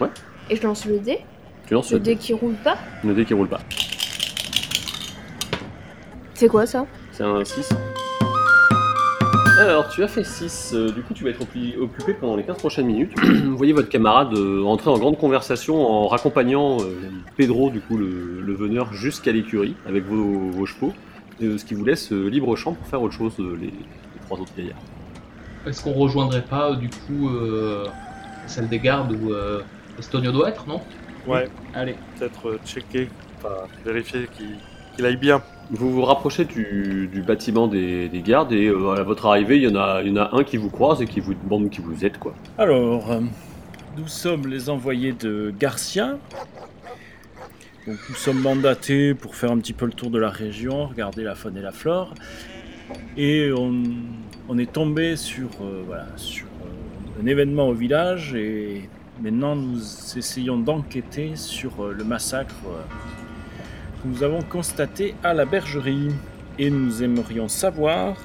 Ouais. 0.00 0.08
Et 0.50 0.56
je 0.56 0.62
lance 0.62 0.84
le 0.84 0.98
dé. 0.98 1.20
Tu 1.66 1.72
lances 1.72 1.90
Le 1.92 1.96
le, 1.98 2.04
dé 2.04 2.16
qui 2.16 2.34
roule 2.34 2.54
pas. 2.62 2.76
le 3.02 3.14
dé 3.14 3.24
qui 3.24 3.32
roule 3.32 3.48
pas. 3.48 3.60
C'est 6.36 6.48
quoi 6.48 6.66
ça? 6.66 6.86
C'est 7.12 7.22
un 7.24 7.44
6. 7.44 7.70
Alors, 9.58 9.88
tu 9.88 10.02
as 10.02 10.08
fait 10.08 10.22
6. 10.22 10.74
du 10.94 11.00
coup, 11.02 11.14
tu 11.14 11.24
vas 11.24 11.30
être 11.30 11.40
occupé 11.40 11.76
occupé 11.78 12.12
pendant 12.12 12.36
les 12.36 12.42
15 12.42 12.58
prochaines 12.58 12.86
minutes. 12.86 13.12
Vous 13.22 13.56
voyez 13.56 13.72
votre 13.72 13.88
camarade 13.88 14.34
euh, 14.34 14.62
entrer 14.64 14.90
en 14.90 14.98
grande 14.98 15.16
conversation 15.18 15.80
en 15.86 16.06
raccompagnant 16.08 16.76
euh, 16.82 16.94
Pedro, 17.36 17.70
du 17.70 17.80
coup, 17.80 17.96
le, 17.96 18.42
le 18.42 18.54
veneur, 18.54 18.92
jusqu'à 18.92 19.32
l'écurie 19.32 19.74
avec 19.86 20.04
vos, 20.04 20.50
vos 20.50 20.66
chevaux. 20.66 20.92
euh, 21.42 21.56
ce 21.56 21.64
qui 21.64 21.72
vous 21.74 21.86
laisse 21.86 22.12
euh, 22.12 22.28
libre 22.28 22.54
champ 22.54 22.74
pour 22.74 22.86
faire 22.86 23.00
autre 23.00 23.14
chose, 23.14 23.32
euh, 23.40 23.56
les, 23.58 23.68
les 23.68 24.20
trois 24.26 24.38
autres 24.38 24.52
gaillards. 24.56 24.76
Est-ce 25.66 25.82
qu'on 25.82 25.94
rejoindrait 25.94 26.44
pas 26.44 26.72
euh, 26.72 26.76
du 26.76 26.90
coup 26.90 27.30
euh, 27.30 27.86
celle 28.46 28.68
des 28.68 28.78
gardes 28.78 29.12
où 29.12 29.32
euh, 29.32 29.62
Estonio 29.98 30.32
doit 30.32 30.50
être, 30.50 30.66
non? 30.68 30.82
Ouais, 31.26 31.48
Allez. 31.74 31.96
peut-être 32.18 32.48
euh, 32.50 32.58
checker, 32.66 33.08
enfin 33.38 33.54
vérifier 33.84 34.28
qu'il 34.36 34.50
qu'il 34.94 35.04
aille 35.06 35.16
bien. 35.16 35.42
Vous 35.70 35.90
vous 35.90 36.02
rapprochez 36.02 36.44
du, 36.44 37.24
bâtiment 37.26 37.66
des, 37.66 38.08
des 38.08 38.22
gardes 38.22 38.52
et 38.52 38.68
euh, 38.68 38.94
à 38.94 39.02
votre 39.02 39.26
arrivée, 39.26 39.56
il 39.56 39.64
y, 39.64 39.68
en 39.68 39.76
a, 39.76 40.30
un 40.32 40.44
qui 40.44 40.56
vous 40.56 40.70
croise 40.70 41.02
et 41.02 41.06
qui 41.06 41.18
vous 41.18 41.34
demande 41.34 41.70
qui 41.70 41.80
vous 41.80 42.04
êtes, 42.04 42.18
quoi. 42.18 42.34
Alors, 42.56 43.10
euh, 43.10 43.20
nous 43.98 44.06
sommes 44.06 44.46
les 44.46 44.70
envoyés 44.70 45.12
de 45.12 45.52
Garcia. 45.58 46.18
Donc, 47.86 47.96
nous 48.08 48.14
sommes 48.14 48.40
mandatés 48.40 49.14
pour 49.14 49.34
faire 49.34 49.50
un 49.50 49.58
petit 49.58 49.72
peu 49.72 49.86
le 49.86 49.92
tour 49.92 50.10
de 50.10 50.18
la 50.18 50.30
région, 50.30 50.86
regarder 50.86 51.24
la 51.24 51.34
faune 51.34 51.56
et 51.56 51.62
la 51.62 51.72
flore. 51.72 52.14
Et 53.16 53.50
on, 53.52 54.58
est 54.58 54.72
tombé 54.72 55.16
sur, 55.16 55.48
euh, 55.62 55.82
voilà, 55.84 56.06
sur 56.16 56.46
un 57.20 57.26
événement 57.26 57.68
au 57.68 57.74
village 57.74 58.34
et 58.34 58.88
maintenant 59.20 59.56
nous 59.56 59.80
essayons 60.16 60.58
d'enquêter 60.58 61.34
sur 61.34 61.88
le 61.88 62.04
massacre 62.04 62.54
nous 64.06 64.22
avons 64.22 64.42
constaté 64.42 65.14
à 65.22 65.34
la 65.34 65.44
bergerie. 65.44 66.10
Et 66.58 66.70
nous 66.70 67.02
aimerions 67.02 67.48
savoir 67.48 68.16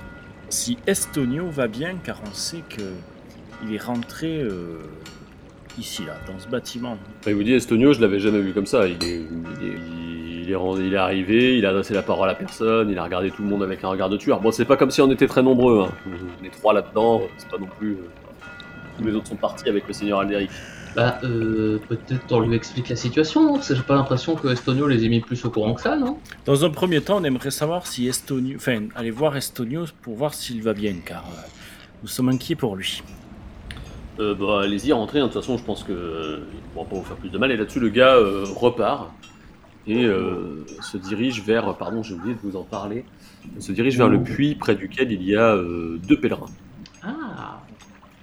si 0.47 0.77
Estonio 0.87 1.49
va 1.49 1.67
bien 1.67 1.95
car 2.01 2.21
on 2.25 2.33
sait 2.33 2.63
que 2.69 2.81
il 3.63 3.75
est 3.75 3.81
rentré 3.81 4.39
euh, 4.41 4.79
ici, 5.77 6.05
là, 6.05 6.13
dans 6.25 6.39
ce 6.39 6.47
bâtiment. 6.47 6.97
Il 7.27 7.35
vous 7.35 7.43
dit 7.43 7.53
Estonio, 7.53 7.91
je 7.91 7.99
l'avais 7.99 8.19
jamais 8.19 8.39
vu 8.39 8.53
comme 8.53 8.65
ça. 8.65 8.87
Il 8.87 10.49
est 10.49 10.95
arrivé, 10.95 11.57
il 11.57 11.65
a 11.65 11.69
adressé 11.69 11.93
la 11.93 12.01
parole 12.03 12.29
à 12.29 12.35
personne, 12.35 12.89
il 12.89 12.97
a 12.97 13.03
regardé 13.03 13.31
tout 13.31 13.43
le 13.43 13.49
monde 13.49 13.63
avec 13.63 13.83
un 13.83 13.89
regard 13.89 14.09
de 14.09 14.15
tueur. 14.15 14.39
Bon, 14.39 14.51
c'est 14.51 14.63
pas 14.65 14.77
comme 14.77 14.91
si 14.91 15.01
on 15.01 15.11
était 15.11 15.27
très 15.27 15.43
nombreux. 15.43 15.83
Hein. 15.83 15.91
On 16.41 16.45
est 16.45 16.51
trois 16.51 16.73
là-dedans, 16.73 17.23
c'est 17.37 17.49
pas 17.49 17.57
non 17.57 17.67
plus. 17.77 17.91
euh, 17.91 18.07
Tous 19.01 19.07
les 19.07 19.15
autres 19.15 19.27
sont 19.29 19.35
partis 19.35 19.67
avec 19.67 19.87
le 19.87 19.93
seigneur 19.93 20.19
Alderic. 20.19 20.51
Bah, 20.95 21.19
euh, 21.23 21.79
peut-être 21.87 22.31
on 22.31 22.41
lui 22.41 22.55
explique 22.55 22.89
la 22.89 22.95
situation, 22.95 23.43
non? 23.43 23.53
Parce 23.55 23.69
que 23.69 23.75
j'ai 23.75 23.81
pas 23.81 23.95
l'impression 23.95 24.35
que 24.35 24.47
Estonio 24.49 24.87
les 24.87 25.05
ait 25.05 25.09
mis 25.09 25.21
plus 25.21 25.43
au 25.45 25.49
courant 25.49 25.73
que 25.73 25.81
ça, 25.81 25.95
non? 25.95 26.17
Dans 26.45 26.65
un 26.65 26.69
premier 26.69 27.01
temps, 27.01 27.17
on 27.19 27.23
aimerait 27.23 27.49
savoir 27.49 27.87
si 27.87 28.07
Estonio... 28.07 28.57
Enfin, 28.57 28.87
aller 28.95 29.09
voir 29.09 29.35
Estonio 29.37 29.85
pour 30.01 30.15
voir 30.15 30.33
s'il 30.33 30.61
va 30.61 30.73
bien, 30.73 30.95
car 31.05 31.23
euh, 31.25 31.47
nous 32.03 32.09
sommes 32.09 32.29
inquiets 32.29 32.55
pour 32.55 32.75
lui. 32.75 33.01
Euh, 34.19 34.35
bah, 34.35 34.61
allez-y, 34.63 34.91
rentrez. 34.91 35.19
hein. 35.19 35.27
De 35.27 35.31
toute 35.31 35.41
façon, 35.41 35.57
je 35.57 35.63
pense 35.63 35.83
que 35.83 35.93
euh, 35.93 36.39
il 36.53 36.59
pourra 36.73 36.85
pas 36.85 36.95
vous 36.97 37.03
faire 37.03 37.17
plus 37.17 37.29
de 37.29 37.37
mal. 37.37 37.51
Et 37.51 37.57
là-dessus, 37.57 37.79
le 37.79 37.89
gars 37.89 38.15
euh, 38.15 38.43
repart 38.55 39.11
et 39.87 40.03
euh, 40.05 40.65
se 40.81 40.97
dirige 40.97 41.41
vers. 41.41 41.75
Pardon, 41.77 42.03
j'ai 42.03 42.13
oublié 42.13 42.35
de 42.35 42.39
vous 42.43 42.57
en 42.57 42.63
parler. 42.63 43.05
Il 43.55 43.63
se 43.63 43.71
dirige 43.71 43.97
vers 43.97 44.09
le 44.09 44.21
puits 44.21 44.55
près 44.55 44.75
duquel 44.75 45.11
il 45.11 45.23
y 45.23 45.35
a 45.37 45.55
euh, 45.55 45.97
deux 46.07 46.19
pèlerins. 46.19 46.49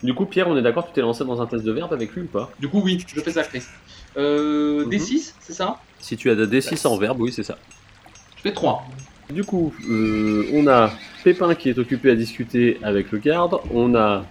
Du 0.03 0.15
coup, 0.15 0.27
Pierre, 0.27 0.49
on 0.49 0.57
est 0.57 0.63
d'accord, 0.63 0.87
tu 0.87 0.93
t'es 0.93 1.01
lancé 1.01 1.25
dans 1.25 1.41
un 1.43 1.47
test 1.47 1.65
de 1.65 1.73
verbe 1.73 1.93
avec 1.93 2.13
lui 2.13 2.23
ou 2.23 2.27
pas? 2.27 2.53
Du 2.61 2.69
coup, 2.69 2.81
oui, 2.85 3.05
je 3.15 3.21
fais 3.21 3.33
ça, 3.33 3.43
Chris. 3.43 3.63
Euh, 4.17 4.85
Mhm. 4.85 4.91
D6, 4.91 5.35
c'est 5.41 5.53
ça? 5.53 5.79
Si 5.99 6.17
tu 6.17 6.31
as 6.31 6.35
des 6.37 6.47
D6 6.47 6.87
en 6.87 6.97
verbe, 6.97 7.21
oui, 7.21 7.33
c'est 7.33 7.43
ça. 7.43 7.59
Je 8.37 8.43
fais 8.43 8.53
3. 8.53 8.87
Du 9.31 9.45
coup, 9.45 9.75
euh, 9.91 10.45
on 10.55 10.67
a 10.69 10.93
Pépin 11.25 11.55
qui 11.55 11.69
est 11.69 11.79
occupé 11.79 12.11
à 12.11 12.15
discuter 12.15 12.79
avec 12.83 13.11
le 13.11 13.19
garde, 13.19 13.57
on 13.75 13.95
a 13.95 14.25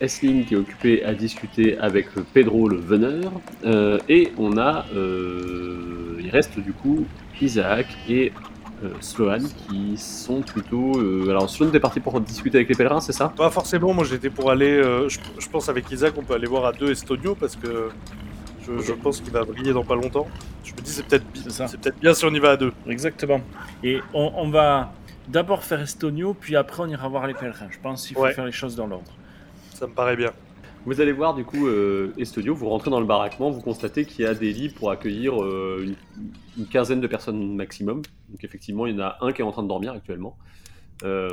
Esling 0.00 0.44
qui 0.44 0.54
est 0.54 0.56
occupé 0.58 1.02
à 1.04 1.14
discuter 1.14 1.76
avec 1.78 2.06
Pedro 2.34 2.68
le 2.68 2.76
veneur, 2.76 3.32
euh, 3.64 3.98
et 4.08 4.30
on 4.38 4.56
a, 4.58 4.84
euh, 4.94 6.16
il 6.20 6.30
reste 6.30 6.60
du 6.60 6.72
coup 6.72 7.06
Isaac 7.40 7.86
et 8.08 8.32
euh, 8.84 8.92
Sloan 9.00 9.40
qui 9.66 9.96
sont 9.96 10.42
plutôt... 10.42 10.98
euh, 10.98 11.30
alors 11.30 11.48
Sloan, 11.50 11.70
t'es 11.70 11.80
parti 11.80 12.00
pour 12.00 12.20
discuter 12.20 12.58
avec 12.58 12.68
les 12.68 12.74
pèlerins, 12.74 13.00
c'est 13.00 13.12
ça? 13.12 13.32
Pas 13.36 13.50
forcément, 13.50 13.92
moi 13.92 14.04
j'étais 14.04 14.30
pour 14.30 14.50
aller. 14.50 14.70
euh, 14.70 15.08
je, 15.08 15.18
je 15.38 15.48
pense 15.48 15.68
avec 15.68 15.90
Isaac, 15.90 16.14
on 16.16 16.22
peut 16.22 16.34
aller 16.34 16.46
voir 16.46 16.64
à 16.66 16.72
deux 16.72 16.90
Estonio 16.90 17.34
parce 17.34 17.56
que 17.56 17.88
je, 18.66 18.78
je 18.80 18.92
pense 18.92 19.20
qu'il 19.20 19.32
va 19.32 19.44
briller 19.44 19.72
dans 19.72 19.84
pas 19.84 19.94
longtemps. 19.96 20.26
Je 20.64 20.72
me 20.74 20.80
dis, 20.80 20.90
c'est 20.90 21.06
peut-être 21.06 21.98
bien 22.00 22.14
si 22.14 22.24
on 22.24 22.30
y 22.34 22.38
va 22.38 22.50
à 22.52 22.56
deux. 22.56 22.72
Exactement. 22.86 23.40
Et 23.82 24.00
on, 24.14 24.32
on 24.36 24.50
va 24.50 24.92
d'abord 25.28 25.62
faire 25.64 25.80
Estonio, 25.80 26.34
puis 26.38 26.56
après 26.56 26.82
on 26.82 26.86
ira 26.88 27.08
voir 27.08 27.26
les 27.26 27.34
pèlerins. 27.34 27.68
Je 27.70 27.78
pense 27.82 28.06
qu'il 28.06 28.16
faut 28.16 28.22
Ouais. 28.22 28.32
faire 28.34 28.46
les 28.46 28.52
choses 28.52 28.76
dans 28.76 28.86
l'ordre. 28.86 29.10
Ça 29.74 29.86
me 29.86 29.92
paraît 29.92 30.16
bien. 30.16 30.32
Vous 30.84 31.00
allez 31.00 31.12
voir 31.12 31.34
du 31.34 31.44
coup 31.44 31.66
euh, 31.66 32.12
Estodio, 32.18 32.54
vous 32.54 32.68
rentrez 32.68 32.90
dans 32.90 33.00
le 33.00 33.06
baraquement, 33.06 33.50
vous 33.50 33.60
constatez 33.60 34.04
qu'il 34.04 34.24
y 34.24 34.26
a 34.26 34.34
des 34.34 34.52
lits 34.52 34.68
pour 34.68 34.90
accueillir 34.90 35.42
euh, 35.42 35.94
une, 36.56 36.66
quinzaine 36.66 37.00
de 37.00 37.06
personnes 37.06 37.54
maximum. 37.54 38.02
Donc 38.28 38.44
effectivement, 38.44 38.86
il 38.86 38.94
y 38.94 38.96
en 38.96 39.04
a 39.04 39.18
un 39.20 39.32
qui 39.32 39.42
est 39.42 39.44
en 39.44 39.50
train 39.50 39.62
de 39.62 39.68
dormir 39.68 39.92
actuellement. 39.92 40.38
Euh, 41.04 41.28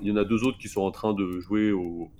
il 0.00 0.08
y 0.08 0.12
en 0.12 0.16
a 0.16 0.24
deux 0.24 0.44
autres 0.44 0.58
qui 0.58 0.68
sont 0.68 0.82
en 0.82 0.90
train 0.90 1.14
de 1.14 1.40
jouer 1.40 1.72
au, 1.72 2.10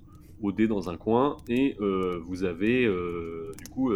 au 0.41 0.51
dé 0.51 0.67
dans 0.67 0.89
un 0.89 0.97
coin. 0.97 1.37
Et 1.47 1.75
euh, 1.81 2.19
vous 2.25 2.43
avez 2.43 2.85
du 2.85 3.69
coup 3.71 3.91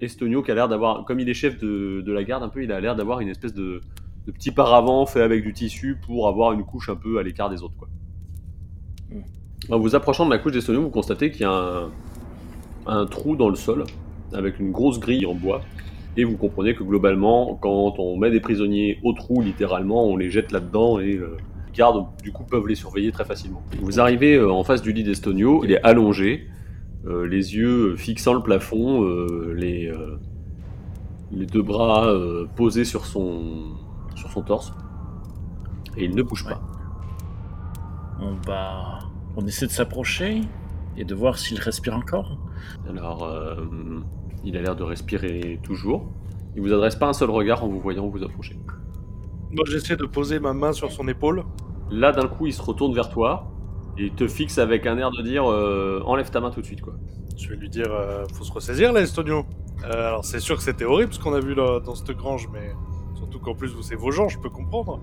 Estonio 0.00 0.42
qui 0.42 0.50
a 0.50 0.54
l'air 0.54 0.68
d'avoir, 0.68 1.04
comme 1.04 1.20
il 1.20 1.28
est 1.28 1.34
chef 1.34 1.58
de, 1.58 2.12
la 2.12 2.24
garde 2.24 2.42
un 2.42 2.48
peu, 2.48 2.62
il 2.62 2.72
a 2.72 2.80
l'air 2.80 2.96
d'avoir 2.96 3.20
une 3.20 3.28
espèce 3.28 3.54
de, 3.54 3.80
de 4.26 4.32
petit 4.32 4.50
paravent 4.50 5.06
fait 5.06 5.22
avec 5.22 5.42
du 5.42 5.52
tissu 5.52 5.96
pour 6.04 6.28
avoir 6.28 6.52
une 6.52 6.64
couche 6.64 6.88
un 6.88 6.96
peu 6.96 7.18
à 7.18 7.22
l'écart 7.22 7.48
des 7.48 7.62
autres. 7.62 7.76
Quoi. 7.76 7.88
En 9.70 9.78
vous 9.78 9.94
approchant 9.94 10.26
de 10.26 10.30
la 10.30 10.38
couche 10.38 10.52
d'Estonio, 10.52 10.82
vous 10.82 10.90
constatez 10.90 11.30
qu'il 11.30 11.42
y 11.42 11.44
a 11.44 11.52
un, 11.52 11.90
un 12.86 13.06
trou 13.06 13.34
dans 13.34 13.48
le 13.48 13.56
sol 13.56 13.84
avec 14.32 14.58
une 14.60 14.72
grosse 14.72 15.00
grille 15.00 15.26
en 15.26 15.34
bois. 15.34 15.62
Et 16.16 16.24
vous 16.24 16.36
comprenez 16.36 16.74
que 16.74 16.84
globalement, 16.84 17.58
quand 17.60 17.98
on 17.98 18.16
met 18.16 18.30
des 18.30 18.40
prisonniers 18.40 19.00
au 19.02 19.12
trou, 19.14 19.40
littéralement, 19.40 20.04
on 20.06 20.16
les 20.16 20.30
jette 20.30 20.52
là-dedans 20.52 21.00
et 21.00 21.16
euh, 21.16 21.36
les 21.66 21.72
gardes, 21.72 22.06
du 22.22 22.30
coup, 22.30 22.44
peuvent 22.44 22.68
les 22.68 22.76
surveiller 22.76 23.10
très 23.10 23.24
facilement. 23.24 23.62
Vous 23.80 23.98
arrivez 24.00 24.36
euh, 24.36 24.52
en 24.52 24.62
face 24.62 24.82
du 24.82 24.92
lit 24.92 25.02
d'Estonio, 25.02 25.64
il 25.64 25.72
est 25.72 25.82
allongé, 25.82 26.46
euh, 27.06 27.26
les 27.26 27.56
yeux 27.56 27.96
fixant 27.96 28.34
le 28.34 28.42
plafond, 28.42 29.02
les, 29.54 29.92
les 31.32 31.46
deux 31.46 31.62
bras 31.62 32.12
posés 32.54 32.84
sur 32.84 33.06
son, 33.06 33.72
sur 34.14 34.30
son 34.30 34.42
torse. 34.42 34.72
Et 35.96 36.04
il 36.04 36.14
ne 36.14 36.22
bouge 36.22 36.44
pas. 36.44 36.60
On 38.20 38.34
va... 38.46 38.98
On 39.36 39.46
essaie 39.46 39.66
de 39.66 39.72
s'approcher 39.72 40.42
et 40.96 41.04
de 41.04 41.14
voir 41.14 41.38
s'il 41.38 41.58
respire 41.60 41.96
encore. 41.96 42.38
Alors, 42.88 43.24
euh, 43.24 43.56
il 44.44 44.56
a 44.56 44.62
l'air 44.62 44.76
de 44.76 44.82
respirer 44.82 45.58
toujours. 45.62 46.06
Il 46.54 46.62
vous 46.62 46.72
adresse 46.72 46.96
pas 46.96 47.08
un 47.08 47.12
seul 47.12 47.30
regard 47.30 47.64
en 47.64 47.68
vous 47.68 47.80
voyant 47.80 48.06
vous 48.06 48.22
approcher. 48.22 48.56
Moi 49.50 49.64
j'essaie 49.66 49.96
de 49.96 50.04
poser 50.04 50.38
ma 50.40 50.52
main 50.52 50.72
sur 50.72 50.92
son 50.92 51.08
épaule. 51.08 51.44
Là, 51.90 52.12
d'un 52.12 52.28
coup, 52.28 52.46
il 52.46 52.52
se 52.52 52.62
retourne 52.62 52.94
vers 52.94 53.08
toi 53.08 53.50
et 53.98 54.04
il 54.06 54.14
te 54.14 54.26
fixe 54.26 54.58
avec 54.58 54.86
un 54.86 54.98
air 54.98 55.10
de 55.10 55.22
dire 55.22 55.50
euh, 55.50 56.02
enlève 56.06 56.30
ta 56.30 56.40
main 56.40 56.50
tout 56.50 56.60
de 56.60 56.66
suite, 56.66 56.80
quoi. 56.80 56.94
Je 57.36 57.48
vais 57.48 57.56
lui 57.56 57.68
dire, 57.68 57.92
euh, 57.92 58.24
faut 58.34 58.44
se 58.44 58.52
ressaisir 58.52 58.92
là, 58.92 59.00
Estonio. 59.00 59.44
Euh, 59.84 60.08
alors 60.08 60.24
c'est 60.24 60.40
sûr 60.40 60.56
que 60.56 60.62
c'était 60.62 60.84
horrible 60.84 61.12
ce 61.12 61.18
qu'on 61.18 61.34
a 61.34 61.40
vu 61.40 61.54
là, 61.54 61.80
dans 61.80 61.94
cette 61.94 62.12
grange, 62.12 62.48
mais 62.52 62.72
surtout 63.14 63.38
qu'en 63.38 63.54
plus 63.54 63.74
vous 63.74 63.82
c'est 63.82 63.96
vos 63.96 64.10
gens, 64.10 64.28
je 64.28 64.38
peux 64.38 64.50
comprendre. 64.50 65.00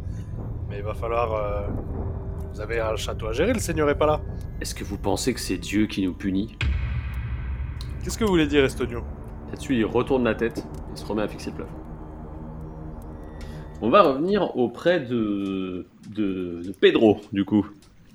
Mais 0.69 0.77
il 0.77 0.83
va 0.83 0.93
falloir. 0.93 1.69
Vous 2.53 2.59
avez 2.61 2.79
un 2.79 2.95
château 2.95 3.27
à 3.27 3.33
gérer, 3.33 3.53
le 3.53 3.59
seigneur 3.59 3.89
est 3.89 3.97
pas 3.97 4.05
là. 4.05 4.21
Est-ce 4.59 4.75
que 4.75 4.83
vous 4.83 4.97
pensez 4.97 5.33
que 5.33 5.39
c'est 5.39 5.57
Dieu 5.57 5.87
qui 5.87 6.03
nous 6.05 6.13
punit? 6.13 6.57
Qu'est-ce 8.03 8.17
que 8.17 8.23
vous 8.23 8.31
voulez 8.31 8.47
dire, 8.47 8.63
Estonio? 8.65 9.03
Là-dessus, 9.49 9.77
il 9.77 9.85
retourne 9.85 10.23
la 10.23 10.35
tête 10.35 10.65
et 10.93 10.97
se 10.97 11.05
remet 11.05 11.21
à 11.21 11.27
fixer 11.27 11.51
le 11.51 11.57
plafond. 11.57 11.75
On 13.81 13.89
va 13.89 14.03
revenir 14.03 14.55
auprès 14.57 14.99
de, 14.99 15.87
de, 16.09 16.61
de 16.63 16.71
Pedro, 16.79 17.19
du 17.31 17.45
coup, 17.45 17.65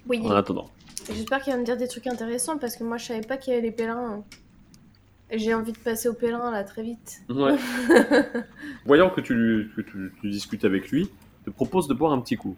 Oui. 0.09 0.21
en 0.25 0.31
attendant. 0.31 0.71
J'espère 1.13 1.41
qu'il 1.41 1.53
va 1.53 1.59
me 1.59 1.65
dire 1.65 1.77
des 1.77 1.89
trucs 1.89 2.07
intéressants 2.07 2.59
parce 2.59 2.77
que 2.77 2.85
moi 2.85 2.97
je 2.99 3.07
savais 3.07 3.21
pas 3.21 3.37
qu'il 3.37 3.53
y 3.53 3.57
avait 3.57 3.65
les 3.67 3.73
pèlerins. 3.73 4.25
J'ai 5.33 5.55
envie 5.55 5.73
de 5.73 5.79
passer 5.79 6.09
aux 6.09 6.15
pèlerins 6.15 6.51
là 6.53 6.63
très 6.65 6.83
vite. 6.83 7.21
Ouais. 7.29 7.57
Voyant 8.87 9.11
que 9.11 9.21
tu, 9.21 9.71
que 9.77 9.81
tu- 9.83 10.13
tu 10.21 10.31
discutes 10.31 10.65
avec 10.65 10.89
lui, 10.91 11.09
te 11.45 11.51
propose 11.51 11.87
de 11.89 11.95
boire 11.95 12.13
un 12.13 12.21
petit 12.21 12.37
coup. 12.37 12.57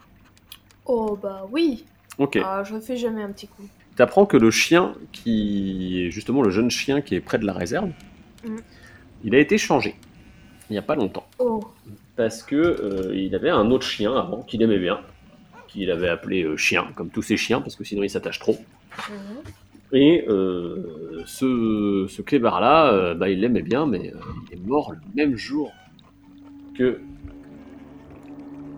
Oh 0.88 1.18
bah 1.22 1.46
oui. 1.50 1.84
Ok. 2.18 2.38
Ah, 2.42 2.64
je 2.64 2.78
fais 2.80 2.96
jamais 2.96 3.22
un 3.22 3.30
petit 3.30 3.46
coup. 3.46 3.62
t'apprends 3.96 4.26
que 4.26 4.36
le 4.36 4.50
chien, 4.50 4.94
qui 5.12 6.10
justement 6.10 6.42
le 6.42 6.50
jeune 6.50 6.70
chien 6.70 7.00
qui 7.00 7.14
est 7.14 7.20
près 7.20 7.38
de 7.38 7.46
la 7.46 7.52
réserve, 7.52 7.90
Mm. 8.44 8.56
il 9.24 9.34
a 9.34 9.38
été 9.40 9.58
changé 9.58 9.96
il 10.70 10.74
n'y 10.74 10.78
a 10.78 10.82
pas 10.82 10.94
longtemps. 10.94 11.26
Oh. 11.40 11.60
Parce 12.14 12.42
que 12.42 12.54
euh, 12.56 13.16
il 13.16 13.34
avait 13.34 13.48
un 13.50 13.70
autre 13.70 13.86
chien 13.86 14.14
avant 14.14 14.42
qu'il 14.42 14.60
aimait 14.62 14.78
bien, 14.78 15.00
qu'il 15.66 15.90
avait 15.90 16.10
appelé 16.10 16.42
euh, 16.44 16.56
chien, 16.58 16.86
comme 16.94 17.08
tous 17.10 17.22
ses 17.22 17.36
chiens, 17.38 17.60
parce 17.62 17.74
que 17.74 17.84
sinon 17.84 18.02
il 18.02 18.10
s'attache 18.10 18.38
trop. 18.38 18.56
Mhm. 19.08 19.96
Et 19.98 20.24
euh, 20.28 21.22
ce, 21.26 22.06
ce 22.08 22.20
clébard-là, 22.22 23.14
bah, 23.14 23.30
il 23.30 23.40
l'aimait 23.40 23.62
bien, 23.62 23.86
mais 23.86 24.12
il 24.52 24.58
est 24.58 24.60
mort 24.66 24.92
le 24.92 24.98
même 25.14 25.36
jour 25.36 25.72
que 26.76 27.00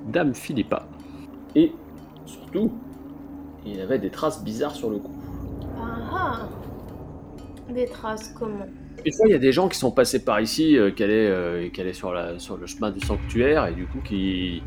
Dame 0.09 0.35
Philippa. 0.35 0.87
Et 1.57 1.73
surtout, 2.31 2.73
il 3.67 3.81
avait 3.81 3.99
des 3.99 4.11
traces 4.11 4.43
bizarres 4.43 4.75
sur 4.75 4.91
le 4.91 4.99
cou. 4.99 5.13
Ah 5.79 5.99
ah. 6.13 6.49
Des 7.73 7.87
traces 7.87 8.33
comment? 8.39 8.67
Une 9.05 9.13
fois, 9.13 9.27
il 9.29 9.33
y 9.33 9.35
a 9.35 9.39
des 9.39 9.53
gens 9.53 9.69
qui 9.69 9.79
sont 9.79 9.91
passés 9.91 10.25
par 10.25 10.41
ici, 10.41 10.77
euh, 10.77 10.91
qui, 10.91 11.03
allaient, 11.03 11.29
euh, 11.29 11.69
qui 11.71 11.81
allaient 11.81 11.93
sur, 11.93 12.13
la, 12.13 12.39
sur 12.39 12.57
le 12.57 12.67
chemin 12.67 12.91
du 12.91 13.01
sanctuaire, 13.01 13.67
et 13.67 13.75
du 13.75 13.87
coup, 13.87 14.01
qui. 14.05 14.63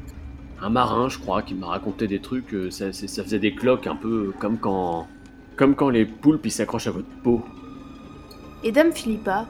Un 0.61 0.69
marin, 0.69 1.09
je 1.09 1.19
crois, 1.19 1.41
qui 1.41 1.55
m'a 1.55 1.67
raconté 1.67 2.07
des 2.07 2.19
trucs, 2.19 2.53
euh, 2.53 2.71
ça, 2.71 2.91
faisait 2.93 3.39
des 3.39 3.53
cloques 3.53 3.87
un 3.87 3.95
peu 3.95 4.33
comme 4.39 4.57
quand. 4.57 5.07
Comme 5.55 5.75
quand 5.75 5.89
les 5.89 6.05
poulpes 6.05 6.47
ils 6.47 6.51
s'accrochent 6.51 6.87
à 6.87 6.91
votre 6.91 7.09
peau. 7.21 7.43
Et 8.63 8.71
Dame 8.71 8.91
Philippa 8.91 9.45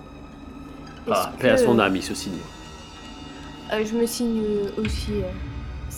Ah, 1.10 1.32
paix 1.40 1.52
à 1.52 1.58
son 1.58 1.80
âme, 1.80 1.96
il 1.96 2.04
se 2.04 2.14
signe. 2.14 2.34
Euh, 3.72 3.86
je 3.86 3.96
me 3.96 4.06
signe 4.06 4.42
aussi. 4.78 5.14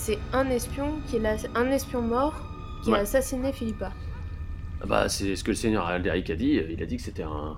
C'est 0.06 0.18
un 0.32 0.48
espion 0.50 1.00
qui 1.08 1.16
est 1.16 1.48
un 1.56 1.68
espion 1.72 2.00
mort 2.00 2.32
qui 2.84 2.90
Ouais. 2.92 2.98
a 2.98 3.00
assassiné 3.00 3.52
Philippa. 3.52 3.90
Ah 4.80 4.86
Bah, 4.86 5.08
c'est 5.08 5.34
ce 5.34 5.42
que 5.42 5.50
le 5.50 5.56
seigneur 5.56 5.84
Alderic 5.84 6.30
a 6.30 6.36
dit. 6.36 6.60
Il 6.70 6.80
a 6.80 6.86
dit 6.86 6.96
que 6.96 7.02
c'était 7.02 7.24
un. 7.24 7.56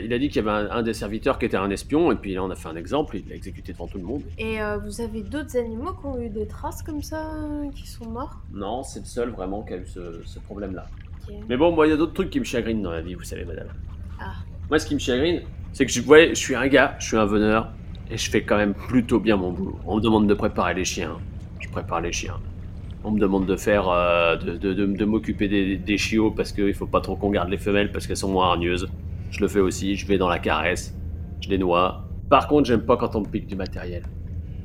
Il 0.00 0.12
a 0.12 0.18
dit 0.18 0.26
qu'il 0.28 0.44
y 0.44 0.48
avait 0.48 0.66
un, 0.68 0.70
un 0.78 0.82
des 0.82 0.92
serviteurs 0.92 1.38
qui 1.38 1.46
était 1.46 1.56
un 1.56 1.70
espion, 1.70 2.10
et 2.10 2.16
puis 2.16 2.34
là 2.34 2.42
on 2.42 2.50
a 2.50 2.56
fait 2.56 2.66
un 2.66 2.74
exemple, 2.74 3.16
il 3.16 3.28
l'a 3.28 3.36
exécuté 3.36 3.72
devant 3.72 3.86
tout 3.86 3.98
le 3.98 4.02
monde. 4.02 4.22
Et 4.38 4.60
euh, 4.60 4.78
vous 4.78 5.00
avez 5.00 5.22
d'autres 5.22 5.56
animaux 5.56 5.92
qui 5.92 6.06
ont 6.06 6.18
eu 6.20 6.30
des 6.30 6.48
traces 6.48 6.82
comme 6.82 7.00
ça, 7.00 7.30
qui 7.76 7.86
sont 7.86 8.06
morts? 8.10 8.40
Non, 8.52 8.82
c'est 8.82 8.98
le 8.98 9.04
seul 9.04 9.30
vraiment 9.30 9.62
qui 9.62 9.74
a 9.74 9.76
eu 9.76 9.86
ce, 9.86 10.20
ce 10.24 10.40
problème-là. 10.40 10.86
Mais 11.48 11.56
bon, 11.56 11.70
moi 11.70 11.86
il 11.86 11.90
y 11.90 11.92
a 11.92 11.96
d'autres 11.96 12.14
trucs 12.14 12.30
qui 12.30 12.40
me 12.40 12.44
chagrinent 12.44 12.82
dans 12.82 12.90
la 12.90 13.02
vie, 13.02 13.14
vous 13.14 13.22
savez, 13.22 13.44
madame. 13.44 13.68
Ah. 14.20 14.32
Moi, 14.68 14.80
ce 14.80 14.86
qui 14.86 14.94
me 14.94 14.98
chagrine, 14.98 15.42
c'est 15.72 15.86
que 15.86 15.92
je, 15.92 16.00
ouais, 16.02 16.30
je 16.30 16.34
suis 16.40 16.56
un 16.56 16.66
gars, 16.66 16.96
je 16.98 17.06
suis 17.06 17.16
un 17.16 17.24
veneur, 17.26 17.70
et 18.10 18.16
je 18.16 18.28
fais 18.28 18.42
quand 18.42 18.56
même 18.56 18.74
plutôt 18.74 19.20
bien 19.20 19.36
mon 19.36 19.52
boulot. 19.52 19.78
On 19.86 19.94
me 19.98 20.00
demande 20.00 20.26
de 20.26 20.34
préparer 20.34 20.74
les 20.74 20.84
chiens, 20.84 21.18
je 21.64 21.70
prépare 21.70 22.00
les 22.00 22.12
chiens. 22.12 22.38
On 23.02 23.10
me 23.10 23.20
demande 23.20 23.46
de 23.46 23.56
faire, 23.56 23.88
euh, 23.88 24.36
de, 24.36 25.04
m'occuper 25.04 25.76
des, 25.76 25.98
chiots 25.98 26.30
parce 26.30 26.52
qu'il 26.52 26.72
faut 26.74 26.86
pas 26.86 27.00
trop 27.00 27.16
qu'on 27.16 27.30
garde 27.30 27.50
les 27.50 27.58
femelles 27.58 27.92
parce 27.92 28.06
qu'elles 28.06 28.16
sont 28.16 28.30
moins 28.30 28.48
hargneuses. 28.48 28.88
Je 29.30 29.40
le 29.40 29.48
fais 29.48 29.60
aussi, 29.60 29.96
je 29.96 30.06
vais 30.06 30.16
dans 30.16 30.28
la 30.28 30.38
caresse, 30.38 30.96
je 31.40 31.48
les 31.48 31.58
noie. 31.58 32.04
Par 32.30 32.48
contre, 32.48 32.66
j'aime 32.66 32.82
pas 32.82 32.96
quand 32.96 33.14
on 33.16 33.20
me 33.20 33.26
pique 33.26 33.46
du 33.46 33.56
matériel. 33.56 34.04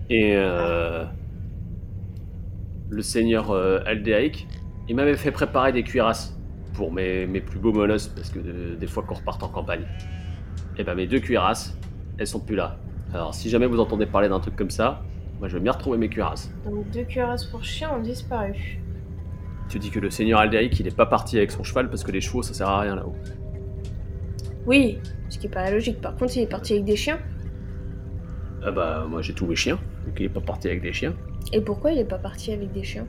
Et 0.09 0.33
euh, 0.35 1.03
le 2.89 3.01
seigneur 3.01 3.51
euh, 3.51 3.79
il 4.87 4.95
m'avait 4.95 5.17
fait 5.17 5.31
préparer 5.31 5.71
des 5.71 5.83
cuirasses 5.83 6.37
pour 6.73 6.91
mes, 6.93 7.27
plus 7.41 7.59
beaux 7.59 7.73
molosses, 7.73 8.07
parce 8.07 8.29
que 8.29 8.39
de- 8.39 8.75
des 8.75 8.87
fois 8.87 9.03
qu'on 9.03 9.15
repart 9.15 9.41
en 9.43 9.49
campagne. 9.49 9.85
Et 10.77 10.83
ben 10.83 10.95
mes 10.95 11.07
deux 11.07 11.19
cuirasses, 11.19 11.77
elles 12.17 12.27
sont 12.27 12.39
plus 12.39 12.55
là. 12.55 12.77
Alors 13.13 13.33
si 13.33 13.49
jamais 13.49 13.65
vous 13.65 13.79
entendez 13.79 14.05
parler 14.05 14.29
d'un 14.29 14.39
truc 14.39 14.55
comme 14.55 14.69
ça, 14.69 15.03
moi 15.39 15.47
je 15.47 15.55
veux 15.55 15.59
bien 15.59 15.71
retrouver 15.71 15.97
mes 15.97 16.09
cuirasses. 16.09 16.51
Donc 16.65 16.89
deux 16.91 17.03
cuirasses 17.03 17.45
pour 17.45 17.63
chiens 17.63 17.91
ont 17.97 18.01
disparu. 18.01 18.79
Tu 19.69 19.79
dis 19.79 19.89
que 19.89 19.99
le 19.99 20.09
seigneur 20.09 20.39
Aldéric 20.39 20.79
il 20.79 20.87
est 20.87 20.95
pas 20.95 21.05
parti 21.05 21.37
avec 21.37 21.51
son 21.51 21.63
cheval 21.63 21.89
parce 21.89 22.03
que 22.03 22.11
les 22.11 22.21
chevaux 22.21 22.43
ça 22.43 22.53
sert 22.53 22.67
à 22.67 22.81
rien 22.81 22.95
là-haut. 22.95 23.15
Oui, 24.65 24.99
ce 25.29 25.39
qui 25.39 25.47
est 25.47 25.49
pas 25.49 25.71
logique. 25.71 26.01
Par 26.01 26.15
contre, 26.15 26.37
il 26.37 26.41
est 26.43 26.47
parti 26.47 26.73
avec 26.73 26.85
des 26.85 26.95
chiens. 26.95 27.17
Ah 28.63 28.71
bah 28.71 29.05
moi 29.09 29.21
j'ai 29.21 29.33
tous 29.33 29.47
mes 29.47 29.55
chiens, 29.55 29.79
donc 30.05 30.19
il 30.19 30.25
est 30.25 30.29
pas 30.29 30.41
parti 30.41 30.67
avec 30.67 30.81
des 30.81 30.91
chiens. 30.91 31.13
Et 31.53 31.61
pourquoi 31.61 31.91
il 31.91 31.97
est 31.99 32.05
pas 32.05 32.17
parti 32.17 32.51
avec 32.51 32.71
des 32.73 32.83
chiens? 32.83 33.07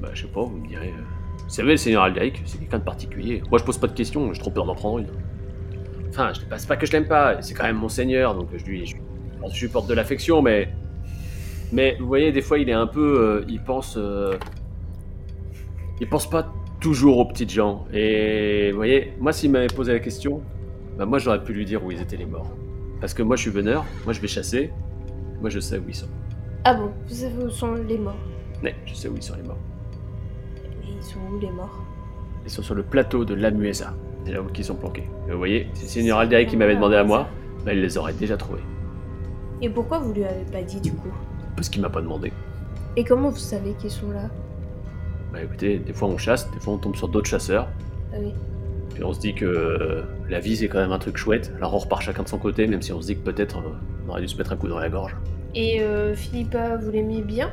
Bah 0.00 0.10
je 0.14 0.22
sais 0.22 0.28
pas, 0.28 0.42
vous 0.44 0.56
me 0.56 0.68
direz. 0.68 0.88
euh. 0.88 1.02
Vous 1.42 1.50
savez 1.50 1.72
le 1.72 1.76
seigneur 1.76 2.04
Aldéric, 2.04 2.40
c'est 2.44 2.58
quelqu'un 2.58 2.78
de 2.78 2.84
particulier. 2.84 3.42
Moi 3.50 3.58
je 3.58 3.64
pose 3.64 3.78
pas 3.78 3.88
de 3.88 3.92
questions, 3.92 4.32
j'ai 4.32 4.40
trop 4.40 4.50
peur 4.50 4.66
d'en 4.66 4.76
prendre 4.76 4.98
une. 5.00 5.08
Enfin, 6.08 6.32
je 6.32 6.40
c'est 6.56 6.68
pas 6.68 6.76
que 6.76 6.86
je 6.86 6.92
l'aime 6.92 7.08
pas, 7.08 7.42
c'est 7.42 7.54
quand 7.54 7.64
même 7.64 7.76
mon 7.76 7.88
seigneur, 7.88 8.34
donc 8.36 8.48
je 8.56 8.64
lui, 8.64 8.86
je, 8.86 8.96
je 9.52 9.60
lui 9.60 9.68
porte 9.68 9.88
de 9.88 9.94
l'affection, 9.94 10.40
mais 10.40 10.72
mais 11.72 11.96
vous 12.00 12.06
voyez 12.06 12.32
des 12.32 12.42
fois 12.42 12.58
il 12.58 12.68
est 12.68 12.74
un 12.74 12.86
peu, 12.86 13.20
euh, 13.20 13.44
il 13.48 13.62
pense, 13.62 13.96
euh, 13.96 14.34
il 16.00 16.08
pense 16.08 16.28
pas 16.28 16.52
toujours 16.80 17.18
aux 17.18 17.26
petites 17.26 17.50
gens. 17.50 17.86
Et 17.92 18.70
vous 18.70 18.76
voyez, 18.76 19.12
moi 19.20 19.32
s'il 19.32 19.50
m'avait 19.50 19.66
posé 19.66 19.92
la 19.92 20.00
question, 20.00 20.42
bah 20.98 21.06
moi 21.06 21.18
j'aurais 21.18 21.42
pu 21.42 21.52
lui 21.52 21.64
dire 21.64 21.84
où 21.84 21.90
ils 21.90 22.00
étaient 22.00 22.16
les 22.16 22.26
morts. 22.26 22.50
Parce 23.00 23.14
que 23.14 23.22
moi 23.22 23.36
je 23.36 23.42
suis 23.42 23.50
veneur, 23.50 23.84
moi 24.04 24.12
je 24.12 24.20
vais 24.20 24.28
chasser, 24.28 24.70
moi 25.40 25.50
je 25.50 25.60
sais 25.60 25.78
où 25.78 25.84
ils 25.88 25.94
sont. 25.94 26.08
Ah 26.64 26.74
bon, 26.74 26.90
vous 27.06 27.14
savez 27.14 27.44
où 27.44 27.50
sont 27.50 27.74
les 27.74 27.98
morts? 27.98 28.16
Mais 28.62 28.74
je 28.84 28.94
sais 28.94 29.08
où 29.08 29.16
ils 29.16 29.22
sont 29.22 29.36
les 29.36 29.42
morts. 29.42 29.58
Et 30.84 30.92
ils 30.98 31.02
sont 31.02 31.18
où 31.32 31.38
les 31.38 31.50
morts? 31.50 31.82
Ils 32.44 32.50
sont 32.50 32.62
sur 32.62 32.74
le 32.74 32.82
plateau 32.82 33.24
de 33.24 33.34
Lamuesa. 33.34 33.94
C'est 34.26 34.32
là 34.32 34.42
où 34.42 34.46
ils 34.54 34.64
sont 34.64 34.74
planqués. 34.74 35.08
Et 35.28 35.32
vous 35.32 35.38
voyez, 35.38 35.68
si 35.72 35.84
le 35.84 35.88
seigneur 35.88 36.18
Alderic 36.18 36.48
qui 36.50 36.56
m'avait 36.56 36.74
demandé 36.74 36.96
à 36.96 37.04
moi, 37.04 37.28
bah, 37.64 37.72
il 37.72 37.80
les 37.80 37.96
aurait 37.96 38.12
déjà 38.12 38.36
trouvés. 38.36 38.60
Et 39.62 39.70
pourquoi 39.70 39.98
vous 39.98 40.12
lui 40.12 40.24
avez 40.24 40.44
pas 40.50 40.62
dit 40.62 40.80
du 40.80 40.92
coup? 40.92 41.12
Parce 41.56 41.68
qu'il 41.68 41.82
m'a 41.82 41.90
pas 41.90 42.00
demandé. 42.00 42.32
Et 42.96 43.04
comment 43.04 43.30
vous 43.30 43.36
savez 43.36 43.74
qu'ils 43.74 43.90
sont 43.90 44.10
là? 44.10 44.28
Bah 45.32 45.42
écoutez, 45.42 45.78
des 45.78 45.92
fois 45.92 46.08
on 46.08 46.18
chasse, 46.18 46.50
des 46.50 46.58
fois 46.60 46.74
on 46.74 46.78
tombe 46.78 46.96
sur 46.96 47.08
d'autres 47.08 47.28
chasseurs. 47.28 47.68
Ah 48.12 48.16
oui. 48.20 48.32
Puis 48.94 49.04
on 49.04 49.12
se 49.12 49.20
dit 49.20 49.34
que 49.34 49.44
euh, 49.44 50.02
la 50.28 50.40
vie 50.40 50.56
c'est 50.56 50.68
quand 50.68 50.78
même 50.80 50.90
un 50.92 50.98
truc 50.98 51.16
chouette. 51.16 51.52
Alors 51.56 51.74
on 51.74 51.78
repart 51.78 52.02
chacun 52.02 52.24
de 52.24 52.28
son 52.28 52.38
côté, 52.38 52.66
même 52.66 52.82
si 52.82 52.92
on 52.92 53.00
se 53.00 53.06
dit 53.06 53.16
que 53.16 53.22
peut-être 53.22 53.58
euh, 53.58 53.70
on 54.06 54.10
aurait 54.10 54.20
dû 54.22 54.28
se 54.28 54.36
mettre 54.36 54.52
un 54.52 54.56
coup 54.56 54.66
dans 54.68 54.78
la 54.80 54.88
gorge. 54.88 55.14
Et 55.54 55.80
euh, 55.82 56.14
Philippa, 56.14 56.76
vous 56.76 56.90
l'aimiez 56.90 57.22
bien? 57.22 57.50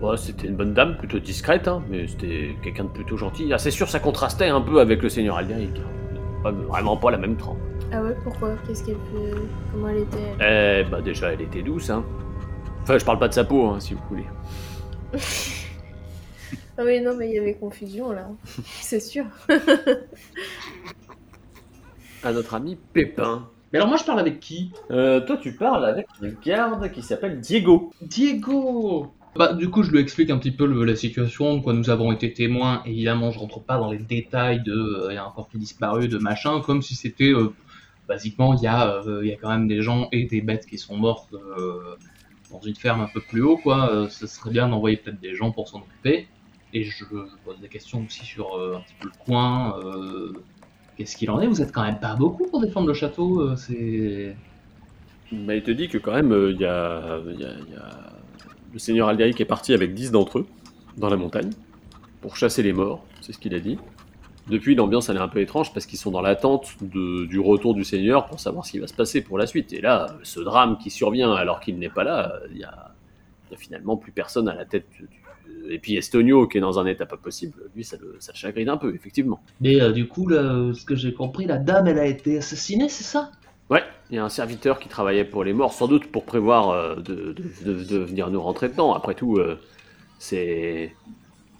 Ouais, 0.00 0.16
c'était 0.16 0.48
une 0.48 0.56
bonne 0.56 0.74
dame, 0.74 0.96
plutôt 0.96 1.18
discrète, 1.18 1.68
hein, 1.68 1.82
mais 1.88 2.06
c'était 2.06 2.56
quelqu'un 2.62 2.84
de 2.84 2.88
plutôt 2.88 3.16
gentil. 3.16 3.50
Ah, 3.52 3.58
c'est 3.58 3.70
sûr, 3.70 3.88
ça 3.88 4.00
contrastait 4.00 4.48
un 4.48 4.60
peu 4.60 4.80
avec 4.80 5.02
le 5.02 5.08
seigneur 5.08 5.36
Alderic. 5.36 5.70
hein. 5.78 6.18
Pas- 6.42 6.50
vraiment 6.50 6.96
pas 6.96 7.10
la 7.10 7.16
même 7.18 7.36
trempe. 7.36 7.58
Ah 7.92 8.02
ouais, 8.02 8.14
pourquoi? 8.24 8.50
Qu'est-ce 8.66 8.84
qu'elle 8.84 8.96
fait? 8.96 9.34
Comment 9.72 9.88
elle 9.88 9.98
était? 9.98 10.34
Eh 10.40 10.90
bah 10.90 11.00
déjà 11.00 11.32
elle 11.32 11.40
était 11.42 11.62
douce, 11.62 11.88
hein. 11.90 12.04
Enfin, 12.84 12.98
je 12.98 13.04
parle 13.04 13.18
pas 13.18 13.28
de 13.28 13.32
sa 13.32 13.44
peau, 13.44 13.66
hein, 13.66 13.80
si 13.80 13.94
vous 13.94 14.00
voulez. 14.10 14.26
Ah 16.76 16.82
oui, 16.84 17.00
non, 17.00 17.14
mais 17.16 17.28
il 17.28 17.34
y 17.36 17.38
avait 17.38 17.54
confusion 17.54 18.10
là. 18.10 18.26
C'est 18.80 18.98
sûr. 18.98 19.24
À 22.24 22.32
notre 22.32 22.54
ami 22.54 22.76
Pépin. 22.92 23.48
Mais 23.72 23.78
alors 23.78 23.88
moi 23.88 23.96
je 23.96 24.04
parle 24.04 24.18
avec 24.18 24.40
qui? 24.40 24.72
Euh, 24.90 25.20
toi, 25.20 25.36
tu 25.36 25.52
parles 25.52 25.84
avec 25.84 26.06
un 26.22 26.30
garde 26.44 26.90
qui 26.90 27.02
s'appelle 27.02 27.40
Diego. 27.40 27.92
Diego 28.02 29.12
bah, 29.36 29.52
du 29.52 29.68
coup, 29.68 29.82
je 29.82 29.90
lui 29.90 29.98
explique 30.00 30.30
un 30.30 30.38
petit 30.38 30.52
peu 30.52 30.64
le- 30.66 30.84
la 30.84 30.94
situation, 30.96 31.56
de 31.56 31.60
quoi 31.62 31.72
nous 31.74 31.90
avons 31.90 32.12
été 32.12 32.32
témoins. 32.32 32.82
Évidemment, 32.86 33.30
je 33.32 33.38
rentre 33.40 33.60
pas 33.60 33.78
dans 33.78 33.90
les 33.90 33.98
détails 33.98 34.62
de 34.62 34.72
euh, 34.72 35.08
il 35.10 35.14
y 35.14 35.18
a 35.18 35.24
un 35.24 35.30
corps 35.30 35.48
qui 35.48 35.56
est 35.56 35.60
disparu, 35.60 36.06
de 36.08 36.18
machin, 36.18 36.60
comme 36.60 36.82
si 36.82 36.94
c'était 36.94 37.32
euh, 37.32 37.52
basiquement 38.08 38.54
il 38.54 38.62
y 38.62 38.66
a 38.68 39.02
euh, 39.06 39.20
il 39.24 39.28
y 39.28 39.32
a 39.32 39.36
quand 39.36 39.50
même 39.50 39.66
des 39.68 39.82
gens 39.82 40.08
et 40.12 40.24
des 40.24 40.40
bêtes 40.40 40.66
qui 40.66 40.78
sont 40.78 40.96
mortes 40.96 41.32
euh, 41.34 41.96
dans 42.54 42.60
une 42.60 42.76
ferme 42.76 43.00
un 43.00 43.08
peu 43.12 43.20
plus 43.20 43.42
haut, 43.42 43.56
quoi. 43.56 43.90
Euh, 43.92 44.08
ce 44.08 44.26
serait 44.26 44.50
bien 44.50 44.68
d'envoyer 44.68 44.96
peut-être 44.96 45.20
des 45.20 45.34
gens 45.34 45.50
pour 45.50 45.68
s'en 45.68 45.78
occuper. 45.80 46.28
Et 46.72 46.84
je, 46.84 47.04
pose 47.44 47.60
des 47.60 47.68
questions 47.68 48.04
aussi 48.04 48.24
sur 48.24 48.54
euh, 48.56 48.76
un 48.76 48.80
petit 48.80 48.94
peu 49.00 49.08
le 49.08 49.24
coin. 49.24 49.78
euh, 49.84 50.32
Qu'est-ce 50.96 51.16
qu'il 51.16 51.30
en 51.30 51.40
est? 51.40 51.46
Vous 51.46 51.60
êtes 51.60 51.72
quand 51.72 51.82
même 51.84 51.98
pas 51.98 52.14
beaucoup 52.14 52.46
pour 52.48 52.60
défendre 52.60 52.86
le 52.88 52.94
château. 52.94 53.56
c'est 53.56 54.36
Bah, 55.32 55.54
il 55.56 55.62
te 55.62 55.70
dit 55.72 55.88
que 55.88 55.98
quand 55.98 56.12
même, 56.12 56.32
il 56.50 56.60
y, 56.60 56.64
a, 56.64 57.18
y 57.26 57.40
y 57.40 57.44
a- 57.44 58.12
Le 58.72 58.78
seigneur 58.78 59.08
Alderic 59.08 59.40
est 59.40 59.44
parti 59.44 59.72
avec 59.74 59.94
10 59.94 60.12
d'entre 60.12 60.38
eux, 60.40 60.46
dans 60.96 61.08
la 61.08 61.16
montagne, 61.16 61.50
pour 62.20 62.36
chasser 62.36 62.62
les 62.62 62.72
morts, 62.72 63.04
c'est 63.20 63.32
ce 63.32 63.38
qu'il 63.38 63.54
a 63.54 63.60
dit. 63.60 63.78
Depuis, 64.48 64.74
l'ambiance 64.74 65.08
elle 65.08 65.16
est 65.16 65.20
un 65.20 65.28
peu 65.28 65.40
étrange 65.40 65.72
parce 65.72 65.86
qu'ils 65.86 65.98
sont 65.98 66.10
dans 66.10 66.20
l'attente 66.20 66.76
du 66.82 67.38
retour 67.40 67.74
du 67.74 67.82
seigneur 67.84 68.26
pour 68.26 68.40
savoir 68.40 68.66
ce 68.66 68.72
qui 68.72 68.78
va 68.78 68.86
se 68.86 68.94
passer 68.94 69.22
pour 69.22 69.38
la 69.38 69.46
suite. 69.46 69.72
Et 69.72 69.80
là, 69.80 70.16
ce 70.22 70.40
drame 70.40 70.76
qui 70.78 70.90
survient 70.90 71.32
alors 71.32 71.60
qu'il 71.60 71.78
n'est 71.78 71.88
pas 71.88 72.04
là, 72.04 72.34
il 72.50 72.58
y 72.58 72.64
a, 72.64 72.90
finalement 73.56 73.96
plus 73.96 74.12
personne 74.12 74.48
à 74.48 74.54
la 74.54 74.64
tête. 74.64 74.86
du- 74.98 75.08
Et 75.70 75.78
puis 75.78 75.96
Estonio, 75.96 76.46
qui 76.48 76.58
est 76.58 76.60
dans 76.60 76.78
un 76.78 76.86
état 76.86 77.06
pas 77.06 77.16
possible, 77.16 77.54
lui, 77.74 77.84
ça 77.84 77.96
le, 78.00 78.16
ça 78.18 78.32
le 78.32 78.36
chagrine 78.38 78.68
un 78.68 78.76
peu, 78.76 78.94
effectivement. 78.94 79.40
Mais 79.60 79.80
euh, 79.80 79.92
du 79.92 80.08
coup, 80.08 80.26
là, 80.28 80.72
ce 80.74 80.84
que 80.84 80.96
j'ai 80.96 81.14
compris, 81.14 81.46
la 81.46 81.58
dame, 81.58 81.86
elle 81.86 81.98
a 82.00 82.06
été 82.06 82.36
assassinée, 82.38 82.88
c'est 82.88 83.04
ça? 83.04 83.30
Ouais, 83.70 83.82
il 84.10 84.16
y 84.16 84.18
a 84.18 84.24
un 84.24 84.28
serviteur 84.28 84.78
qui 84.78 84.88
travaillait 84.88 85.24
pour 85.24 85.42
les 85.44 85.52
morts, 85.54 85.72
sans 85.72 85.86
doute 85.88 86.06
pour 86.10 86.24
prévoir 86.24 86.70
euh, 86.70 86.96
de, 86.96 87.32
de- 87.32 87.72
de- 87.72 87.84
de 87.84 87.98
venir 87.98 88.28
nous 88.30 88.42
rentrer 88.42 88.68
dedans. 88.68 88.92
Après 88.92 89.14
tout, 89.14 89.36
euh, 89.38 89.58
c'est. 90.18 90.92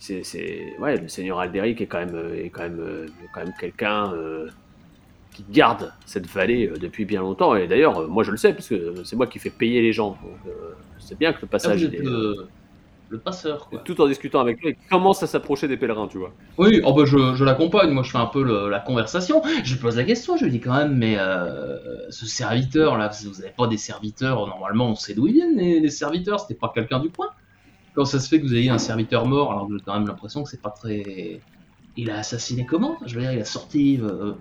C'est, 0.04 0.22
c'est- 0.24 0.76
Ouais, 0.78 0.96
le 0.98 1.08
seigneur 1.08 1.38
Alderic 1.40 1.80
est 1.80 1.86
quand 1.86 1.98
même, 2.04 2.34
est 2.34 2.50
quand 2.50 2.62
même, 2.62 3.10
quand 3.32 3.40
même 3.40 3.54
quelqu'un 3.54 4.12
euh, 4.14 4.50
qui 5.32 5.44
garde 5.44 5.92
cette 6.06 6.26
vallée 6.26 6.68
euh, 6.68 6.78
depuis 6.78 7.04
bien 7.06 7.22
longtemps. 7.22 7.56
Et 7.56 7.68
d'ailleurs, 7.68 7.98
euh, 8.00 8.08
moi 8.08 8.24
je 8.24 8.30
le 8.32 8.36
sais, 8.38 8.54
parce 8.54 8.68
que 8.68 9.04
c'est 9.04 9.16
moi 9.16 9.26
qui 9.28 9.38
fais 9.40 9.50
payer 9.50 9.82
les 9.82 9.92
gens. 9.92 10.18
Donc, 10.22 10.40
euh, 10.46 10.74
c'est 10.98 11.18
bien 11.18 11.32
que 11.32 11.40
le 11.42 11.48
Ah, 11.64 11.72
passage. 11.72 11.84
est- 11.86 12.00
euh, 12.06 12.52
le 13.08 13.20
passeur, 13.22 13.68
quoi. 13.68 13.84
Tout 13.84 14.00
en 14.00 14.08
discutant 14.08 14.40
avec 14.40 14.60
lui, 14.62 14.70
il 14.70 14.88
commence 14.88 15.22
à 15.22 15.26
s'approcher 15.26 15.68
des 15.68 15.76
pèlerins, 15.76 16.08
tu 16.08 16.18
vois. 16.18 16.34
Oui, 16.56 16.80
oh 16.84 16.92
bah 16.94 17.04
je, 17.04 17.34
je 17.34 17.44
l'accompagne, 17.44 17.90
moi 17.90 18.04
je 18.04 18.10
fais 18.12 18.18
un 18.18 18.26
peu 18.26 18.42
le- 18.44 18.68
la 18.68 18.78
conversation. 18.78 19.42
Je 19.64 19.72
lui 19.74 19.80
pose 19.80 19.96
la 19.96 20.04
question, 20.04 20.36
je 20.36 20.44
lui 20.44 20.52
dis 20.52 20.60
quand 20.60 20.72
même, 20.76 20.96
mais 20.96 21.16
euh, 21.18 21.76
ce 22.10 22.26
serviteur 22.26 22.96
là, 22.96 23.10
vous 23.24 23.40
avez 23.42 23.50
pas 23.50 23.66
des 23.66 23.76
serviteurs, 23.76 24.46
normalement 24.46 24.88
on 24.90 24.94
sait 24.94 25.14
d'où 25.14 25.26
ils 25.26 25.32
viennent 25.34 25.56
les, 25.56 25.80
les 25.80 25.90
serviteurs, 25.90 26.38
c'était 26.38 26.54
pas 26.54 26.70
quelqu'un 26.72 27.00
du 27.00 27.10
coin? 27.10 27.26
Comment 27.94 28.06
ça 28.06 28.18
se 28.18 28.28
fait 28.28 28.40
que 28.40 28.46
vous 28.46 28.54
ayez 28.54 28.70
un 28.70 28.78
serviteur 28.78 29.24
mort 29.24 29.52
alors 29.52 29.68
que 29.68 29.78
j'ai 29.78 29.84
quand 29.84 29.94
même 29.94 30.08
l'impression 30.08 30.42
que 30.42 30.50
c'est 30.50 30.60
pas 30.60 30.70
très. 30.70 31.40
Il 31.96 32.10
a 32.10 32.18
assassiné 32.18 32.66
comment? 32.66 32.98
Je 33.06 33.14
veux 33.14 33.20
dire, 33.20 33.32
il 33.32 33.40
a 33.40 33.44
sorti 33.44 34.00
euh, 34.02 34.32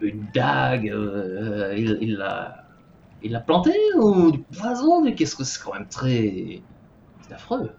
une 0.00 0.24
dague, 0.32 0.88
euh, 0.88 1.74
il 1.76 2.16
l'a. 2.16 2.58
Il 3.24 3.30
l'a 3.32 3.40
planté 3.40 3.72
ou 3.96 4.32
du 4.32 4.38
poison 4.40 5.08
Qu'est-ce 5.12 5.36
que 5.36 5.44
c'est 5.44 5.62
quand 5.62 5.74
même 5.74 5.88
très. 5.88 6.60
C'est 7.22 7.34
affreux. 7.34 7.70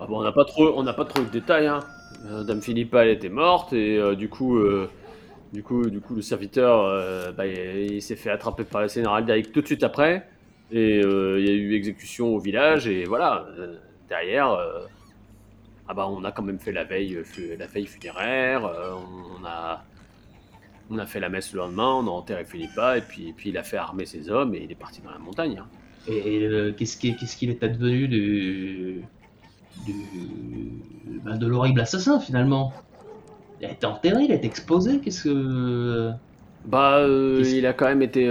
Ah 0.00 0.06
bon, 0.06 0.20
on 0.20 0.22
n'a 0.22 0.30
pas 0.30 0.44
trop, 0.44 0.82
pas 0.84 1.04
trop 1.04 1.22
de 1.22 1.30
détails. 1.30 1.66
Hein. 1.66 1.80
Euh, 2.26 2.44
Dame 2.44 2.62
Philippa, 2.62 3.04
elle 3.04 3.10
était 3.10 3.28
morte 3.28 3.72
et 3.72 4.00
du 4.16 4.28
coup, 4.28 4.60
du 5.52 5.62
coup, 5.62 5.88
du 5.88 6.00
coup, 6.00 6.14
le 6.14 6.22
serviteur, 6.22 7.32
bah, 7.36 7.46
il, 7.46 8.00
s'est 8.02 8.16
fait 8.16 8.30
attraper 8.30 8.64
par 8.64 8.82
le 8.82 8.88
général 8.88 9.24
Derrick 9.24 9.52
tout 9.52 9.60
de 9.62 9.66
suite 9.66 9.82
après 9.82 10.28
et 10.70 11.00
il 11.00 11.44
y 11.44 11.48
a 11.48 11.52
eu 11.52 11.74
exécution 11.74 12.34
au 12.34 12.38
village 12.38 12.86
et 12.86 13.04
voilà. 13.04 13.46
Derrière, 14.08 14.50
euh, 14.52 14.86
ah 15.88 15.94
bah, 15.94 16.06
on 16.08 16.24
a 16.24 16.32
quand 16.32 16.42
même 16.42 16.58
fait 16.58 16.72
la 16.72 16.84
veille, 16.84 17.16
euh, 17.16 17.56
la 17.58 17.66
veille 17.66 17.86
funéraire. 17.86 18.64
euh, 18.66 18.92
on 19.40 19.44
a, 19.44 19.84
on 20.90 20.98
a 20.98 21.06
fait 21.06 21.20
la 21.20 21.28
messe 21.28 21.52
le 21.52 21.58
lendemain, 21.58 21.94
on 21.94 22.06
a 22.06 22.10
enterré 22.10 22.44
Philippa 22.44 22.96
et 22.98 23.02
puis, 23.02 23.28
et 23.28 23.32
puis 23.32 23.50
il 23.50 23.58
a 23.58 23.62
fait 23.62 23.76
armer 23.76 24.06
ses 24.06 24.30
hommes 24.30 24.54
et 24.54 24.62
il 24.64 24.70
est 24.72 24.74
parti 24.78 25.00
dans 25.02 25.10
la 25.10 25.18
montagne. 25.18 25.58
hein. 25.58 25.66
Et 26.10 26.48
qu'est-ce 26.78 26.96
qui- 26.96 27.14
qu'est-ce 27.16 27.36
qu'il 27.36 27.50
est 27.50 27.62
advenu 27.62 28.08
du, 28.08 29.02
du 29.86 29.94
ben, 31.24 31.36
de 31.36 31.46
l'horrible 31.46 31.80
assassin 31.80 32.18
finalement? 32.20 32.72
Il 33.60 33.66
a 33.66 33.72
été 33.72 33.86
enterré, 33.86 34.24
il 34.24 34.32
a 34.32 34.36
été 34.36 34.46
exposé, 34.46 35.00
qu'est-ce 35.00 35.24
que 35.24 36.12
Bah, 36.64 36.98
euh, 36.98 37.42
il 37.44 37.66
a 37.66 37.72
quand 37.74 37.86
même 37.86 38.02
été, 38.02 38.24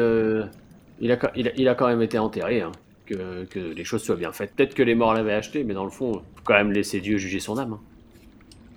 il, 1.00 1.12
a, 1.12 1.18
il, 1.36 1.48
a, 1.48 1.52
il 1.56 1.68
a 1.68 1.76
quand 1.76 1.88
même 1.88 2.02
été 2.02 2.18
enterré. 2.18 2.62
hein. 2.62 2.72
Que, 3.08 3.45
que 3.45 3.60
les 3.60 3.84
choses 3.86 4.03
soient 4.03 4.18
bien 4.18 4.34
faites. 4.34 4.53
Peut-être 4.55 4.74
que 4.76 4.84
les 4.84 4.93
morts 4.93 5.14
l'avaient 5.14 5.34
acheté, 5.34 5.64
mais 5.64 5.74
dans 5.74 5.86
le 5.86 5.89
fond, 5.89 6.14
faut 6.36 6.43
quand 6.43 6.55
même 6.55 6.74
laisser 6.74 6.99
Dieu 6.99 7.18
juger 7.18 7.39
son 7.39 7.58
âme. 7.58 7.74
hein. 7.74 7.80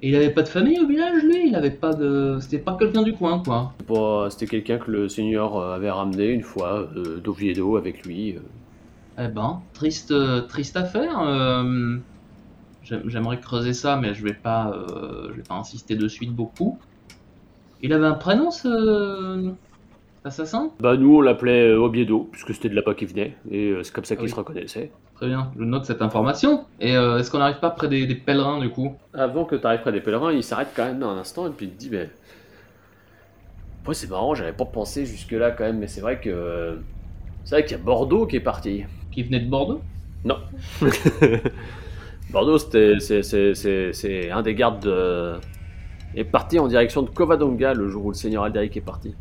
Et 0.02 0.08
il 0.08 0.14
avait 0.16 0.30
pas 0.30 0.42
de 0.42 0.48
famille 0.48 0.78
au 0.80 0.86
village 0.86 1.22
lui? 1.24 1.48
Il 1.48 1.54
avait 1.54 1.70
pas 1.70 1.92
de 1.92 2.38
c'était 2.40 2.58
pas 2.58 2.76
quelqu'un 2.78 3.02
du 3.02 3.12
coin 3.12 3.42
quoi. 3.42 3.74
C'était 4.30 4.46
quelqu'un 4.46 4.78
que 4.78 4.90
le 4.90 5.08
Seigneur 5.08 5.56
euh, 5.58 5.74
avait 5.74 5.90
ramené 5.90 6.28
une 6.28 6.42
fois 6.42 6.88
euh, 6.96 7.18
d'Oviedo 7.18 7.76
avec 7.76 8.06
lui. 8.06 8.36
euh. 8.36 8.40
Eh 9.18 9.28
ben, 9.28 9.60
triste 9.74 10.14
triste 10.48 10.76
affaire. 10.76 11.20
euh, 11.20 11.96
j'aim- 12.84 13.02
J'aimerais 13.08 13.40
creuser 13.40 13.74
ça 13.74 13.96
mais 13.96 14.14
je 14.14 14.22
vais 14.24 14.32
pas 14.32 14.70
euh, 14.70 15.28
je 15.30 15.34
vais 15.34 15.42
pas 15.42 15.56
insister 15.56 15.96
de 15.96 16.08
beaucoup. 16.30 16.78
Il 17.82 17.92
avait 17.92 18.06
un 18.06 18.14
prénom 18.14 18.50
ce 18.50 19.52
assassin 20.24 20.70
Bah, 20.80 20.96
nous, 20.96 21.16
on 21.16 21.20
l'appelait 21.20 21.68
euh, 21.70 21.78
Oviedo, 21.80 22.28
puisque 22.32 22.52
c'était 22.54 22.68
de 22.68 22.74
là-bas 22.74 22.94
qu'il 22.94 23.08
venait, 23.08 23.36
et 23.50 23.70
euh, 23.70 23.82
c'est 23.82 23.92
comme 23.94 24.04
ça 24.04 24.14
qu'il 24.16 24.22
Ah 24.22 24.24
oui. 24.24 24.30
se 24.30 24.36
reconnaissait. 24.36 24.90
Très 25.14 25.26
bien, 25.28 25.50
je 25.58 25.64
note 25.64 25.84
cette 25.84 26.02
information. 26.02 26.64
Et 26.80 26.96
euh, 26.96 27.18
est-ce 27.18 27.30
qu'on 27.30 27.38
n'arrive 27.38 27.60
pas 27.60 27.70
près 27.70 27.88
des, 27.88 28.06
des 28.06 28.14
pèlerins 28.14 28.58
du 28.60 28.70
coup? 28.70 28.94
Avant 29.14 29.44
que 29.44 29.56
tu 29.56 29.66
arrives 29.66 29.80
près 29.80 29.92
des 29.92 30.00
pèlerins, 30.00 30.32
il 30.32 30.42
s'arrête 30.42 30.68
quand 30.74 30.84
même 30.86 31.02
un 31.02 31.18
instant 31.18 31.46
et 31.46 31.50
puis 31.50 31.66
il 31.66 31.72
te 31.72 31.78
dit 31.78 31.90
mais 31.90 32.08
ouais 33.86 33.94
c'est 33.94 34.08
marrant, 34.10 34.34
j'avais 34.34 34.52
pas 34.52 34.64
pensé 34.64 35.04
jusque 35.06 35.32
là 35.32 35.50
quand 35.50 35.64
même, 35.64 35.78
mais 35.78 35.88
c'est 35.88 36.00
vrai 36.00 36.20
que 36.20 36.78
c'est 37.44 37.54
vrai 37.56 37.64
qu'il 37.64 37.76
y 37.76 37.80
a 37.80 37.82
Bordeaux 37.82 38.26
qui 38.26 38.36
est 38.36 38.40
parti. 38.40 38.84
Qui 39.10 39.22
venait 39.24 39.40
de 39.40 39.48
Bordeaux? 39.50 39.80
Non. 40.24 40.36
Bordeaux, 42.30 42.58
c'était 42.58 43.00
c'est- 43.00 43.22
c'est- 43.22 43.54
c'est 43.54 43.92
c'est 43.92 44.30
un 44.30 44.42
des 44.42 44.54
gardes 44.54 44.84
de- 44.84 45.34
est 46.14 46.24
parti 46.24 46.58
en 46.58 46.68
direction 46.68 47.02
de 47.02 47.10
Covadonga 47.10 47.74
le 47.74 47.88
jour 47.88 48.06
où 48.06 48.10
le 48.10 48.14
seigneur 48.16 48.44
Alderic 48.44 48.76
est 48.76 48.80
parti. 48.80 49.14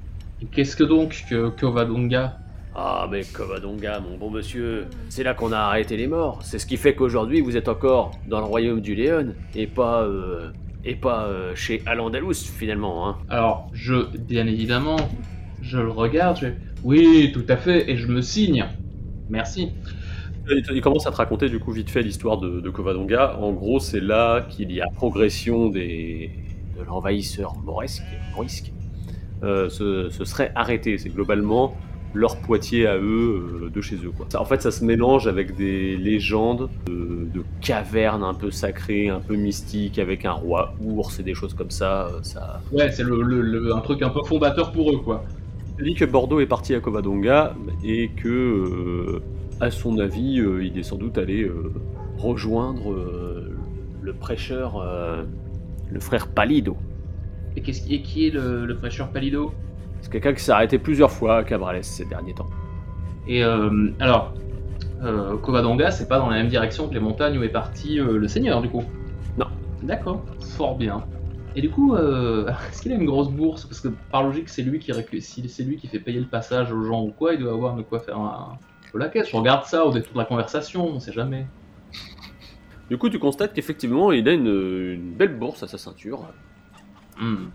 Qu'est-ce 0.52 0.76
que 0.76 0.84
donc 0.84 1.26
que 1.30 1.50
Covadonga? 1.50 2.38
Ah 2.76 3.08
mais 3.12 3.24
Covadonga, 3.24 4.00
mon 4.00 4.18
bon 4.18 4.30
monsieur, 4.30 4.86
c'est 5.10 5.24
là 5.24 5.34
qu'on 5.34 5.52
a 5.52 5.58
arrêté 5.58 5.98
les 5.98 6.08
morts. 6.08 6.40
C'est 6.44 6.60
ce 6.60 6.66
qui 6.66 6.78
fait 6.78 6.96
qu'aujourd'hui 6.96 7.42
vous 7.42 7.58
êtes 7.58 7.68
encore 7.68 8.12
dans 8.28 8.40
le 8.40 8.46
royaume 8.46 8.80
du 8.80 8.96
Léon 8.96 9.34
et 9.54 9.68
pas 9.68 10.04
euh, 10.04 10.52
et 10.86 10.96
pas 10.96 11.26
euh, 11.26 11.54
chez 11.56 11.82
Al-Andalus 11.86 12.36
finalement. 12.36 13.10
Hein. 13.10 13.18
Alors, 13.28 13.70
je, 13.74 14.16
bien 14.18 14.48
évidemment, 14.48 14.98
je 15.62 15.78
le 15.78 15.90
regarde, 15.90 16.38
je 16.38 16.46
fais, 16.48 16.56
oui, 16.84 17.32
tout 17.34 17.46
à 17.50 17.58
fait, 17.58 17.90
et 17.92 17.98
je 17.98 18.08
me 18.08 18.22
signe. 18.22 18.66
Merci. 19.30 19.74
Il, 20.50 20.64
il 20.74 20.82
commence 20.82 21.06
à 21.06 21.12
te 21.12 21.18
raconter 21.18 21.50
du 21.50 21.60
coup 21.60 21.74
vite 21.74 21.90
fait 21.90 22.02
l'histoire 22.02 22.38
de, 22.38 22.62
de 22.62 22.70
Covadonga. 22.70 23.36
En 23.40 23.52
gros, 23.52 23.80
c'est 23.80 24.00
là 24.00 24.42
qu'il 24.50 24.72
y 24.72 24.80
a 24.80 24.88
progression 24.96 25.68
des, 25.68 26.32
de 26.78 26.84
l'envahisseur 26.84 27.56
moresque, 27.58 28.04
morisque, 28.34 28.72
euh, 29.44 29.70
se, 29.70 30.10
se 30.10 30.26
serait 30.26 30.52
arrêté. 30.56 30.98
C'est 30.98 31.10
globalement 31.10 31.76
leur 32.16 32.38
Poitiers 32.38 32.88
à 32.88 32.98
eux 32.98 33.62
euh, 33.66 33.70
de 33.70 33.82
chez 33.82 33.96
eux. 33.98 34.12
Quoi. 34.16 34.26
Ça, 34.30 34.42
en 34.42 34.46
fait, 34.46 34.62
ça 34.62 34.72
se 34.72 34.84
mélange 34.84 35.28
avec 35.28 35.56
des 35.56 35.96
légendes 35.96 36.70
de, 36.88 37.28
de 37.34 37.44
cavernes 37.62 38.24
un 38.24 38.34
peu 38.34 38.50
sacrées, 38.50 39.10
un 39.10 39.20
peu 39.20 39.36
mystiques, 39.36 40.00
avec 40.00 40.26
un 40.26 40.32
roi 40.32 40.74
ours 40.84 41.20
et 41.20 41.24
des 41.24 41.36
choses 41.36 41.54
comme 41.54 41.70
ça. 41.70 42.08
euh, 42.08 42.20
ça... 42.24 42.62
Ouais, 42.72 42.92
c'est 42.92 43.04
le, 43.04 43.22
le- 43.22 43.42
le- 43.42 43.76
un 43.76 43.82
truc 43.82 44.02
un 44.02 44.10
peu 44.10 44.24
fondateur 44.24 44.72
pour 44.72 44.92
eux, 44.92 44.98
quoi. 44.98 45.24
Il 45.78 45.86
dit 45.86 45.94
que 45.94 46.04
Bordeaux 46.04 46.40
est 46.40 46.48
parti 46.48 46.74
à 46.74 46.80
Covadonga 46.80 47.56
et 47.86 48.10
que, 48.10 48.28
euh, 48.28 49.22
à 49.62 49.70
son 49.72 50.00
avis, 50.00 50.40
euh, 50.40 50.66
il 50.66 50.78
est 50.80 50.84
sans 50.84 50.98
doute 50.98 51.18
allé 51.18 51.50
rejoindre 52.18 52.94
le 54.02 54.14
prêcheur, 54.14 54.84
le 55.90 56.00
frère 56.02 56.28
Palido. 56.28 56.76
Et, 57.56 57.62
qu'est-ce 57.62 57.82
qui, 57.82 57.95
et 57.95 58.02
qui 58.02 58.28
est 58.28 58.32
le, 58.32 58.66
le 58.66 58.76
prêcheur 58.78 59.10
Palido 59.10 59.54
C'est 60.02 60.12
quelqu'un 60.12 60.34
qui 60.34 60.43
s'est 60.43 60.52
arrêté 60.52 60.78
plusieurs 60.80 61.12
fois 61.12 61.38
à 61.38 61.43
Cabrales 61.43 61.84
ces 61.84 62.06
derniers 62.06 62.34
temps. 62.34 62.50
Et 63.28 63.43
euh, 63.43 63.89
alors, 64.00 64.34
euh, 65.04 65.38
Covadonga, 65.38 65.91
c'est 65.91 66.08
pas 66.08 66.18
dans 66.20 66.30
la 66.30 66.38
même 66.38 66.47
direction 66.47 66.88
que 66.88 66.93
les 66.93 67.00
montagnes 67.00 67.38
où 67.38 67.43
est 67.43 67.50
parti 67.50 68.00
euh, 68.00 68.18
le 68.18 68.28
Seigneur, 68.28 68.62
du 68.62 68.70
coup 68.70 68.84
Non. 69.38 69.47
D'accord, 69.84 70.24
fort 70.58 70.78
bien. 70.78 71.04
Et 71.56 71.62
du 71.62 71.70
coup, 71.70 71.95
euh, 71.95 72.47
est-ce 72.72 72.82
qu'il 72.82 72.91
a 72.91 72.95
une 72.95 73.06
grosse 73.06 73.30
bourse? 73.30 73.66
Parce 73.66 73.82
que 73.82 73.89
par 74.12 74.24
logique, 74.24 74.50
c'est 74.50 74.62
lui 74.62 74.80
qui 74.80 74.91
récu- 74.91 75.22
si 75.22 75.47
c'est 75.50 75.64
lui 75.64 75.78
qui 75.78 75.88
fait 75.88 76.00
payer 76.00 76.20
le 76.20 76.28
passage 76.28 76.72
aux 76.72 76.84
gens 76.84 77.04
ou 77.04 77.12
quoi, 77.12 77.34
il 77.34 77.39
doit 77.39 77.54
avoir 77.54 77.76
de 77.76 77.82
quoi 77.82 78.00
faire 78.00 78.18
un, 78.18 78.58
la 78.93 79.10
caisse. 79.10 79.30
Je 79.30 79.36
regarde 79.38 79.66
ça 79.66 79.86
au 79.86 79.91
détour 79.91 80.14
de 80.14 80.18
la 80.20 80.26
conversation, 80.26 80.86
on 80.88 81.00
sait 81.00 81.14
jamais. 81.14 81.45
Du 82.89 82.97
coup, 82.97 83.10
tu 83.10 83.20
constates 83.20 83.54
qu'effectivement, 83.54 84.12
il 84.12 84.28
a 84.28 84.32
une, 84.34 84.47
une 84.47 85.14
belle 85.14 85.38
bourse 85.38 85.62
à 85.62 85.68
sa 85.68 85.78
ceinture, 85.78 86.28
Hmm, 87.20 87.49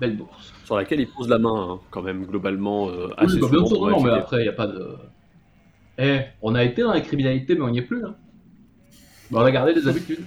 Belle 0.00 0.16
bourse. 0.16 0.52
sur 0.64 0.76
laquelle 0.76 1.00
il 1.00 1.08
pose 1.08 1.28
la 1.28 1.38
main, 1.38 1.72
hein, 1.72 1.80
quand 1.90 2.02
même, 2.02 2.24
globalement, 2.24 2.88
euh, 2.88 3.08
assez 3.16 3.34
Oui, 3.34 3.40
bah, 3.40 3.48
bien 3.50 3.66
sûr, 3.66 3.80
non, 3.90 4.02
mais 4.02 4.10
après, 4.10 4.38
il 4.40 4.42
n'y 4.42 4.48
a 4.48 4.52
pas 4.52 4.66
de. 4.66 4.94
Eh, 5.98 6.20
on 6.40 6.54
a 6.54 6.64
été 6.64 6.82
dans 6.82 6.92
la 6.92 7.00
criminalité, 7.00 7.54
mais 7.54 7.62
on 7.62 7.70
n'y 7.70 7.78
est 7.78 7.82
plus, 7.82 8.00
là. 8.00 8.14
Bah, 9.30 9.40
on 9.40 9.44
a 9.44 9.50
gardé 9.50 9.74
des 9.74 9.86
habitudes. 9.88 10.24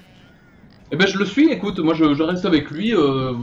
Eh 0.92 0.96
ben, 0.98 1.08
je 1.08 1.18
le 1.18 1.26
suis, 1.26 1.50
écoute, 1.52 1.80
moi 1.80 1.96
je, 1.96 2.14
je 2.14 2.22
reste 2.24 2.46
avec 2.46 2.70
lui. 2.70 2.94
euh, 2.94 3.34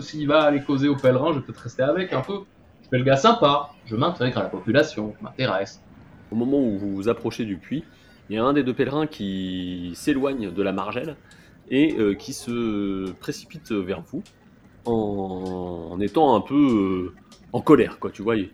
S'il 0.00 0.28
va 0.28 0.42
aller 0.42 0.62
causer 0.62 0.88
aux 0.88 0.94
pèlerins, 0.96 1.32
je 1.32 1.38
vais 1.38 1.44
peut-être 1.44 1.58
rester 1.58 1.82
avec 1.82 2.12
un 2.12 2.20
peu. 2.20 2.40
Je 2.84 2.88
fais 2.88 2.98
le 2.98 3.04
gars 3.04 3.16
sympa, 3.16 3.70
je 3.86 3.96
m'intègre 3.96 4.38
à 4.38 4.42
la 4.44 4.48
population, 4.48 5.14
je 5.18 5.24
m'intéresse. 5.24 5.82
Au 6.30 6.36
moment 6.36 6.60
où 6.60 6.78
vous 6.78 6.94
vous 6.94 7.08
approchez 7.08 7.44
du 7.44 7.56
puits, 7.56 7.82
il 8.28 8.36
y 8.36 8.38
a 8.38 8.44
un 8.44 8.52
des 8.52 8.62
deux 8.62 8.72
pèlerins 8.72 9.08
qui 9.08 9.90
s'éloigne 9.94 10.52
de 10.52 10.62
la 10.62 10.72
margelle 10.72 11.16
et 11.70 11.96
euh, 11.98 12.14
qui 12.14 12.32
se 12.32 13.10
précipite 13.14 13.72
vers 13.72 14.00
vous 14.02 14.22
en, 14.84 15.98
étant 16.00 16.36
un 16.36 16.40
peu 16.40 16.54
euh, 16.54 17.14
en 17.52 17.60
colère, 17.60 17.98
quoi. 17.98 18.10
Tu 18.10 18.22
vois, 18.22 18.36
il, 18.36 18.50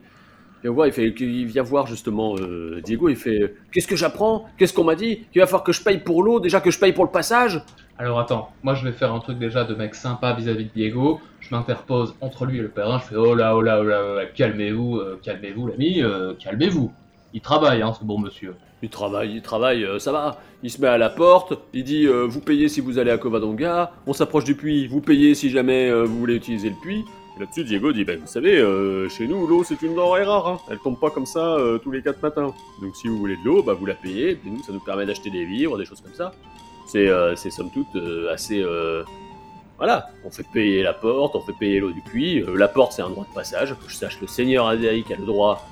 il 0.65 0.71
il, 0.71 0.93
fait, 0.93 1.09
il 1.09 1.47
vient 1.47 1.63
voir 1.63 1.87
justement 1.87 2.35
euh, 2.37 2.81
Diego, 2.85 3.09
il 3.09 3.17
fait 3.17 3.55
Qu'est-ce 3.73 3.87
que 3.87 3.97
j'apprends? 3.97 4.47
Qu'est-ce 4.59 4.73
qu'on 4.73 4.85
m'a 4.85 4.95
dit? 4.95 5.27
Qu'il 5.33 5.41
va 5.41 5.47
falloir 5.47 5.65
que 5.65 5.73
je 5.73 5.83
paye 5.83 5.99
pour 5.99 6.23
l'eau, 6.23 6.41
déjà 6.41 6.61
que 6.61 6.71
je 6.71 6.79
paye 6.79 6.93
pour 6.93 7.05
le 7.05 7.11
passage 7.11 7.63
Alors 7.99 8.19
attends, 8.19 8.51
moi 8.63 8.75
je 8.75 8.85
vais 8.85 8.93
faire 8.93 9.13
un 9.13 9.21
truc 9.21 9.39
déjà 9.39 9.65
de 9.65 9.75
mec 9.75 9.95
sympa 9.95 10.33
vis-à-vis 10.33 10.65
de 10.65 10.71
Diego. 10.75 11.21
Je 11.41 11.55
m'interpose 11.55 12.17
entre 12.21 12.47
lui 12.47 12.59
et 12.59 12.63
le 12.63 12.69
pèlerin, 12.69 12.99
je 12.99 13.05
fais 13.05 13.17
oh 13.17 13.35
là, 13.35 13.57
oh 13.57 13.63
là, 13.63 13.81
oh 13.81 13.85
là, 13.85 14.03
oh 14.05 14.17
là, 14.17 14.27
calmez-vous, 14.27 14.97
euh, 14.97 15.21
calmez-vous 15.23 15.69
l'ami, 15.69 16.03
calmez-vous. 16.39 16.93
Il 17.37 17.43
travaille, 17.43 17.83
hein, 17.83 17.93
ce 17.93 18.03
bon 18.03 18.19
monsieur. 18.19 18.55
Il 18.83 18.89
travaille, 18.89 19.35
il 19.35 19.43
travaille, 19.43 19.85
euh, 19.85 19.99
ça 19.99 20.11
va. 20.11 20.41
Il 20.63 20.71
se 20.71 20.81
met 20.81 20.89
à 20.89 20.97
la 20.97 21.11
porte, 21.11 21.53
il 21.75 21.85
dit 21.85 22.07
euh, 22.07 22.27
Vous 22.27 22.41
payez 22.41 22.71
si 22.71 22.81
vous 22.81 22.99
allez 22.99 23.11
à 23.11 23.19
Covadonga, 23.19 23.93
on 24.07 24.15
s'approche 24.15 24.45
du 24.45 24.55
puits, 24.55 24.87
vous 24.87 25.03
payez 25.03 25.35
si 25.35 25.51
jamais 25.51 25.91
euh, 25.91 26.05
vous 26.05 26.19
voulez 26.19 26.37
utiliser 26.37 26.71
le 26.71 26.77
puits. 26.77 27.05
Et 27.37 27.41
là-dessus, 27.41 27.65
Diego 27.65 27.93
dit 27.93 28.05
Ben, 28.05 28.21
Vous 28.21 28.27
savez, 28.27 28.57
chez 29.11 29.29
nous, 29.29 29.47
l'eau 29.47 29.65
c'est 29.65 29.83
une 29.83 29.95
denrée 29.95 30.25
rare, 30.25 30.49
hein. 30.49 30.59
elle 30.71 30.79
tombe 30.79 30.99
pas 30.99 31.11
comme 31.11 31.27
ça 31.27 31.59
tous 31.83 31.91
les 31.91 32.01
quatre 32.01 32.23
matins. 32.23 32.55
Donc 32.81 32.97
si 32.97 33.07
vous 33.07 33.19
voulez 33.19 33.37
de 33.37 33.45
l'eau, 33.45 33.63
bah, 33.63 33.75
vous 33.75 33.85
la 33.85 33.95
payez, 33.95 34.31
et 34.31 34.41
nous, 34.47 34.63
ça 34.63 34.73
nous 34.73 34.81
permet 34.81 35.05
d'acheter 35.05 35.29
des 35.29 35.45
vivres, 35.45 35.77
des 35.77 35.85
choses 35.85 36.01
comme 36.01 36.15
ça. 36.15 36.33
C'est 36.87 37.11
c'est 37.37 37.51
somme 37.51 37.71
toute 37.71 38.03
assez. 38.33 38.65
Voilà, 39.77 40.07
on 40.25 40.31
fait 40.31 40.47
payer 40.55 40.83
la 40.83 40.95
porte, 40.95 41.37
on 41.37 41.43
fait 41.43 41.53
payer 41.61 41.81
l'eau 41.81 41.93
du 41.93 42.01
puits. 42.01 42.43
la 42.55 42.69
porte, 42.69 42.93
c'est 42.93 43.03
un 43.03 43.11
droit 43.11 43.27
de 43.29 43.35
passage. 43.35 43.75
Que 43.75 43.91
je 43.91 43.95
sache, 43.95 44.19
le 44.23 44.27
seigneur 44.27 44.67
Adéric 44.67 45.11
a 45.11 45.17
le 45.17 45.27
droit 45.27 45.63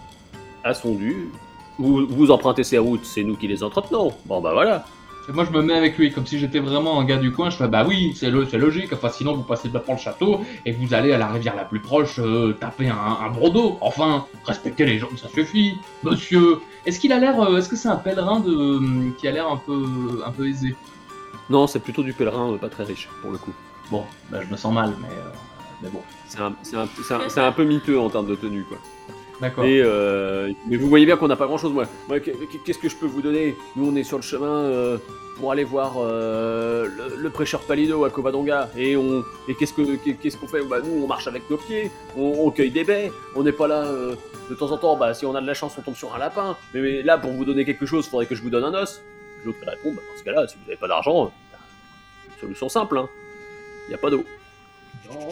à 0.63 0.75
son 0.75 0.95
dû. 0.95 1.31
Vous, 1.79 2.07
vous 2.07 2.31
empruntez 2.31 2.65
ces 2.65 2.79
routes, 2.79 3.05
c'est 3.05 3.25
nous 3.25 3.37
qui 3.37 3.49
les 3.49 3.63
entretenons. 3.63 4.13
Bon 4.27 4.41
bah 4.41 4.53
voilà. 4.53 4.85
Et 5.27 5.33
moi, 5.33 5.47
je 5.47 5.51
me 5.51 5.63
mets 5.63 5.73
avec 5.75 5.97
lui, 5.97 6.13
comme 6.13 6.27
si 6.27 6.39
j'étais 6.39 6.59
vraiment 6.59 7.01
un 7.01 7.05
gars 7.07 7.17
du 7.17 7.33
coin. 7.33 7.49
Je 7.49 7.57
fais, 7.57 7.67
bah 7.67 7.87
oui, 7.89 8.15
c'est 8.15 8.31
logique. 8.31 8.93
Enfin, 8.93 9.09
sinon, 9.09 9.35
vous 9.35 9.43
passez 9.43 9.71
devant 9.71 9.95
le 9.95 9.99
château 9.99 10.43
et 10.67 10.73
vous 10.73 10.93
allez 10.93 11.13
à 11.15 11.19
la 11.19 11.29
rivière 11.29 11.57
la 11.57 11.65
plus 11.65 11.81
proche 11.81 12.19
euh, 12.19 12.53
taper 12.53 12.91
un, 12.91 13.19
un 13.25 13.31
brodo. 13.31 13.79
Enfin, 13.81 14.27
respectez 14.45 14.85
les 14.85 14.99
gens, 14.99 15.09
ça 15.17 15.29
suffit. 15.29 15.77
Monsieur, 16.03 16.59
est-ce 16.85 17.01
qu'il 17.01 17.11
a 17.11 17.19
l'air, 17.19 17.41
euh, 17.41 17.57
est-ce 17.57 17.71
que 17.71 17.77
c'est 17.77 17.89
un 17.89 17.97
pèlerin 17.97 18.41
de, 18.41 19.13
qui 19.19 19.27
a 19.27 19.31
l'air 19.31 19.49
un 19.49 19.57
peu, 19.57 20.23
un 20.27 20.31
peu 20.31 20.47
aisé? 20.47 20.77
Non, 21.49 21.67
c'est 21.67 21.81
plutôt 21.81 22.03
du 22.03 22.13
pèlerin 22.13 22.53
euh, 22.53 22.59
pas 22.59 22.69
très 22.69 22.85
riche, 22.85 23.09
pour 23.23 23.31
le 23.31 23.39
coup. 23.39 23.53
Bon, 23.91 24.05
bah, 24.31 24.41
je 24.47 24.53
me 24.53 24.59
sens 24.59 24.75
mal, 24.75 24.93
mais, 25.01 25.09
euh, 25.09 25.31
mais 25.83 25.89
bon. 25.89 26.03
C'est 26.29 26.77
un, 26.77 27.47
un 27.47 27.53
peu 27.53 27.65
miteux 27.65 27.99
en 27.99 28.11
termes 28.11 28.27
de 28.27 28.35
tenue, 28.35 28.65
quoi. 28.65 28.77
D'accord. 29.41 29.65
Et, 29.65 29.81
euh, 29.83 30.51
mais 30.69 30.77
vous 30.77 30.89
voyez 30.89 31.07
bien 31.07 31.17
qu'on 31.17 31.29
n'a 31.29 31.37
pas 31.37 31.47
grand 31.47 31.59
chose, 31.59 31.73
moi. 31.73 31.85
Moi, 32.09 32.21
qu- 32.21 32.33
Qu'est-ce 32.65 32.79
que 32.79 32.89
je 32.89 32.97
peux 32.97 33.07
vous 33.07 33.21
donner? 33.23 33.57
Nous, 33.77 33.91
on 33.91 33.97
est 33.97 34.05
sur 34.05 34.17
le 34.17 34.23
chemin 34.23 34.47
euh, 34.47 34.99
pour 35.39 35.51
aller 35.51 35.65
voir 35.65 35.95
euh, 35.99 36.87
le, 36.87 37.17
le 37.17 37.31
prêcheur 37.31 37.61
Palido 37.63 38.05
à 38.05 38.11
Covadonga. 38.11 38.71
Et, 38.77 38.97
on, 38.97 39.25
et 39.49 39.55
qu'est-ce 39.55 39.73
que- 39.73 39.97
qu'est-ce 39.97 40.37
qu'on 40.37 40.47
fait? 40.47 40.63
Bah, 40.63 40.79
Nous, 40.85 41.03
on 41.03 41.07
marche 41.09 41.27
avec 41.27 41.51
nos 41.51 41.57
pieds, 41.57 41.91
on, 42.17 42.47
on 42.47 42.51
cueille 42.53 42.71
des 42.71 42.85
baies, 42.85 43.11
on 43.35 43.43
n'est 43.43 43.53
pas 43.53 43.67
là. 43.69 43.85
euh, 43.85 44.15
de 44.51 44.55
temps 44.55 44.71
en 44.71 44.77
temps, 44.77 44.95
bah, 44.97 45.15
si 45.15 45.25
on 45.27 45.35
a 45.35 45.41
de 45.41 45.47
la 45.47 45.55
chance, 45.55 45.75
on 45.79 45.83
tombe 45.83 45.97
sur 45.97 46.15
un 46.15 46.19
lapin. 46.19 46.57
Mais, 46.75 46.81
mais 46.81 47.03
là, 47.03 47.17
pour 47.19 47.33
vous 47.33 47.45
donner 47.45 47.65
quelque 47.65 47.87
chose, 47.87 48.07
il 48.07 48.11
faudrait 48.11 48.27
que 48.27 48.35
je 48.35 48.43
vous 48.43 48.51
donne 48.51 48.65
un 48.65 48.75
os. 48.75 49.03
L'autre 49.45 49.59
répond 49.67 49.93
bah, 49.95 50.03
dans 50.13 50.19
ce 50.19 50.25
cas-là, 50.25 50.47
si 50.47 50.57
vous 50.57 50.65
n'avez 50.67 50.77
pas 50.77 50.87
d'argent, 50.89 51.33
bah, 51.51 51.59
solution 52.41 52.69
simple, 52.69 52.99
hein. 52.99 53.09
il 53.87 53.89
n'y 53.91 53.95
a 53.95 53.99
pas 53.99 54.11
d'eau. 54.11 54.25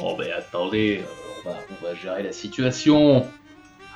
Oh, 0.00 0.16
mais 0.18 0.30
attendez, 0.32 1.03
euh, 1.03 1.42
on 1.44 1.50
va, 1.50 1.57
on 1.80 1.86
va 1.86 1.94
gérer 1.94 2.22
la 2.22 2.32
situation. 2.32 3.26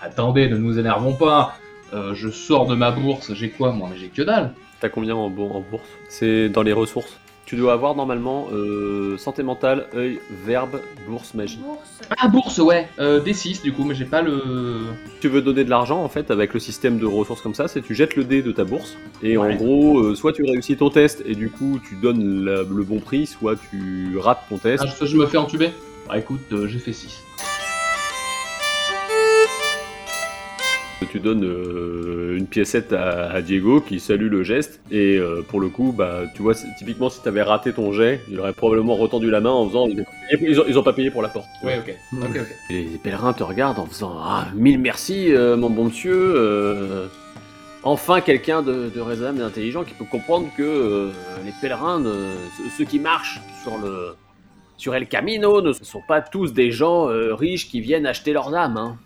Attendez, 0.06 0.48
ne 0.48 0.56
nous 0.56 0.78
énervons 0.78 1.14
pas. 1.14 1.56
Euh, 1.92 2.14
je 2.14 2.28
sors 2.30 2.66
de 2.66 2.74
ma 2.74 2.90
bourse, 2.90 3.32
j'ai 3.34 3.50
quoi 3.50 3.72
moi? 3.72 3.88
Mais 3.92 3.98
j'ai 3.98 4.08
que 4.08 4.22
dalle. 4.22 4.52
T'as 4.80 4.88
combien 4.88 5.14
en, 5.14 5.26
en 5.26 5.30
bourse? 5.30 5.82
C'est 6.08 6.48
dans 6.48 6.62
les 6.62 6.72
ressources. 6.72 7.16
Tu 7.46 7.54
dois 7.54 7.74
avoir 7.74 7.94
normalement 7.94 8.48
euh, 8.52 9.16
santé 9.18 9.44
mentale, 9.44 9.86
œil, 9.94 10.18
verbe, 10.44 10.80
bourse, 11.08 11.32
magie. 11.34 11.58
Bourse. 11.64 12.00
Ah, 12.18 12.26
bourse, 12.26 12.58
ouais. 12.58 12.88
Euh, 12.98 13.20
D6 13.20 13.62
du 13.62 13.72
coup, 13.72 13.84
mais 13.84 13.94
j'ai 13.94 14.04
pas 14.04 14.20
le. 14.20 14.42
Si 15.14 15.20
tu 15.20 15.28
veux 15.28 15.42
donner 15.42 15.62
de 15.62 15.70
l'argent, 15.70 16.02
en 16.02 16.08
fait, 16.08 16.32
avec 16.32 16.54
le 16.54 16.58
système 16.60 16.98
de 16.98 17.06
ressources 17.06 17.40
comme 17.42 17.54
ça, 17.54 17.68
c'est 17.68 17.82
tu 17.82 17.94
jettes 17.94 18.16
le 18.16 18.24
dé 18.24 18.42
de 18.42 18.50
ta 18.50 18.64
bourse, 18.64 18.96
et 19.22 19.36
Ouais. 19.38 19.52
en 19.52 19.56
gros, 19.56 20.00
euh, 20.00 20.14
soit 20.16 20.32
tu 20.32 20.42
réussis 20.42 20.76
ton 20.76 20.90
test, 20.90 21.22
et 21.24 21.36
du 21.36 21.48
coup, 21.48 21.78
tu 21.88 21.94
donnes 21.94 22.44
la- 22.44 22.62
le 22.64 22.82
bon 22.82 22.98
prix, 22.98 23.26
soit 23.26 23.54
tu 23.70 24.18
rates 24.18 24.42
ton 24.48 24.58
test. 24.58 24.82
Ah, 24.84 24.92
je, 25.00 25.06
je 25.06 25.16
me 25.16 25.26
fais 25.26 25.36
entuber? 25.38 25.70
Bah 26.08 26.18
écoute, 26.18 26.40
euh, 26.52 26.66
j'ai 26.66 26.80
fait 26.80 26.92
6. 26.92 27.22
Tu 31.16 31.22
donnes 31.22 31.44
euh, 31.44 32.36
une 32.36 32.46
piécette 32.46 32.92
à, 32.92 33.30
à 33.30 33.40
Diego 33.40 33.80
qui 33.80 34.00
salue 34.00 34.28
le 34.28 34.42
geste, 34.42 34.82
et 34.90 35.16
euh, 35.16 35.40
pour 35.48 35.60
le 35.60 35.68
coup, 35.70 35.94
bah, 35.96 36.24
tu 36.34 36.42
vois, 36.42 36.52
typiquement, 36.78 37.08
si 37.08 37.22
t'avais 37.22 37.40
raté 37.40 37.72
ton 37.72 37.90
jet, 37.90 38.20
il 38.30 38.38
aurait 38.38 38.52
probablement 38.52 38.96
retendu 38.96 39.30
la 39.30 39.40
main 39.40 39.48
en 39.50 39.66
faisant. 39.66 39.88
Ils 40.42 40.60
ont, 40.60 40.64
ils 40.68 40.78
ont 40.78 40.82
pas 40.82 40.92
payé 40.92 41.10
pour 41.10 41.22
la 41.22 41.28
porte. 41.30 41.46
Ouais, 41.62 41.78
ok. 41.78 41.94
Et 42.68 42.82
les 42.82 42.98
pèlerins 43.02 43.32
te 43.32 43.42
regardent 43.42 43.78
en 43.78 43.86
faisant 43.86 44.14
Ah, 44.20 44.48
mille 44.54 44.78
merci, 44.78 45.32
euh, 45.32 45.56
mon 45.56 45.70
bon 45.70 45.84
monsieur. 45.84 46.34
euh, 46.36 47.06
enfin, 47.82 48.20
quelqu'un 48.20 48.60
de, 48.60 48.90
de 48.94 49.00
raisonnable 49.00 49.38
et 49.38 49.40
d'intelligent 49.40 49.84
qui 49.84 49.94
peut 49.94 50.04
comprendre 50.04 50.48
que 50.54 50.62
euh, 50.62 51.10
les 51.46 51.52
pèlerins, 51.62 52.02
ceux- 52.04 52.64
ceux 52.76 52.84
qui 52.84 52.98
marchent 52.98 53.40
sur 53.62 53.78
le 53.78 54.08
sur 54.76 54.94
El 54.94 55.08
Camino, 55.08 55.62
ne 55.62 55.72
sont 55.72 56.02
pas 56.06 56.20
tous 56.20 56.52
des 56.52 56.70
gens 56.70 57.08
euh, 57.08 57.34
riches 57.34 57.70
qui 57.70 57.80
viennent 57.80 58.04
acheter 58.04 58.34
leurs 58.34 58.54
âmes. 58.54 58.76
hein. 58.76 58.98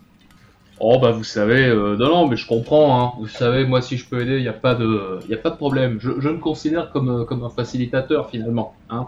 Oh 0.83 0.97
bah 0.99 1.11
vous 1.11 1.23
savez, 1.23 1.65
euh, 1.67 1.95
non 1.95 2.07
non 2.09 2.27
mais 2.27 2.35
je 2.35 2.47
comprends, 2.47 2.99
hein. 2.99 3.13
vous 3.19 3.27
savez 3.27 3.65
moi 3.65 3.81
si 3.83 3.97
je 3.97 4.05
peux 4.09 4.19
aider, 4.21 4.37
il 4.37 4.41
n'y 4.41 4.47
a, 4.47 4.53
pas 4.53 4.73
de- 4.73 5.19
y 5.29 5.33
a 5.33 5.37
pas 5.37 5.51
de 5.51 5.55
problème, 5.55 5.99
je, 5.99 6.19
je 6.19 6.29
me 6.29 6.39
considère 6.39 6.91
comme, 6.91 7.09
euh, 7.09 7.23
comme 7.25 7.43
un 7.43 7.49
facilitateur 7.49 8.29
finalement. 8.31 8.73
Hein. 8.89 9.07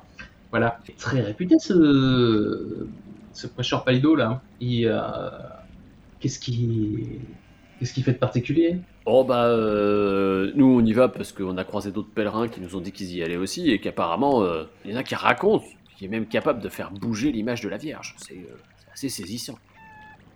Voilà. 0.51 0.77
Très 0.99 1.21
réputé 1.21 1.55
ce, 1.59 2.85
ce 3.33 3.47
prêcheur 3.47 3.83
Palido 3.83 4.15
là. 4.15 4.41
Il, 4.61 4.85
euh, 4.87 5.29
Qu'est-ce 6.19 6.39
qui 6.39 7.19
qu'est-ce 7.79 7.93
qu'il 7.93 8.03
fait 8.03 8.13
de 8.13 8.17
particulier? 8.17 8.77
Oh 9.05 9.23
bah 9.23 9.49
nous 10.55 10.65
on 10.79 10.85
y 10.85 10.93
va 10.93 11.09
parce 11.09 11.31
qu'on 11.33 11.57
a 11.57 11.63
croisé 11.63 11.91
d'autres 11.91 12.13
pèlerins 12.13 12.47
qui 12.47 12.61
nous 12.61 12.75
ont 12.75 12.81
dit 12.81 12.91
qu'ils 12.91 13.13
y 13.15 13.23
allaient 13.23 13.35
aussi 13.37 13.71
et 13.71 13.79
qu'apparemment 13.79 14.43
il 14.85 14.91
y 14.91 14.93
en 14.93 14.97
a 14.99 15.03
qui 15.03 15.15
racontent 15.15 15.65
qu'il 15.97 16.05
est 16.05 16.09
même 16.09 16.27
capable 16.27 16.61
de 16.61 16.69
faire 16.69 16.91
bouger 16.91 17.31
l'image 17.31 17.61
de 17.61 17.69
la 17.69 17.77
Vierge. 17.77 18.15
C'est 18.17 18.45
assez 18.93 19.09
saisissant. 19.09 19.57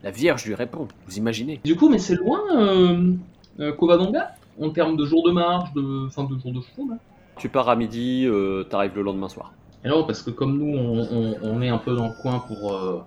La 0.03 0.11
Vierge 0.11 0.45
lui 0.45 0.55
répond, 0.55 0.87
vous 1.07 1.17
imaginez 1.17 1.59
Du 1.63 1.75
coup 1.75 1.89
mais 1.89 1.99
c'est 1.99 2.15
loin 2.15 2.41
euh, 2.55 3.13
euh, 3.59 3.73
Covadonga 3.73 4.31
en 4.61 4.69
termes 4.69 4.95
de 4.95 5.05
jours 5.05 5.23
de 5.27 5.31
marche, 5.31 5.73
de 5.73 6.07
enfin 6.07 6.23
de 6.23 6.37
jours 6.39 6.53
de 6.53 6.61
chevaux 6.61 6.89
là 6.89 6.97
Tu 7.37 7.49
pars 7.49 7.69
à 7.69 7.75
midi, 7.75 8.25
euh, 8.25 8.63
t'arrives 8.63 8.95
le 8.95 9.01
lendemain 9.03 9.29
soir. 9.29 9.53
Et 9.83 9.89
non, 9.89 10.03
parce 10.05 10.21
que 10.23 10.31
comme 10.31 10.57
nous, 10.57 10.77
on, 10.77 11.07
on- 11.11 11.35
on 11.43 11.61
est 11.61 11.69
un 11.69 11.77
peu 11.77 11.95
dans 11.95 12.07
le 12.07 12.13
coin 12.21 12.39
pour, 12.39 12.73
euh, 12.73 13.01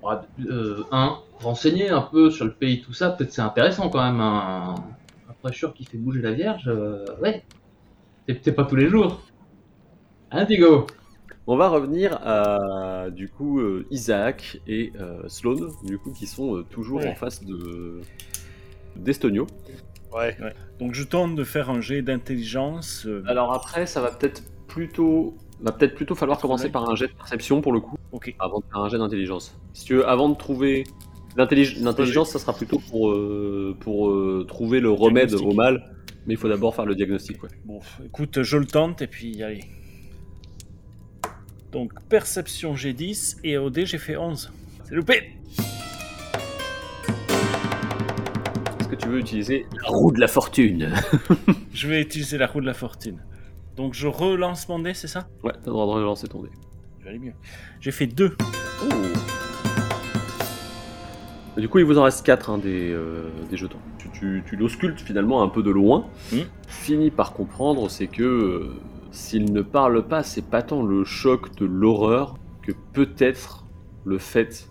pour, 0.00 0.12
euh, 0.40 0.84
un, 0.92 1.18
renseigner 1.40 1.88
un 1.90 2.02
peu 2.02 2.30
sur 2.30 2.44
le 2.44 2.52
pays, 2.52 2.82
tout 2.82 2.92
ça, 2.92 3.10
peut-être 3.10 3.32
c'est 3.32 3.42
intéressant 3.42 3.88
quand 3.88 4.02
même, 4.04 4.20
un, 4.20 4.74
un 5.28 5.32
prêcheur 5.42 5.74
qui 5.74 5.84
fait 5.84 5.98
bouger 5.98 6.20
la 6.22 6.32
Vierge, 6.32 6.68
euh, 6.68 7.04
ouais, 7.22 7.44
c'est 8.28 8.34
peut-être 8.42 8.56
pas 8.56 8.64
tous 8.64 8.76
les 8.76 8.88
jours. 8.88 9.20
Hein, 10.30 10.44
Diego? 10.44 10.86
On 11.46 11.56
va 11.56 11.68
revenir 11.68 12.18
à 12.22 13.10
du 13.10 13.28
coup 13.28 13.60
euh, 13.60 13.86
Isaac 13.90 14.60
et 14.66 14.92
euh, 14.98 15.22
Sloan, 15.28 15.68
du 15.84 15.98
coup 15.98 16.12
qui 16.12 16.26
sont 16.26 16.56
euh, 16.56 16.62
toujours 16.62 17.00
Ouais. 17.00 17.08
en 17.08 17.14
face 17.14 17.44
de 17.44 18.00
d'Estonio. 18.96 19.46
Ouais. 20.14 20.36
Donc 20.78 20.94
je 20.94 21.02
tente 21.02 21.34
de 21.34 21.44
faire 21.44 21.68
un 21.70 21.80
jet 21.80 22.00
d'intelligence. 22.02 23.04
euh, 23.06 23.22
Alors 23.26 23.52
après, 23.52 23.86
ça 23.86 24.00
va 24.00 24.10
peut-être 24.10 24.42
plutôt 24.68 25.36
va 25.60 25.72
peut-être 25.72 25.94
plutôt 25.94 26.14
falloir 26.14 26.38
commencer 26.38 26.68
par 26.70 26.88
un 26.88 26.94
jet 26.94 27.08
de 27.08 27.12
perception 27.12 27.60
pour 27.60 27.72
le 27.72 27.80
coup, 27.80 27.96
Ok. 28.12 28.34
avant 28.38 28.58
de 28.60 28.64
faire 28.70 28.80
un 28.80 28.88
jet 28.88 28.98
d'intelligence. 28.98 29.56
Si 29.72 29.84
tu 29.84 29.94
veux, 29.94 30.08
avant 30.08 30.28
de 30.28 30.34
trouver 30.36 30.84
l'intellig- 31.36 31.82
l'intelligence, 31.82 32.30
ça 32.30 32.38
sera 32.38 32.52
plutôt 32.54 32.78
pour 32.90 33.10
euh, 33.10 33.76
pour 33.80 34.08
euh, 34.10 34.44
trouver 34.48 34.80
le 34.80 34.90
remède 34.90 35.34
au 35.34 35.52
mal, 35.52 35.94
mais 36.26 36.34
il 36.34 36.36
faut 36.36 36.48
d'abord 36.48 36.74
faire 36.74 36.86
le 36.86 36.94
diagnostic. 36.94 37.42
Ouais. 37.42 37.48
Bon, 37.64 37.80
écoute, 38.04 38.42
je 38.42 38.56
le 38.56 38.66
tente 38.66 39.02
et 39.02 39.06
puis 39.06 39.42
allez. 39.42 39.60
Donc 41.74 41.92
perception 42.08 42.76
j'ai 42.76 42.92
10 42.92 43.38
et 43.42 43.58
au 43.58 43.68
dé 43.68 43.84
j'ai 43.84 43.98
fait 43.98 44.16
11. 44.16 44.52
C'est 44.84 44.94
loupé 44.94 45.32
Est-ce 48.78 48.86
que 48.86 48.94
tu 48.94 49.08
veux 49.08 49.18
utiliser 49.18 49.66
la 49.82 49.88
roue 49.88 50.12
de 50.12 50.20
la 50.20 50.28
fortune? 50.28 50.94
Je 51.74 51.88
vais 51.88 52.00
utiliser 52.00 52.38
la 52.38 52.46
roue 52.46 52.60
de 52.60 52.66
la 52.66 52.74
fortune. 52.74 53.18
Donc 53.76 53.94
je 53.94 54.06
relance 54.06 54.68
mon 54.68 54.78
dé, 54.78 54.94
c'est 54.94 55.08
ça? 55.08 55.26
Ouais, 55.42 55.50
t'as 55.50 55.66
le 55.66 55.72
droit 55.72 55.86
de 55.86 55.90
relancer 55.90 56.28
ton 56.28 56.44
dé. 56.44 56.48
Je 57.00 57.04
vais 57.06 57.10
aller 57.10 57.18
mieux. 57.18 57.34
J'ai 57.80 57.90
fait 57.90 58.06
2. 58.06 58.36
Du 61.56 61.68
coup, 61.68 61.80
il 61.80 61.84
vous 61.84 61.98
en 61.98 62.04
reste 62.04 62.24
4 62.24 62.58
des, 62.58 62.92
euh, 62.92 63.30
des 63.50 63.56
jetons. 63.56 63.78
Tu, 63.98 64.08
tu, 64.12 64.44
tu 64.46 64.54
l'auscultes 64.54 65.00
finalement 65.00 65.42
un 65.42 65.48
peu 65.48 65.64
de 65.64 65.72
loin. 65.72 66.06
Hmm. 66.30 66.42
Finis 66.68 67.10
par 67.10 67.32
comprendre, 67.32 67.90
c'est 67.90 68.06
que 68.06 68.22
euh, 68.22 68.76
s'il 69.14 69.52
ne 69.52 69.62
parle 69.62 70.06
pas, 70.08 70.24
c'est 70.24 70.50
pas 70.50 70.62
tant 70.62 70.82
le 70.82 71.04
choc 71.04 71.54
de 71.56 71.64
l'horreur 71.64 72.34
que 72.62 72.72
peut-être 72.92 73.64
le 74.04 74.18
fait 74.18 74.68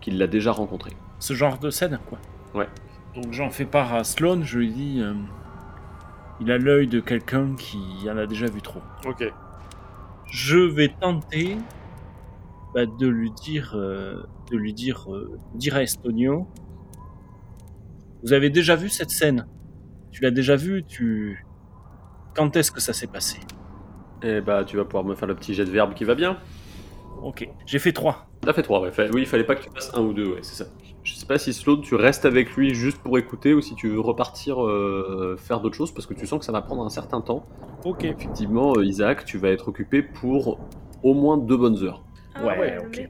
qu'il 0.00 0.18
l'a 0.18 0.26
déjà 0.26 0.50
rencontré. 0.50 0.90
Ce 1.20 1.32
genre 1.32 1.58
de 1.58 1.70
scène, 1.70 2.00
quoi. 2.08 2.18
Ouais. 2.54 2.68
Donc 3.14 3.32
j'en 3.32 3.50
fais 3.50 3.66
part 3.66 3.94
à 3.94 4.02
Sloan, 4.02 4.42
je 4.42 4.58
lui 4.58 4.72
dis... 4.72 5.00
euh, 5.00 5.14
il 6.40 6.50
a 6.50 6.58
l'œil 6.58 6.88
de 6.88 6.98
quelqu'un 6.98 7.54
qui 7.54 7.78
en 8.10 8.16
a 8.16 8.26
déjà 8.26 8.46
vu 8.46 8.60
trop. 8.60 8.80
Ok. 9.06 9.24
Je 10.26 10.58
vais 10.58 10.88
tenter 10.88 11.56
bah, 12.74 12.86
de 12.86 13.06
lui 13.06 13.30
dire, 13.30 13.74
euh, 13.76 14.24
de 14.50 14.56
lui 14.56 14.74
dire, 14.74 15.14
euh, 15.14 15.38
dire 15.54 15.76
à 15.76 15.82
Estonio. 15.82 16.48
Vous 18.24 18.32
avez 18.32 18.50
déjà 18.50 18.74
vu 18.74 18.88
cette 18.88 19.10
scène? 19.10 19.46
Tu 20.10 20.22
l'as 20.22 20.32
déjà 20.32 20.56
vue? 20.56 20.82
Tu 20.82 21.43
quand 22.34 22.56
est-ce 22.56 22.70
que 22.70 22.80
ça 22.80 22.92
s'est 22.92 23.06
passé 23.06 23.40
Et 24.22 24.40
bah, 24.40 24.64
tu 24.64 24.76
vas 24.76 24.84
pouvoir 24.84 25.04
me 25.04 25.14
faire 25.14 25.28
le 25.28 25.34
petit 25.34 25.54
jet 25.54 25.64
de 25.64 25.70
verbe 25.70 25.94
qui 25.94 26.04
va 26.04 26.14
bien. 26.14 26.38
Ok, 27.22 27.48
j'ai 27.66 27.78
fait 27.78 27.92
3. 27.92 28.26
T'as 28.42 28.52
fait 28.52 28.62
3, 28.62 28.80
ouais. 28.80 28.92
Fa- 28.92 29.08
Oui, 29.12 29.22
il 29.22 29.26
fallait 29.26 29.44
pas 29.44 29.54
que 29.54 29.62
tu 29.62 29.70
fasses 29.74 29.90
un 29.94 30.02
ou 30.02 30.12
deux, 30.12 30.26
ouais, 30.26 30.42
c'est 30.42 30.56
ça. 30.56 30.66
Je 31.02 31.14
sais 31.14 31.26
pas 31.26 31.38
si 31.38 31.52
Sloan, 31.52 31.80
tu 31.82 31.94
restes 31.94 32.24
avec 32.24 32.50
lui 32.56 32.74
juste 32.74 32.98
pour 32.98 33.18
écouter 33.18 33.52
ou 33.54 33.60
si 33.60 33.74
tu 33.74 33.88
veux 33.88 34.00
repartir 34.00 34.64
euh, 34.64 35.36
faire 35.38 35.60
d'autres 35.60 35.76
choses 35.76 35.92
parce 35.92 36.06
que 36.06 36.14
tu 36.14 36.26
sens 36.26 36.38
que 36.40 36.44
ça 36.46 36.52
va 36.52 36.62
prendre 36.62 36.82
un 36.84 36.90
certain 36.90 37.20
temps. 37.20 37.44
Ok. 37.84 38.04
Effectivement, 38.04 38.72
euh, 38.76 38.84
Isaac, 38.84 39.24
tu 39.26 39.38
vas 39.38 39.50
être 39.50 39.68
occupé 39.68 40.02
pour 40.02 40.60
au 41.02 41.14
moins 41.14 41.36
deux 41.36 41.56
bonnes 41.58 41.82
heures. 41.84 42.02
Ah 42.34 42.44
Ouais, 42.46 42.74
le 42.74 42.80
ok. 42.80 43.08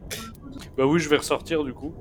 Bah 0.77 0.87
oui, 0.87 0.99
je 0.99 1.09
vais 1.09 1.17
ressortir 1.17 1.63
du 1.65 1.73
coup. 1.73 1.95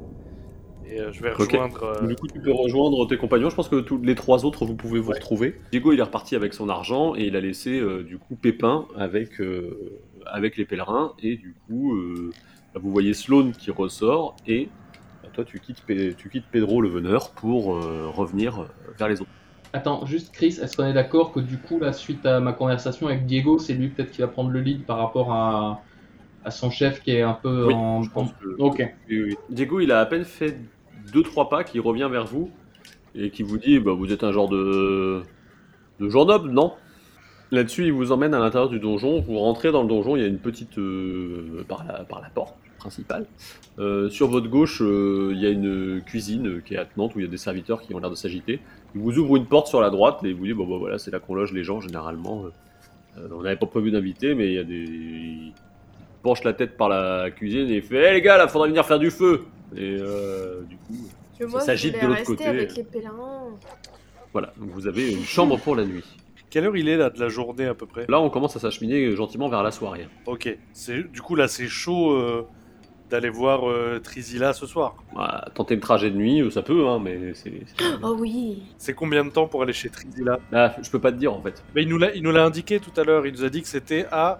Et 0.94 1.00
euh, 1.00 1.12
je 1.12 1.22
vais 1.22 1.32
rejoindre. 1.32 1.84
euh, 1.84 2.08
Du 2.08 2.16
coup, 2.16 2.28
tu 2.28 2.40
peux 2.40 2.52
rejoindre 2.52 3.08
tes 3.08 3.18
compagnons. 3.18 3.50
Je 3.50 3.56
pense 3.56 3.70
que 3.70 3.80
tous 3.80 3.98
les 4.02 4.16
trois 4.16 4.46
autres, 4.46 4.66
vous 4.66 4.76
pouvez 4.76 5.00
vous 5.00 5.10
Ouais. 5.10 5.16
retrouver. 5.16 5.62
Diego, 5.72 5.92
il 5.92 6.00
est 6.00 6.04
reparti 6.04 6.36
avec 6.36 6.54
son 6.54 6.70
argent 6.70 7.16
et 7.16 7.26
il 7.26 7.36
a 7.36 7.42
laissé 7.42 7.80
euh, 7.80 8.04
du 8.04 8.18
coup 8.18 8.36
Pépin 8.36 8.88
avec, 8.96 9.40
euh, 9.42 10.00
avec 10.26 10.58
les 10.58 10.66
pèlerins. 10.66 11.14
Et 11.20 11.36
du 11.38 11.56
coup, 11.66 11.96
euh, 11.96 12.34
bah, 12.74 12.80
vous 12.84 12.92
voyez 12.92 13.14
Sloan 13.14 13.52
qui 13.52 13.72
ressort 13.72 14.36
et 14.46 14.70
bah, 15.24 15.30
toi, 15.34 15.44
tu 15.46 15.60
quittes, 15.60 15.84
Pe- 15.86 16.14
tu 16.16 16.30
quittes 16.30 16.46
Pedro 16.52 16.82
le 16.82 16.90
veneur 16.90 17.34
pour 17.34 17.76
euh, 17.76 18.08
revenir 18.10 18.68
vers 19.00 19.08
les 19.08 19.22
autres. 19.22 19.30
Attends, 19.76 20.06
juste 20.06 20.32
Chris, 20.36 20.60
est-ce 20.62 20.76
qu'on 20.78 20.86
est 20.86 20.94
d'accord 20.94 21.32
que 21.32 21.40
du 21.40 21.58
coup, 21.58 21.80
là, 21.80 21.94
suite 21.94 22.26
à 22.28 22.40
ma 22.40 22.54
conversation 22.54 23.08
avec 23.08 23.26
Diego, 23.26 23.58
c'est 23.58 23.74
lui 23.74 23.90
peut-être 23.90 24.12
qui 24.12 24.22
va 24.22 24.28
prendre 24.28 24.52
le 24.52 24.62
lead 24.62 24.86
par 24.86 24.98
rapport 25.00 25.32
à, 25.34 25.84
à 26.44 26.52
son 26.52 26.70
chef 26.70 27.02
qui 27.02 27.10
est 27.12 27.24
un 27.24 27.34
peu 27.34 27.66
Oui, 27.68 27.74
en. 27.74 28.04
je 28.04 28.12
pense 28.12 28.32
que- 28.34 28.56
Ok. 28.60 28.84
Oui, 29.10 29.22
oui. 29.24 29.36
Diego, 29.50 29.80
il 29.80 29.92
a 29.92 30.00
à 30.00 30.06
peine 30.06 30.26
fait 30.26 30.60
2-3 31.12 31.50
pas 31.50 31.64
qu'il 31.64 31.82
revient 31.82 32.08
vers 32.12 32.26
vous 32.26 32.50
et 33.16 33.30
qui 33.30 33.44
vous 33.44 33.58
dit 33.58 33.80
bah, 33.80 33.94
Vous 33.94 34.12
êtes 34.12 34.24
un 34.24 34.32
genre 34.32 34.50
de. 34.50 35.22
de 36.00 36.10
genre 36.10 36.26
noble, 36.26 36.50
non? 36.52 36.74
Là-dessus, 37.52 37.86
il 37.86 37.94
vous 37.94 38.12
emmène 38.12 38.34
à 38.34 38.40
l'intérieur 38.40 38.70
du 38.70 38.80
donjon. 38.80 39.22
Vous 39.22 39.38
rentrez 39.38 39.72
dans 39.72 39.84
le 39.84 39.88
donjon, 39.88 40.16
il 40.16 40.22
y 40.22 40.26
a 40.26 40.28
une 40.28 40.40
petite. 40.40 40.78
euh, 40.78 41.64
par, 41.68 41.86
la, 41.86 42.04
par 42.04 42.22
la 42.22 42.30
porte 42.30 42.56
principale. 42.80 43.28
Euh, 43.80 44.10
sur 44.10 44.28
votre 44.28 44.50
gauche, 44.50 44.82
euh, 44.82 45.32
il 45.34 45.40
y 45.40 45.46
a 45.46 45.50
une 45.50 46.02
cuisine 46.02 46.62
qui 46.64 46.74
est 46.74 46.78
attenante 46.78 47.16
où 47.16 47.20
il 47.20 47.26
y 47.26 47.28
a 47.28 47.32
des 47.32 47.38
serviteurs 47.38 47.82
qui 47.82 47.94
ont 47.94 48.00
l'air 48.00 48.10
de 48.10 48.16
s'agiter. 48.16 48.60
Il 48.96 49.02
vous 49.02 49.18
ouvre 49.20 49.38
une 49.38 49.46
porte 49.46 49.68
sur 49.68 49.82
la 49.82 49.90
droite 49.90 50.24
et 50.24 50.34
vous 50.34 50.46
dit 50.46 50.54
Bon, 50.54 50.68
bah, 50.68 50.78
voilà, 50.80 50.98
c'est 50.98 51.12
là 51.12 51.20
qu'on 51.20 51.36
loge 51.36 51.54
les 51.54 51.64
gens 51.64 51.80
généralement. 51.80 52.46
On 53.16 53.44
n'avait 53.44 53.58
pas 53.58 53.68
prévu 53.68 53.92
d'inviter, 53.92 54.34
mais 54.34 54.48
il 54.48 54.54
y 54.54 54.58
a 54.58 54.64
des. 54.64 55.54
Penche 56.24 56.44
la 56.44 56.54
tête 56.54 56.78
par 56.78 56.90
la 56.90 57.30
cuisine 57.32 57.70
et 57.70 57.76
il 57.76 57.82
fait 57.84 57.98
Hé 58.10 58.14
les 58.14 58.22
gars, 58.22 58.38
là, 58.38 58.48
faudrait 58.48 58.70
venir 58.70 58.86
faire 58.86 58.98
du 59.00 59.12
feu 59.12 59.44
Et 59.76 59.98
euh, 60.00 60.62
du 60.64 60.78
coup, 60.78 61.50
Ça 61.52 61.60
s'agite 61.60 62.02
de 62.02 62.08
l'autre 62.08 62.24
côté. 62.24 62.46
avec 62.46 62.76
les 62.76 62.84
pèlerins. 62.84 63.50
voilà, 64.32 64.54
donc 64.58 64.70
vous 64.72 64.88
avez 64.88 65.12
une 65.12 65.24
chambre 65.26 65.58
pour 65.60 65.76
la 65.76 65.84
nuit. 65.86 66.04
Quelle 66.50 66.66
heure 66.66 66.78
il 66.78 66.88
est 66.88 66.98
là 66.98 67.10
de 67.10 67.20
la 67.20 67.30
journée 67.30 67.66
à 67.66 67.74
peu 67.74 67.86
près? 67.86 68.06
Là, 68.08 68.22
on 68.22 68.30
commence 68.30 68.56
à 68.56 68.60
s'acheminer 68.60 69.16
gentiment 69.16 69.50
vers 69.50 69.64
la 69.64 69.72
soirée. 69.72 70.08
Ok. 70.28 70.56
C'est 70.72 71.12
du 71.12 71.20
coup 71.22 71.36
là 71.36 71.48
c'est 71.48 71.68
chaud 71.68 72.12
euh, 72.14 72.46
d'aller 73.10 73.30
voir 73.30 73.68
euh, 73.70 74.00
Trizila 74.00 74.54
ce 74.54 74.66
soir. 74.68 74.96
Voilà, 75.14 75.50
tenter 75.56 75.74
le 75.76 75.82
trajet 75.82 76.10
de 76.12 76.16
nuit, 76.16 76.50
ça 76.52 76.62
peut, 76.62 76.88
hein, 76.88 77.00
mais 77.04 77.34
c'est. 77.34 77.52
c'est- 77.66 77.84
Oh 78.04 78.16
oui. 78.20 78.62
C'est 78.78 78.94
combien 78.94 79.26
de 79.26 79.32
temps 79.32 79.48
pour 79.48 79.64
aller 79.64 79.74
chez 79.74 79.90
Trizila? 79.90 80.40
Là, 80.52 80.76
je 80.82 80.90
peux 80.92 81.00
pas 81.00 81.12
te 81.12 81.18
dire 81.18 81.34
en 81.34 81.42
fait. 81.42 81.64
Mais 81.76 81.82
il 81.82 81.90
nous 81.90 81.98
l'a 81.98 82.14
il 82.16 82.22
nous 82.24 82.32
l'a 82.32 82.46
indiqué 82.46 82.80
tout 82.80 82.94
à 83.02 83.04
l'heure. 83.04 83.26
Il 83.26 83.34
nous 83.34 83.44
a 83.44 83.50
dit 83.50 83.62
que 83.64 83.68
c'était 83.68 84.06
à 84.12 84.40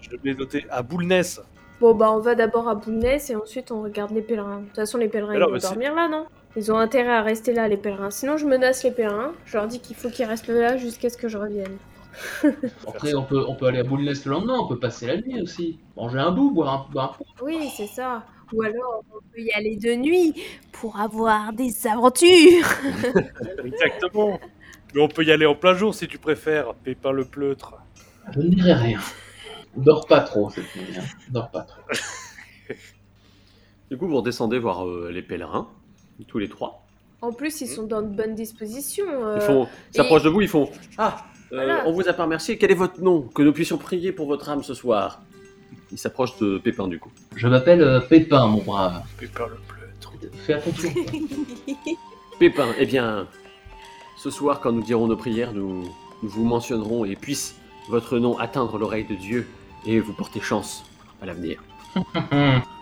je 0.00 0.10
l'ai 0.22 0.34
noté 0.34 0.64
à 0.70 0.82
Boulness. 0.82 1.40
Bon, 1.80 1.94
bah, 1.94 2.12
on 2.12 2.20
va 2.20 2.34
d'abord 2.34 2.68
à 2.68 2.74
Boulness 2.76 3.30
et 3.30 3.36
ensuite 3.36 3.72
on 3.72 3.82
regarde 3.82 4.12
les 4.12 4.22
pèlerins. 4.22 4.60
De 4.60 4.66
toute 4.66 4.76
façon, 4.76 4.98
les 4.98 5.08
pèlerins, 5.08 5.34
Alors, 5.34 5.48
ils 5.50 5.52
vont 5.54 5.58
c'est- 5.60 5.68
dormir 5.68 5.94
là, 5.94 6.08
non? 6.08 6.26
Ils 6.56 6.70
ont 6.70 6.76
intérêt 6.78 7.12
à 7.12 7.22
rester 7.22 7.52
là, 7.54 7.66
les 7.66 7.76
pèlerins. 7.78 8.10
Sinon, 8.10 8.36
je 8.36 8.46
menace 8.46 8.84
les 8.84 8.90
pèlerins. 8.90 9.32
Je 9.46 9.56
leur 9.56 9.66
dis 9.66 9.80
qu'il 9.80 9.96
faut 9.96 10.10
qu'ils 10.10 10.26
restent 10.26 10.48
là 10.48 10.76
jusqu'à 10.76 11.08
ce 11.08 11.16
que 11.16 11.26
je 11.28 11.38
revienne. 11.38 11.76
Après, 12.86 13.14
on 13.14 13.22
peut, 13.24 13.42
on 13.48 13.54
peut 13.54 13.66
aller 13.66 13.78
à 13.78 13.84
Boulness 13.84 14.26
le 14.26 14.32
lendemain, 14.32 14.58
on 14.60 14.68
peut 14.68 14.78
passer 14.78 15.06
la 15.06 15.16
nuit 15.16 15.40
aussi. 15.40 15.78
Manger 15.96 16.18
un 16.18 16.30
bout, 16.30 16.50
boire 16.52 16.86
un, 16.88 16.92
boire 16.92 17.12
un 17.20 17.24
coup. 17.24 17.30
Oui, 17.42 17.68
c'est 17.74 17.86
ça. 17.86 18.22
Ou 18.52 18.62
alors, 18.62 19.02
on 19.10 19.18
peut 19.34 19.40
y 19.40 19.50
aller 19.52 19.76
de 19.76 19.94
nuit 19.94 20.34
pour 20.72 21.00
avoir 21.00 21.54
des 21.54 21.86
aventures. 21.86 22.66
Exactement. 23.64 24.38
Mais 24.94 25.00
on 25.00 25.08
peut 25.08 25.24
y 25.24 25.32
aller 25.32 25.46
en 25.46 25.54
plein 25.54 25.72
jour 25.74 25.94
si 25.94 26.06
tu 26.06 26.18
préfères. 26.18 26.74
Pépin 26.74 27.12
le 27.12 27.24
pleutre. 27.24 27.74
Je 28.34 28.40
ne 28.40 28.48
dirai 28.50 28.74
rien. 28.74 29.00
Dors 29.76 30.06
pas 30.06 30.20
trop 30.20 30.50
cette 30.50 30.74
nuit. 30.76 30.96
Hein. 30.98 31.02
Dors 31.30 31.50
pas 31.50 31.62
trop. 31.62 31.80
Du 33.90 33.98
coup, 33.98 34.06
vous 34.08 34.16
redescendez 34.16 34.58
voir 34.58 34.86
euh, 34.88 35.10
les 35.12 35.20
pèlerins, 35.20 35.68
tous 36.26 36.38
les 36.38 36.48
trois. 36.48 36.82
En 37.20 37.30
plus, 37.32 37.60
ils 37.60 37.66
sont 37.68 37.82
dans 37.82 38.00
de 38.00 38.08
bonnes 38.08 38.34
dispositions. 38.34 39.04
euh, 39.06 39.36
Ils 39.36 39.42
font, 39.42 39.68
ils 39.92 39.96
s'approchent 39.96 40.22
de 40.22 40.30
vous, 40.30 40.40
ils 40.40 40.48
font 40.48 40.70
Ah, 40.96 41.26
euh, 41.52 41.56
Voilà. 41.56 41.82
on 41.86 41.92
vous 41.92 42.08
a 42.08 42.14
pas 42.14 42.22
remercié. 42.24 42.56
Quel 42.56 42.70
est 42.70 42.74
votre 42.76 43.02
nom? 43.02 43.20
Que 43.20 43.42
nous 43.42 43.52
puissions 43.52 43.76
prier 43.76 44.10
pour 44.12 44.26
votre 44.26 44.48
âme 44.48 44.62
ce 44.62 44.72
soir. 44.72 45.20
Ils 45.90 45.98
s'approchent 45.98 46.38
de 46.38 46.56
Pépin 46.56 46.88
du 46.88 46.98
coup. 46.98 47.10
Je 47.36 47.46
m'appelle 47.48 47.82
euh, 47.82 48.00
Pépin, 48.00 48.46
mon 48.46 48.62
brave. 48.62 49.02
Pépin 49.18 49.46
le 49.48 49.56
pleutre. 49.68 50.12
Fais 50.46 50.54
attention. 50.54 50.88
Pépin, 52.38 52.68
eh 52.78 52.86
bien, 52.86 53.26
ce 54.16 54.30
soir, 54.30 54.60
quand 54.60 54.72
nous 54.72 54.82
dirons 54.82 55.06
nos 55.06 55.16
prières, 55.18 55.52
nous, 55.52 55.82
nous 56.22 56.28
vous 56.30 56.44
mentionnerons 56.46 57.04
et 57.04 57.14
puisse 57.14 57.56
votre 57.90 58.18
nom 58.18 58.38
atteindre 58.38 58.78
l'oreille 58.78 59.04
de 59.04 59.14
Dieu 59.16 59.46
et 59.86 60.00
vous 60.00 60.12
porter 60.12 60.40
chance 60.40 60.84
à 61.20 61.26
l'avenir. 61.26 61.62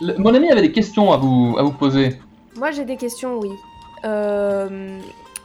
Le- 0.00 0.16
mon 0.18 0.34
ami 0.34 0.50
avait 0.50 0.62
des 0.62 0.72
questions 0.72 1.12
à 1.12 1.16
vous, 1.16 1.56
à 1.58 1.62
vous 1.62 1.72
poser. 1.72 2.18
Moi, 2.56 2.70
j'ai 2.70 2.84
des 2.84 2.96
questions, 2.96 3.38
oui. 3.38 3.50
Euh, 4.04 5.00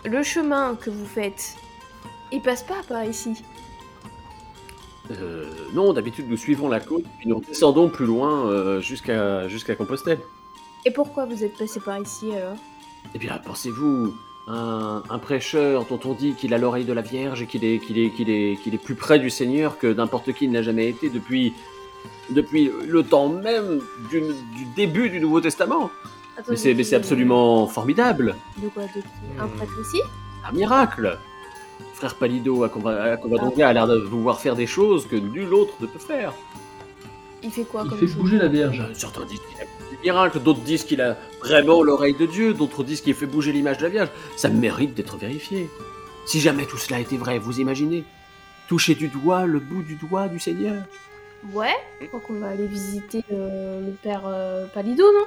le 0.06 0.24
chemin 0.24 0.76
que 0.76 0.90
vous 0.90 1.06
faites, 1.06 1.56
il 2.32 2.42
passe 2.42 2.64
pas 2.64 2.82
par 2.88 3.04
ici. 3.06 3.42
Euh, 5.12 5.46
non, 5.74 5.94
d'habitude, 5.94 6.26
nous 6.30 6.38
suivons 6.38 6.68
la 6.68 6.80
côte, 6.80 7.04
puis 7.20 7.30
nous 7.30 7.40
descendons 7.42 7.90
plus 7.90 8.06
loin 8.06 8.48
euh, 8.48 8.82
jusqu'à 8.82 9.48
jusqu'à 9.48 9.76
Compostelle. 9.76 10.20
Et 10.86 10.92
pourquoi 10.92 11.26
vous 11.26 11.44
êtes 11.44 11.58
passé 11.58 11.80
par 11.80 12.00
ici 12.00 12.32
alors? 12.34 12.56
Eh 13.14 13.20
bien, 13.20 13.40
pensez-vous, 13.44 14.14
un, 14.48 15.02
un 15.10 15.18
prêcheur 15.20 15.86
dont 15.86 16.00
on 16.06 16.14
dit 16.14 16.34
qu'il 16.34 16.54
a 16.54 16.58
l'oreille 16.58 16.86
de 16.86 16.94
la 16.94 17.02
Vierge 17.02 17.42
et 17.42 17.46
qu'il 17.48 17.64
est, 17.66 17.80
qu'il 17.80 17.98
est, 17.98 18.12
qu'il 18.12 18.30
est, 18.30 18.58
qu'il 18.62 18.74
est 18.76 18.84
plus 18.84 18.96
près 18.96 19.18
du 19.20 19.30
Seigneur 19.30 19.78
que 19.78 19.88
n'importe 19.88 20.34
qui 20.34 20.48
ne 20.48 20.54
l'a 20.54 20.62
jamais 20.62 20.88
été 20.88 21.10
depuis, 21.10 21.54
depuis 22.30 22.72
le 22.88 23.04
temps 23.04 23.30
même 23.30 23.82
du, 24.12 24.22
du 24.22 24.66
début 24.76 25.10
du 25.10 25.20
Nouveau 25.20 25.42
Testament. 25.42 25.90
Mais 26.50 26.56
c'est, 26.58 26.74
mais 26.74 26.84
c'est 26.84 26.90
qui- 26.90 26.96
absolument 26.96 27.66
formidable. 27.68 28.36
De 28.62 28.68
quoi 28.70 28.84
de 28.84 28.88
qui 28.90 29.00
Un 29.40 29.48
prêtre 29.48 29.74
ici? 29.82 30.02
Un 30.48 30.52
miracle. 30.52 31.18
Frère 31.94 32.14
Palido 32.16 32.64
à 32.64 32.70
Covadonga 32.70 33.70
a 33.70 33.74
l'air 33.74 33.88
de 33.88 34.00
pouvoir 34.02 34.40
faire 34.42 34.56
des 34.56 34.68
choses 34.68 35.08
que 35.08 35.16
nul 35.16 35.54
autre 35.54 35.74
ne 35.80 35.88
peut 35.88 35.98
faire. 36.00 36.34
Il 37.42 37.52
fait 37.52 37.64
quoi 37.64 37.84
Il 37.86 37.90
comme 37.90 38.00
fait 38.00 38.14
bouger 38.16 38.38
la 38.38 38.48
Vierge. 38.50 38.82
Euh, 38.82 38.94
Certains 38.94 39.24
disent 39.26 39.40
qu'il 39.40 39.62
a 39.62 39.66
miracles, 40.06 40.40
d'autres 40.40 40.62
disent 40.62 40.84
qu'il 40.84 41.02
a 41.02 41.18
vraiment 41.42 41.82
l'oreille 41.82 42.16
de 42.16 42.28
Dieu, 42.28 42.54
d'autres 42.54 42.84
disent 42.84 43.02
qu'il 43.02 43.16
fait 43.16 43.26
bouger 43.26 43.52
l'image 43.52 43.80
de 43.80 43.84
la 43.84 43.90
Vierge. 43.90 44.10
Ça 44.38 44.50
mérite 44.50 44.94
d'être 44.94 45.18
vérifié. 45.18 45.68
Si 46.28 46.40
jamais 46.40 46.66
tout 46.66 46.78
cela 46.78 47.00
était 47.00 47.18
vrai, 47.18 47.40
vous 47.40 47.60
imaginez 47.60 48.04
Toucher 48.68 48.96
du 48.96 49.10
doigt 49.10 49.46
le 49.46 49.60
bout 49.60 49.84
du 49.84 49.96
doigt 49.96 50.28
du 50.28 50.40
Seigneur 50.40 50.84
Ouais, 51.54 51.76
je 52.02 52.08
crois 52.08 52.20
qu'on 52.20 52.40
va 52.40 52.48
aller 52.50 52.66
visiter 52.66 53.24
euh, 53.32 53.86
le 53.86 53.92
père 53.92 54.24
euh, 54.26 54.66
Palido, 54.74 55.04
non? 55.04 55.26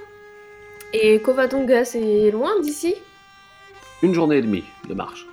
Et 0.92 1.20
Covadonga, 1.20 1.84
c'est 1.84 2.30
loin 2.32 2.58
d'ici? 2.60 2.94
Une 4.02 4.14
journée 4.14 4.38
et 4.38 4.42
demie 4.42 4.64
de 4.88 4.94
marche. 4.94 5.26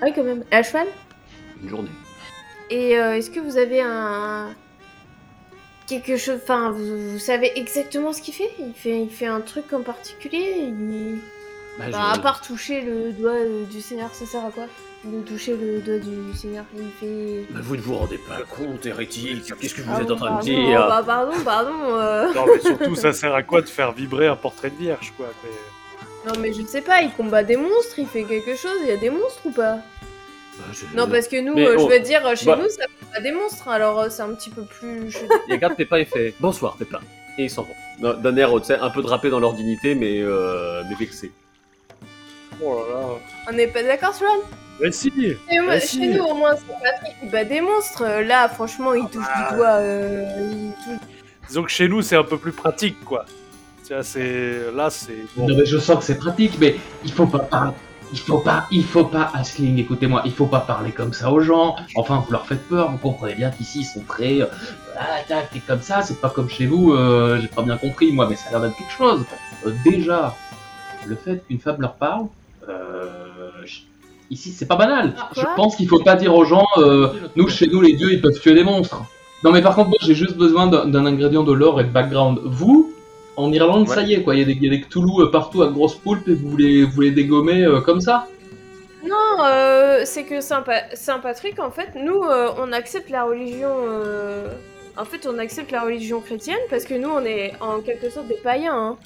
Ah 0.00 0.06
oui, 0.06 0.12
quand 0.14 0.24
même. 0.24 0.42
À 0.50 0.62
cheval? 0.62 0.88
Une 1.62 1.68
journée. 1.68 1.90
Et 2.70 2.98
euh, 2.98 3.16
est-ce 3.16 3.30
que 3.30 3.38
vous 3.38 3.56
avez 3.56 3.82
un. 3.82 4.54
Quelque 6.00 6.16
chose. 6.16 6.38
Enfin, 6.42 6.70
vous, 6.70 7.10
vous 7.12 7.18
savez 7.18 7.52
exactement 7.58 8.12
ce 8.12 8.22
qu'il 8.22 8.34
fait 8.34 8.50
il, 8.58 8.72
fait 8.74 9.00
il 9.02 9.10
fait 9.10 9.26
un 9.26 9.40
truc 9.40 9.72
en 9.72 9.82
particulier 9.82 10.54
il... 10.68 11.18
Bah, 11.78 11.84
Bah, 11.90 12.12
je- 12.14 12.18
À 12.18 12.22
part 12.22 12.40
toucher 12.42 12.80
le 12.82 13.12
doigt 13.12 13.32
euh, 13.32 13.64
du 13.64 13.80
Seigneur, 13.80 14.14
ça 14.14 14.24
sert 14.26 14.44
à 14.44 14.50
quoi? 14.50 14.64
De 15.04 15.20
toucher 15.22 15.56
le 15.56 15.80
doigt 15.80 15.98
du 15.98 16.36
Seigneur, 16.36 16.64
il 16.76 16.88
fait. 17.00 17.46
Bah, 17.52 17.60
vous 17.62 17.76
ne 17.76 17.80
vous 17.80 17.96
rendez 17.96 18.18
pas 18.18 18.40
compte, 18.48 18.86
hérétique 18.86 19.52
Qu'est-ce 19.60 19.74
que 19.74 19.80
vous 19.82 19.90
Ah 19.94 20.02
êtes 20.02 20.10
en 20.10 20.16
train 20.16 20.38
de 20.38 20.42
dire? 20.42 20.86
bah, 20.86 21.02
Pardon, 21.04 21.32
pardon. 21.44 21.72
euh. 21.96 22.32
Non 22.34 22.44
mais 22.46 22.60
surtout 22.60 22.94
ça 22.94 23.12
sert 23.12 23.34
à 23.34 23.42
quoi 23.42 23.60
de 23.62 23.68
faire 23.68 23.92
vibrer 23.92 24.28
un 24.28 24.36
portrait 24.36 24.70
de 24.70 24.76
vierge 24.76 25.12
quoi. 25.16 25.26
mais- 25.44 26.30
Non, 26.32 26.38
mais 26.40 26.52
je 26.52 26.62
sais 26.66 26.82
pas, 26.82 27.02
il 27.02 27.10
combat 27.12 27.42
des 27.42 27.56
monstres, 27.56 27.98
il 27.98 28.06
fait 28.06 28.22
quelque 28.24 28.54
chose, 28.54 28.78
il 28.82 28.88
y 28.88 28.92
a 28.92 28.96
des 28.96 29.10
monstres 29.10 29.40
ou 29.46 29.50
pas? 29.50 29.78
Je- 30.72 30.96
Non, 30.96 31.08
parce 31.08 31.28
que 31.28 31.40
nous, 31.40 31.54
Mais 31.54 31.66
euh, 31.66 31.78
je 31.78 31.86
veux 31.86 32.00
dire, 32.00 32.22
chez 32.36 32.46
bah- 32.46 32.58
nous, 32.62 32.68
ça 32.68 32.84
fait 32.84 33.06
pas 33.14 33.20
des 33.20 33.32
monstres, 33.32 33.68
alors 33.68 34.00
euh, 34.00 34.08
c'est 34.10 34.22
un 34.22 34.32
petit 34.34 34.50
peu 34.50 34.62
plus. 34.62 35.10
je- 35.10 35.18
Il 35.48 35.54
regarde 35.54 35.74
Pépin 35.76 35.96
et 35.96 36.04
fait 36.04 36.34
Bonsoir, 36.40 36.76
Pépin. 36.76 37.00
Et 37.38 37.44
ils 37.44 37.50
s'en 37.50 37.62
vont. 37.62 38.14
D'un- 38.14 38.36
air 38.36 38.50
tu 38.60 38.64
sais, 38.66 38.74
un 38.78 38.90
peu 38.90 39.00
drapé 39.02 39.30
dans 39.30 39.40
leur 39.40 39.54
dignité, 39.54 39.94
mais, 39.94 40.18
euh, 40.20 40.82
mais 40.88 40.94
vexé. 40.96 41.30
Oh 42.62 42.74
là 42.88 43.00
là. 43.00 43.06
On 43.50 43.52
n'est 43.54 43.66
pas 43.68 43.82
d'accord, 43.82 44.14
Swan 44.14 44.28
Mais 44.80 44.92
si 44.92 45.12
Et 45.50 45.58
moi, 45.60 45.74
Bah 45.74 45.80
Chez 45.80 45.86
si. 45.86 46.08
nous, 46.08 46.22
au 46.24 46.34
moins, 46.34 46.54
c'est 46.56 46.72
Patrick 46.82 47.20
qui 47.20 47.26
bat 47.28 47.44
des 47.44 47.60
monstres. 47.60 48.04
Là, 48.24 48.48
franchement, 48.48 48.94
il 48.94 49.06
touche 49.08 49.24
Ah. 49.34 49.48
du 49.50 49.56
doigt. 49.56 49.66
euh, 49.76 50.24
il 50.52 50.72
touche- 50.84 51.00
Disons 51.48 51.62
que 51.64 51.70
chez 51.70 51.88
nous 51.88 52.02
c'est 52.02 52.16
un 52.16 52.22
peu 52.24 52.38
plus 52.38 52.52
pratique 52.52 53.04
quoi. 53.04 53.24
Tiens, 53.82 54.02
c'est 54.02 54.70
là 54.74 54.88
c'est 54.90 55.16
bon. 55.36 55.48
Non 55.48 55.56
mais 55.56 55.66
je 55.66 55.76
sens 55.76 55.98
que 55.98 56.04
c'est 56.04 56.16
pratique, 56.18 56.56
mais 56.58 56.76
il 57.04 57.12
faut 57.12 57.26
pas 57.26 57.74
Il 58.12 58.18
faut 58.18 58.38
pas, 58.38 58.66
il 58.70 58.84
faut 58.84 59.04
pas, 59.04 59.30
Asling, 59.32 59.78
écoutez-moi, 59.78 60.22
il 60.26 60.32
faut 60.32 60.46
pas 60.46 60.60
parler 60.60 60.92
comme 60.92 61.14
ça 61.14 61.32
aux 61.32 61.40
gens. 61.40 61.76
Enfin, 61.94 62.22
vous 62.24 62.30
leur 62.30 62.46
faites 62.46 62.68
peur, 62.68 62.90
vous 62.90 62.98
comprenez 62.98 63.34
bien 63.34 63.50
qu'ici 63.50 63.80
ils 63.80 63.84
sont 63.84 64.02
très. 64.06 64.42
euh, 64.42 64.46
ah, 64.98 65.20
tac, 65.26 65.50
t'es 65.50 65.60
comme 65.60 65.80
ça, 65.80 66.02
c'est 66.02 66.20
pas 66.20 66.28
comme 66.28 66.48
chez 66.50 66.66
vous, 66.66 66.92
euh, 66.92 67.38
j'ai 67.40 67.48
pas 67.48 67.62
bien 67.62 67.78
compris, 67.78 68.12
moi, 68.12 68.26
mais 68.28 68.36
ça 68.36 68.48
a 68.48 68.50
l'air 68.52 68.60
d'être 68.60 68.76
quelque 68.76 68.92
chose. 68.92 69.24
Euh, 69.66 69.72
déjà, 69.84 70.34
le 71.06 71.16
fait 71.16 71.42
qu'une 71.46 71.58
femme 71.58 71.80
leur 71.80 71.94
parle, 71.94 72.26
euh, 72.68 73.08
ici 74.30 74.50
c'est 74.50 74.66
pas 74.66 74.76
banal. 74.76 75.14
Ah, 75.18 75.30
je 75.34 75.42
pense 75.56 75.76
qu'il 75.76 75.88
faut 75.88 76.02
pas 76.02 76.14
dire 76.14 76.34
aux 76.34 76.44
gens, 76.44 76.66
euh, 76.76 77.08
nous, 77.36 77.48
chez 77.48 77.66
nous, 77.66 77.80
les 77.80 77.94
dieux, 77.94 78.12
ils 78.12 78.20
peuvent 78.20 78.38
tuer 78.38 78.54
des 78.54 78.64
monstres. 78.64 79.02
Non, 79.42 79.52
mais 79.52 79.62
par 79.62 79.74
contre, 79.74 79.88
moi, 79.88 79.98
j'ai 80.02 80.14
juste 80.14 80.36
besoin 80.36 80.66
d'un 80.66 80.86
d'un 80.86 81.06
ingrédient 81.06 81.42
de 81.42 81.52
lore 81.52 81.80
et 81.80 81.84
de 81.84 81.88
background. 81.90 82.40
Vous, 82.44 82.91
en 83.36 83.52
Irlande, 83.52 83.88
Ouais. 83.88 83.94
ça 83.94 84.02
y 84.02 84.14
est, 84.14 84.22
quoi. 84.22 84.34
Il 84.34 84.40
y 84.40 84.42
a 84.42 84.46
des, 84.46 84.52
il 84.52 84.64
y 84.64 84.66
a 84.68 84.70
des 84.70 84.80
Cthulhu 84.82 85.22
euh, 85.22 85.26
partout 85.30 85.62
à 85.62 85.68
grosses 85.68 85.94
poulpes 85.96 86.28
et 86.28 86.34
vous 86.34 86.48
voulez, 86.50 86.84
vous 86.84 87.00
les 87.00 87.10
dégommer 87.10 87.64
euh, 87.64 87.80
comme 87.80 88.00
ça? 88.00 88.28
Non, 89.04 89.44
euh, 89.44 90.02
c'est 90.04 90.24
que 90.24 90.40
Saint-Pa- 90.40 90.94
Saint-Patrick, 90.94 91.58
en 91.58 91.70
fait, 91.70 91.90
nous, 91.96 92.22
euh, 92.22 92.50
on 92.58 92.72
accepte 92.72 93.10
la 93.10 93.24
religion. 93.24 93.68
euh, 93.72 94.48
En 94.96 95.04
fait, 95.06 95.26
on 95.26 95.38
accepte 95.38 95.70
la 95.72 95.80
religion 95.82 96.20
chrétienne 96.20 96.58
parce 96.70 96.84
que 96.84 96.92
nous, 96.94 97.08
on 97.08 97.24
est 97.24 97.52
en 97.60 97.80
quelque 97.80 98.10
sorte 98.10 98.28
des 98.28 98.34
païens. 98.36 98.76
hein. 98.76 98.96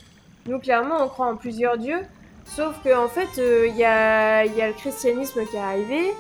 Nous, 0.49 0.59
clairement, 0.59 0.97
on 1.05 1.09
croit 1.09 1.27
en 1.27 1.37
plusieurs 1.37 1.79
dieux. 1.79 2.01
Sauf 2.45 2.75
que 2.85 2.95
en 2.97 3.09
fait, 3.09 3.41
euh, 3.41 3.67
il 3.69 3.77
y, 3.77 3.85
a, 3.85 4.45
y 4.45 4.61
a 4.63 4.67
le 4.69 4.73
christianisme 4.73 5.41
qui 5.51 5.57
est 5.57 5.61
arrivé. 5.61 6.13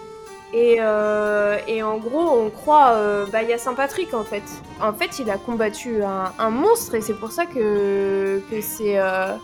Et, 0.55 0.77
euh, 0.81 1.59
et 1.67 1.83
en 1.83 1.99
gros, 1.99 2.41
on 2.41 2.51
croit. 2.51 2.93
euh, 2.93 3.27
bah, 3.33 3.43
il 3.43 3.49
y 3.49 3.53
a 3.53 3.59
Saint 3.59 3.75
Patrick 3.75 4.15
en 4.15 4.25
fait. 4.25 4.43
En 4.81 4.93
fait, 4.93 5.19
il 5.19 5.31
a 5.31 5.37
combattu 5.39 6.03
un, 6.03 6.33
un 6.39 6.51
monstre 6.51 6.95
et 6.95 7.01
c'est 7.01 7.15
pour 7.19 7.33
ça 7.33 7.47
que, 7.47 8.41
que 8.51 8.61
c'est. 8.61 8.99
euh, 8.99 9.35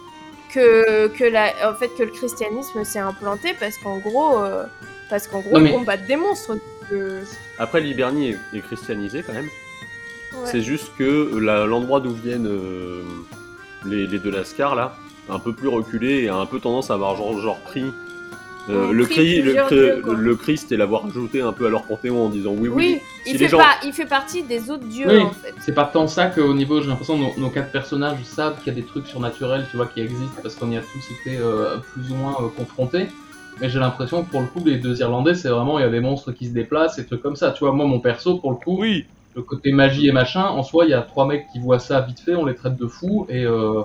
que, 0.55 1.09
que, 1.09 1.25
la, 1.25 1.51
en 1.71 1.75
fait, 1.75 1.89
que 1.97 2.03
le 2.03 2.11
christianisme 2.11 2.85
s'est 2.85 2.99
implanté 2.99 3.55
parce 3.59 3.77
qu'en 3.79 3.99
gros. 3.99 4.39
euh, 4.39 4.65
parce 5.11 5.27
qu'en 5.27 5.41
gros, 5.41 5.59
mais- 5.59 5.71
ils 5.71 5.75
combattent 5.75 6.07
des 6.07 6.17
monstres. 6.17 6.57
Euh, 6.93 7.23
Après, 7.59 7.81
l'Hibernie 7.81 8.31
est, 8.31 8.39
est 8.57 8.61
christianisé 8.61 9.23
quand 9.27 9.33
même. 9.33 9.47
ouais. 10.35 10.41
C'est 10.51 10.61
juste 10.63 10.91
que 10.99 11.37
la- 11.39 11.65
l'endroit 11.67 12.01
d'où 12.01 12.13
viennent 12.13 12.47
euh, 12.47 13.03
les, 13.87 14.07
les 14.07 14.19
deux 14.19 14.31
Lascars, 14.31 14.75
là, 14.75 14.95
un 15.29 15.39
peu 15.39 15.53
plus 15.55 15.69
reculé 15.69 16.25
et 16.25 16.29
a 16.29 16.35
un 16.37 16.47
peu 16.47 16.61
tendance 16.61 16.91
à 16.91 16.95
avoir 16.95 17.17
genre, 17.17 17.39
genre 17.41 17.59
pris. 17.61 17.93
Euh, 18.71 18.93
le, 18.93 19.05
cri- 19.07 19.37
le, 19.39 19.43
plusieurs 19.43 19.67
cri- 19.69 19.75
dieux, 19.77 20.01
quoi. 20.03 20.15
le 20.15 20.37
Christ 20.37 20.73
et 20.73 20.77
l'avoir 20.77 21.07
ajouté 21.07 21.41
un 21.41 21.53
peu 21.53 21.67
à 21.67 21.71
leur 21.71 21.83
panthéon 21.83 22.27
en 22.27 22.29
disant 22.29 22.53
oui, 22.53 22.69
oui. 22.69 22.73
Oui, 22.75 23.01
il, 23.27 23.33
fait 23.33 23.39
les 23.39 23.49
gens- 23.49 23.59
pas, 23.59 23.75
il 23.85 23.93
fait 23.93 24.07
partie 24.07 24.43
des 24.45 24.71
autres 24.71 24.87
dieux 24.87 25.07
Oui. 25.09 25.19
en 25.23 25.31
fait. 25.31 25.53
C'est 25.61 25.75
pas 25.75 25.85
tant 25.85 26.07
ça 26.07 26.27
qu'au 26.27 26.55
niveau, 26.55 26.81
j'ai 26.81 26.89
l'impression, 26.89 27.17
nos, 27.19 27.33
nos 27.39 27.51
quatre 27.51 27.73
personnages 27.73 28.23
savent 28.25 28.57
qu'il 28.63 28.73
y 28.73 28.77
a 28.77 28.81
des 28.81 28.87
trucs 28.87 29.07
surnaturels, 29.07 29.67
tu 29.71 29.77
vois, 29.77 29.87
qui 29.87 30.01
existent 30.01 30.41
parce 30.43 30.55
qu'on 30.55 30.71
y 30.71 30.77
a 30.77 30.81
tous 30.81 31.11
été 31.29 31.39
euh, 31.39 31.77
plus 31.93 32.13
ou 32.13 32.15
moins 32.17 32.37
euh, 32.41 32.49
confrontés. 32.57 33.07
Mais 33.61 33.69
j'ai 33.69 33.79
l'impression 33.79 34.25
que 34.25 34.31
pour 34.31 34.41
le 34.41 34.47
coup, 34.47 34.63
les 34.65 34.77
deux 34.79 34.99
Irlandais, 35.01 35.35
c'est 35.35 35.49
vraiment, 35.49 35.79
il 35.79 35.83
y 35.83 35.85
a 35.85 35.91
des 35.91 36.01
monstres 36.01 36.33
qui 36.33 36.47
se 36.49 36.53
déplacent 36.55 36.99
et 36.99 37.05
trucs 37.07 37.23
comme 37.23 37.37
ça. 37.37 37.51
Tu 37.53 37.61
vois, 37.65 37.73
moi, 37.73 37.87
mon 37.87 38.01
perso, 38.01 38.39
pour 38.39 38.51
le 38.51 38.57
coup, 38.57 38.79
Oui, 38.81 39.05
le 39.37 39.43
côté 39.43 39.73
magie 39.73 40.09
et 40.09 40.13
machin, 40.13 40.45
en 40.47 40.63
soi, 40.63 40.85
il 40.87 40.91
y 40.91 40.95
a 40.95 41.03
trois 41.03 41.27
mecs 41.27 41.47
qui 41.53 41.59
voient 41.59 41.79
ça 41.79 42.01
vite 42.01 42.21
fait, 42.21 42.35
on 42.35 42.47
les 42.47 42.55
traite 42.55 42.77
de 42.77 42.87
fous, 42.87 43.27
et 43.29 43.45
euh, 43.45 43.83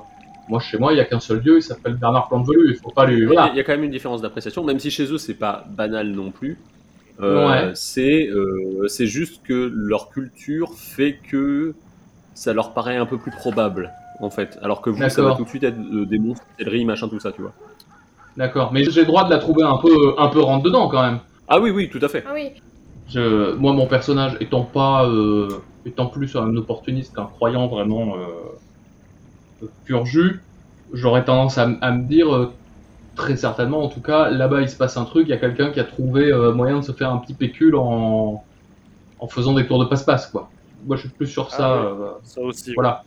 moi, 0.50 0.60
chez 0.60 0.78
moi, 0.78 0.94
il 0.94 0.98
y 0.98 1.00
a 1.00 1.06
qu'un 1.06 1.20
seul 1.20 1.42
dieu, 1.42 1.58
il 1.58 1.62
s'appelle 1.64 1.96
Bernard 1.96 2.28
Plantevelu, 2.30 2.72
il 2.72 2.76
faut 2.78 2.92
pas 2.92 3.06
lui... 3.06 3.18
Il 3.18 3.22
y, 3.24 3.26
Voilà. 3.26 3.44
a- 3.46 3.50
il 3.50 3.58
y 3.58 3.60
a 3.60 3.64
quand 3.64 3.74
même 3.74 3.84
une 3.84 3.92
différence 3.92 4.22
d'appréciation, 4.22 4.64
même 4.64 4.80
si 4.80 4.90
chez 4.92 5.12
eux 5.12 5.18
c'est 5.18 5.34
pas 5.34 5.66
banal 5.70 6.12
non 6.12 6.32
plus. 6.32 6.58
Euh, 7.22 7.48
Ouais. 7.50 7.72
C'est 7.74 8.28
euh, 8.30 8.88
c'est 8.88 9.08
juste 9.08 9.42
que 9.44 9.72
leur 9.74 10.10
culture 10.10 10.74
fait 10.76 11.18
que 11.30 11.74
ça 12.36 12.54
leur 12.54 12.74
paraît 12.74 12.98
un 12.98 13.08
peu 13.08 13.18
plus 13.18 13.32
probable, 13.32 13.92
en 14.20 14.30
fait. 14.30 14.60
Alors 14.62 14.82
que 14.82 14.90
vous, 14.92 15.10
ça 15.10 15.24
va 15.24 15.34
tout 15.36 15.44
de 15.44 15.50
suite 15.50 15.64
être 15.64 15.78
euh, 15.80 16.06
des 16.06 16.20
monstres, 16.20 16.46
riz, 16.60 16.86
machin, 16.86 17.08
tout 17.10 17.20
ça, 17.20 17.32
tu 17.32 17.42
vois. 17.42 17.54
D'accord, 18.38 18.72
mais 18.72 18.84
j'ai 18.84 19.02
le 19.02 19.08
droit 19.08 19.24
de 19.24 19.32
la 19.32 19.40
trouver 19.40 19.64
un 19.64 19.78
peu, 19.78 20.14
un 20.20 20.28
peu 20.28 20.40
rentre 20.42 20.64
dedans 20.64 20.88
quand 20.90 21.02
même. 21.02 21.20
Ah 21.48 21.60
oui, 21.60 21.72
oui, 21.72 21.90
tout 21.90 22.00
à 22.04 22.08
fait. 22.08 22.24
Ah 22.28 22.32
oui. 22.36 22.52
Je, 23.10 23.56
moi, 23.56 23.74
mon 23.74 23.88
personnage 23.88 24.38
étant 24.40 24.62
pas, 24.64 25.08
euh, 25.08 25.48
étant 25.88 26.06
plus 26.06 26.36
un 26.36 26.56
opportuniste 26.56 27.16
qu'un 27.16 27.26
croyant 27.26 27.66
vraiment 27.68 28.16
euh, 28.16 28.20
pur 29.86 30.06
jus, 30.06 30.42
j'aurais 30.94 31.26
tendance 31.26 31.58
à, 31.58 31.68
me 31.68 32.04
dire, 32.04 32.34
euh, 32.34 32.54
très 33.16 33.36
certainement 33.36 33.84
en 33.84 33.90
tout 33.90 34.02
cas, 34.02 34.30
là-bas 34.30 34.62
il 34.62 34.70
se 34.70 34.76
passe 34.76 34.98
un 34.98 35.06
truc, 35.06 35.28
il 35.28 35.32
y 35.32 35.34
a 35.34 35.38
quelqu'un 35.38 35.72
qui 35.72 35.80
a 35.80 35.84
trouvé 35.84 36.32
euh, 36.32 36.54
moyen 36.54 36.80
de 36.80 36.84
se 36.84 36.92
faire 36.92 37.12
un 37.12 37.18
petit 37.18 37.34
pécule 37.34 37.76
en, 37.76 38.44
en 39.20 39.28
faisant 39.28 39.54
des 39.54 39.66
tours 39.66 39.80
de 39.80 39.86
passe-passe, 39.86 40.28
quoi. 40.28 40.50
Moi, 40.86 40.96
je 40.96 41.02
suis 41.02 41.10
plus 41.10 41.28
sur 41.28 41.52
ça. 41.52 41.68
Ah 41.68 41.86
euh, 41.86 42.12
ça 42.24 42.42
aussi. 42.42 42.74
voilà. 42.74 43.04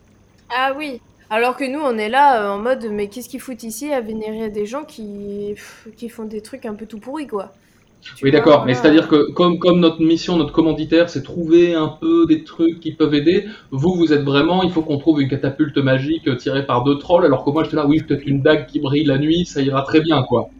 Ah 0.54 0.72
oui. 0.76 1.00
Alors 1.30 1.56
que 1.56 1.64
nous, 1.64 1.78
on 1.78 1.96
est 1.96 2.08
là 2.08 2.42
euh, 2.42 2.50
en 2.50 2.58
mode, 2.58 2.88
mais 2.90 3.08
qu'est-ce 3.08 3.28
qu'ils 3.28 3.40
foutent 3.40 3.62
ici 3.62 3.92
à 3.92 4.00
vénérer 4.00 4.50
des 4.50 4.66
gens 4.66 4.84
qui, 4.84 5.52
pff, 5.54 5.88
qui 5.96 6.08
font 6.08 6.24
des 6.24 6.40
trucs 6.40 6.66
un 6.66 6.74
peu 6.74 6.86
tout 6.86 6.98
pourris, 6.98 7.28
quoi. 7.28 7.52
Tu 8.00 8.24
Oui, 8.24 8.30
d'accord, 8.30 8.64
mais 8.64 8.74
c'est-à-dire 8.74 9.08
que 9.08 9.30
comme, 9.32 9.58
comme 9.58 9.80
notre 9.80 10.00
mission, 10.00 10.36
notre 10.36 10.52
commanditaire, 10.52 11.08
c'est 11.10 11.22
trouver 11.22 11.74
un 11.74 11.88
peu 11.88 12.26
des 12.26 12.44
trucs 12.44 12.80
qui 12.80 12.92
peuvent 12.92 13.14
aider, 13.14 13.46
vous, 13.70 13.94
vous 13.94 14.12
êtes 14.12 14.22
vraiment, 14.22 14.62
il 14.62 14.70
faut 14.70 14.82
qu'on 14.82 14.98
trouve 14.98 15.20
une 15.20 15.28
catapulte 15.28 15.78
magique 15.78 16.36
tirée 16.38 16.64
par 16.64 16.84
deux 16.84 16.98
trolls, 16.98 17.24
alors 17.24 17.44
que 17.44 17.50
moi, 17.50 17.64
j'étais 17.64 17.76
là, 17.76 17.86
oui, 17.86 18.02
peut-être 18.02 18.26
une 18.26 18.42
dague 18.42 18.66
qui 18.66 18.80
brille 18.80 19.04
la 19.04 19.18
nuit, 19.18 19.44
ça 19.44 19.60
ira 19.60 19.82
très 19.82 20.00
bien, 20.00 20.22
quoi. 20.22 20.50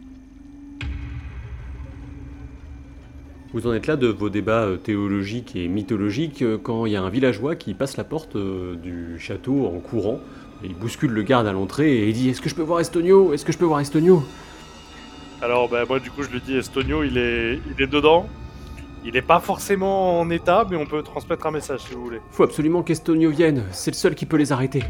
Vous 3.53 3.67
en 3.67 3.73
êtes 3.73 3.87
là 3.87 3.97
de 3.97 4.07
vos 4.07 4.29
débats 4.29 4.63
euh, 4.63 4.77
théologiques 4.77 5.57
et 5.57 5.67
mythologiques 5.67 6.41
euh, 6.41 6.57
quand 6.61 6.85
il 6.85 6.93
y 6.93 6.95
a 6.95 7.01
un 7.01 7.09
villageois 7.09 7.57
qui 7.57 7.73
passe 7.73 7.97
la 7.97 8.05
porte 8.05 8.37
euh, 8.37 8.75
du 8.75 9.19
château 9.19 9.65
en 9.65 9.79
courant. 9.79 10.21
Et 10.63 10.67
il 10.67 10.75
bouscule 10.75 11.11
le 11.11 11.23
garde 11.23 11.47
à 11.47 11.51
l'entrée 11.51 11.97
et 11.97 12.07
il 12.07 12.13
dit 12.13 12.29
Est-ce 12.29 12.39
que 12.39 12.47
je 12.47 12.55
peux 12.55 12.61
voir 12.61 12.79
Estonio? 12.79 13.33
Est-ce 13.33 13.43
que 13.43 13.51
je 13.51 13.57
peux 13.57 13.65
voir 13.65 13.81
Estonio? 13.81 14.23
Alors, 15.43 15.67
bah, 15.67 15.85
moi, 15.89 15.99
du 15.99 16.11
coup, 16.11 16.21
je 16.21 16.29
lui 16.29 16.39
dis 16.39 16.55
Estonio, 16.55 17.03
il 17.03 17.17
est, 17.17 17.59
il 17.75 17.81
est 17.81 17.87
dedans. 17.87 18.27
Il 19.03 19.17
est 19.17 19.23
pas 19.23 19.39
forcément 19.39 20.19
en 20.19 20.29
état, 20.29 20.67
mais 20.69 20.75
on 20.75 20.85
peut 20.85 21.01
transmettre 21.01 21.47
un 21.47 21.51
message 21.51 21.79
si 21.79 21.95
vous 21.95 22.03
voulez. 22.03 22.21
Faut 22.29 22.43
absolument 22.43 22.83
qu'Estonio 22.83 23.31
vienne, 23.31 23.63
c'est 23.71 23.89
le 23.89 23.95
seul 23.95 24.13
qui 24.13 24.27
peut 24.27 24.37
les 24.37 24.51
arrêter. 24.51 24.83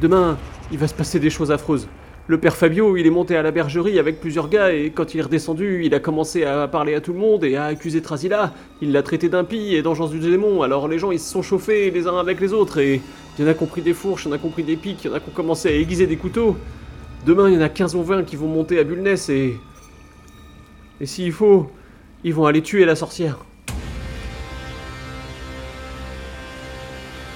Demain, 0.00 0.36
il 0.70 0.76
va 0.76 0.88
se 0.88 0.92
passer 0.92 1.18
des 1.18 1.30
choses 1.30 1.50
affreuses. 1.50 1.88
Le 2.26 2.36
père 2.36 2.54
Fabio, 2.54 2.98
il 2.98 3.06
est 3.06 3.10
monté 3.10 3.34
à 3.36 3.42
la 3.42 3.50
bergerie 3.50 3.98
avec 3.98 4.20
plusieurs 4.20 4.50
gars 4.50 4.72
et 4.72 4.90
quand 4.90 5.14
il 5.14 5.20
est 5.20 5.22
redescendu, 5.22 5.84
il 5.84 5.94
a 5.94 6.00
commencé 6.00 6.44
à 6.44 6.68
parler 6.68 6.94
à 6.94 7.00
tout 7.00 7.14
le 7.14 7.18
monde 7.18 7.44
et 7.44 7.56
à 7.56 7.64
accuser 7.64 8.02
Trasila. 8.02 8.52
Il 8.82 8.92
l'a 8.92 9.02
traité 9.02 9.30
d'impie 9.30 9.74
et 9.74 9.80
d'engeance 9.80 10.10
du 10.10 10.20
démon, 10.20 10.62
alors 10.62 10.88
les 10.88 10.98
gens 10.98 11.10
ils 11.10 11.20
se 11.20 11.30
sont 11.30 11.42
chauffés 11.42 11.90
les 11.90 12.06
uns 12.06 12.18
avec 12.18 12.40
les 12.40 12.54
autres 12.54 12.78
et 12.78 13.02
il 13.38 13.44
y 13.44 13.46
en 13.46 13.50
a 13.50 13.54
qui 13.54 13.62
ont 13.62 13.66
pris 13.66 13.82
des 13.82 13.92
fourches, 13.92 14.24
il 14.24 14.28
y 14.28 14.30
en 14.32 14.34
a 14.34 14.38
qui 14.38 14.46
ont 14.46 14.50
pris 14.50 14.62
des 14.62 14.76
pics, 14.76 15.04
il 15.04 15.10
y 15.10 15.10
en 15.10 15.16
a 15.16 15.20
qui 15.20 15.28
ont 15.28 15.34
commencé 15.34 15.68
à 15.68 15.72
aiguiser 15.72 16.06
des 16.06 16.16
couteaux. 16.16 16.56
Demain, 17.26 17.48
il 17.48 17.54
y 17.54 17.58
en 17.58 17.62
a 17.62 17.68
15 17.68 17.94
ou 17.94 18.02
20 18.02 18.24
qui 18.24 18.36
vont 18.36 18.48
monter 18.48 18.78
à 18.78 18.84
Bulness 18.84 19.28
et. 19.28 19.58
Et 21.00 21.06
s'il 21.06 21.32
faut, 21.32 21.70
ils 22.22 22.32
vont 22.32 22.46
aller 22.46 22.62
tuer 22.62 22.84
la 22.84 22.94
sorcière. 22.94 23.38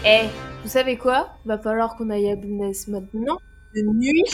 Eh, 0.06 0.26
vous 0.62 0.68
savez 0.68 0.96
quoi? 0.96 1.30
Va 1.44 1.58
falloir 1.58 1.96
qu'on 1.96 2.08
aille 2.10 2.30
à 2.30 2.36
Bulnes 2.36 2.72
maintenant, 2.86 3.38
de 3.74 3.82
nuit. 3.82 4.24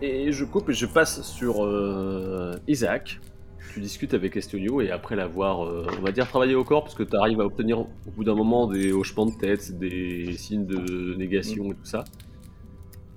Et 0.00 0.30
je 0.30 0.44
coupe 0.44 0.70
et 0.70 0.74
je 0.74 0.86
passe 0.86 1.22
sur 1.22 1.64
euh, 1.64 2.54
Isaac. 2.68 3.18
Tu 3.72 3.80
discutes 3.80 4.14
avec 4.14 4.36
Estonio 4.36 4.80
et 4.80 4.90
après 4.90 5.16
l'avoir, 5.16 5.66
euh, 5.66 5.86
on 5.98 6.02
va 6.02 6.12
dire, 6.12 6.28
travaillé 6.28 6.54
au 6.54 6.64
corps, 6.64 6.84
parce 6.84 6.94
que 6.94 7.02
tu 7.02 7.16
arrives 7.16 7.40
à 7.40 7.44
obtenir 7.44 7.80
au 7.80 7.88
bout 8.14 8.24
d'un 8.24 8.34
moment 8.34 8.68
des 8.68 8.92
hochements 8.92 9.26
de 9.26 9.36
tête, 9.36 9.76
des 9.76 10.34
signes 10.36 10.66
de 10.66 11.14
négation 11.16 11.72
et 11.72 11.74
tout 11.74 11.84
ça. 11.84 12.04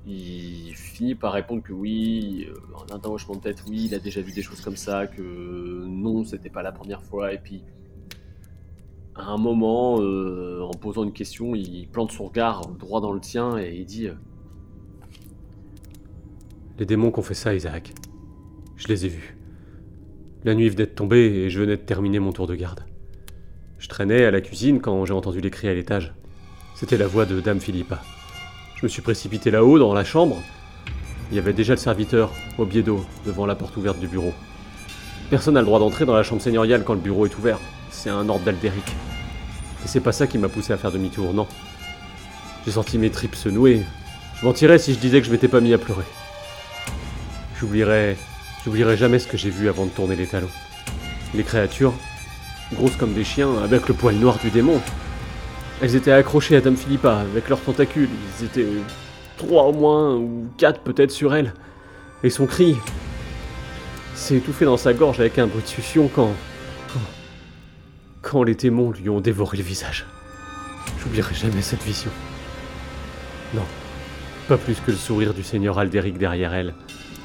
Il 0.08 0.74
finit 0.76 1.16
par 1.16 1.34
répondre 1.34 1.62
que 1.62 1.74
oui, 1.74 2.48
euh, 2.50 2.56
en 2.76 2.96
un 2.96 2.98
de 2.98 3.40
tête, 3.40 3.64
oui, 3.68 3.86
il 3.86 3.96
a 3.96 4.00
déjà 4.00 4.22
vu 4.22 4.32
des 4.32 4.42
choses 4.42 4.62
comme 4.62 4.78
ça, 4.78 5.08
que 5.08 5.86
non, 5.86 6.24
c'était 6.24 6.50
pas 6.50 6.64
la 6.64 6.72
première 6.72 7.04
fois, 7.04 7.34
et 7.34 7.38
puis 7.38 7.62
à 9.20 9.32
un 9.32 9.38
moment, 9.38 10.00
euh, 10.00 10.62
en 10.62 10.72
posant 10.72 11.04
une 11.04 11.12
question, 11.12 11.54
il 11.54 11.88
plante 11.88 12.12
son 12.12 12.26
regard 12.26 12.62
droit 12.68 13.02
dans 13.02 13.12
le 13.12 13.20
tien 13.20 13.58
et 13.58 13.76
il 13.76 13.86
dit 13.86 14.08
euh, 14.08 14.14
les 16.80 16.86
démons 16.86 17.12
qui 17.12 17.22
fait 17.22 17.34
ça, 17.34 17.54
Isaac. 17.54 17.94
Je 18.78 18.88
les 18.88 19.06
ai 19.06 19.10
vus. 19.10 19.36
La 20.46 20.56
nuit 20.56 20.70
venait 20.70 20.86
de 20.86 20.92
tomber 20.92 21.20
et 21.20 21.50
je 21.50 21.60
venais 21.60 21.76
de 21.76 21.82
terminer 21.82 22.20
mon 22.20 22.32
tour 22.32 22.48
de 22.48 22.56
garde. 22.56 22.86
Je 23.78 23.90
traînais 23.90 24.24
à 24.24 24.32
la 24.32 24.40
cuisine 24.40 24.80
quand 24.80 25.04
j'ai 25.06 25.14
entendu 25.14 25.42
les 25.42 25.52
cris 25.52 25.68
à 25.68 25.74
l'étage. 25.74 26.14
C'était 26.76 26.98
la 26.98 27.08
voix 27.08 27.26
de 27.26 27.42
Dame 27.42 27.60
Philippa. 27.60 28.02
Je 28.80 28.86
me 28.86 28.88
suis 28.90 29.02
précipité 29.02 29.52
là-haut, 29.52 29.78
dans 29.78 29.94
la 29.94 30.06
chambre. 30.06 30.42
Il 31.32 31.36
y 31.36 31.40
avait 31.40 31.52
déjà 31.52 31.74
le 31.74 31.80
serviteur, 31.80 32.32
au 32.58 32.66
biais 32.66 32.82
d'eau, 32.82 33.06
devant 33.26 33.46
la 33.46 33.56
porte 33.56 33.76
ouverte 33.76 34.00
du 34.00 34.08
bureau. 34.08 34.34
Personne 35.30 35.56
n'a 35.56 35.60
le 35.60 35.66
droit 35.66 35.80
d'entrer 35.80 36.06
dans 36.06 36.16
la 36.16 36.24
chambre 36.24 36.42
seigneuriale 36.42 36.86
quand 36.86 36.94
le 36.94 37.02
bureau 37.02 37.26
est 37.26 37.38
ouvert. 37.38 37.60
C'est 37.92 38.10
un 38.10 38.30
ordre 38.30 38.46
d'Aldéric. 38.46 38.88
Et 39.84 39.88
c'est 39.90 40.00
pas 40.00 40.14
ça 40.14 40.28
qui 40.28 40.38
m'a 40.38 40.48
poussé 40.48 40.72
à 40.72 40.78
faire 40.78 40.94
demi-tour, 40.94 41.34
non. 41.34 41.46
J'ai 42.66 42.72
senti 42.72 42.98
mes 42.98 43.10
tripes 43.10 43.36
se 43.36 43.50
nouer. 43.50 43.82
Je 44.40 44.46
mentirais 44.46 44.80
si 44.80 44.94
je 44.94 45.00
disais 45.00 45.20
que 45.20 45.28
je 45.28 45.32
m'étais 45.34 45.50
pas 45.50 45.60
mis 45.60 45.74
à 45.74 45.78
pleurer. 45.78 46.06
J'oublierai, 47.60 48.16
j'oublierai 48.64 48.96
jamais 48.96 49.20
ce 49.20 49.28
que 49.28 49.36
j'ai 49.36 49.50
vu 49.50 49.68
avant 49.68 49.88
de 49.88 49.92
tourner 49.92 50.16
les 50.16 50.26
talons. 50.26 50.48
Les 51.36 51.44
créatures, 51.44 51.94
grosses 52.72 52.96
comme 52.96 53.14
des 53.14 53.26
chiens, 53.26 53.62
avec 53.62 53.90
le 53.90 53.94
poil 53.94 54.16
noir 54.16 54.40
du 54.42 54.52
démon. 54.52 54.80
Elles 55.82 55.96
étaient 55.96 56.12
accrochées 56.12 56.58
à 56.58 56.62
Dame 56.62 56.76
Philippa, 56.76 57.20
avec 57.20 57.48
leurs 57.48 57.62
tentacules. 57.62 58.10
Ils 58.40 58.46
étaient 58.46 58.68
trois 59.38 59.64
au 59.64 59.74
moins, 59.74 60.16
ou 60.16 60.48
quatre 60.58 60.82
peut-être 60.82 61.12
sur 61.12 61.34
elle. 61.34 61.54
Et 62.24 62.30
son 62.30 62.46
cri 62.46 62.76
s'est 64.14 64.36
étouffé 64.36 64.66
dans 64.66 64.76
sa 64.76 64.94
gorge 64.94 65.22
avec 65.22 65.40
un 65.40 65.48
bruit 65.48 65.64
de 65.64 65.68
succion 65.68 66.10
quand... 66.14 66.34
quand... 66.92 67.00
quand 68.22 68.44
les 68.44 68.56
démons 68.56 68.92
lui 68.92 69.10
ont 69.10 69.22
dévoré 69.22 69.58
le 69.58 69.64
visage. 69.64 70.06
J'oublierai 71.02 71.34
jamais 71.34 71.62
cette 71.62 71.84
vision. 71.84 72.12
Non, 73.54 73.64
pas 74.50 74.58
plus 74.58 74.76
que 74.86 74.92
le 74.92 74.98
sourire 74.98 75.34
du 75.34 75.44
seigneur 75.44 75.80
Aldéric 75.80 76.18
derrière 76.18 76.54
elle, 76.54 76.74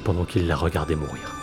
pendant 0.05 0.23
qu'il 0.23 0.47
la 0.47 0.55
regardait 0.55 0.95
mourir. 0.95 1.34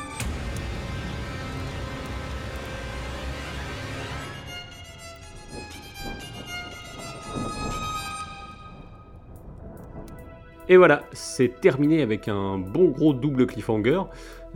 Et 10.73 10.79
voilà, 10.79 11.03
c'est 11.13 11.61
terminé 11.61 12.01
avec 12.01 12.29
un 12.29 12.57
bon 12.57 12.89
gros 12.89 13.13
double 13.13 13.47
cliffhanger. 13.47 14.05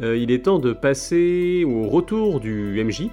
Euh, 0.03 0.17
il 0.17 0.31
est 0.31 0.47
temps 0.47 0.59
de 0.59 0.73
passer 0.73 1.63
au 1.69 1.91
retour 1.91 2.41
du 2.41 2.83
MJ. 2.83 3.11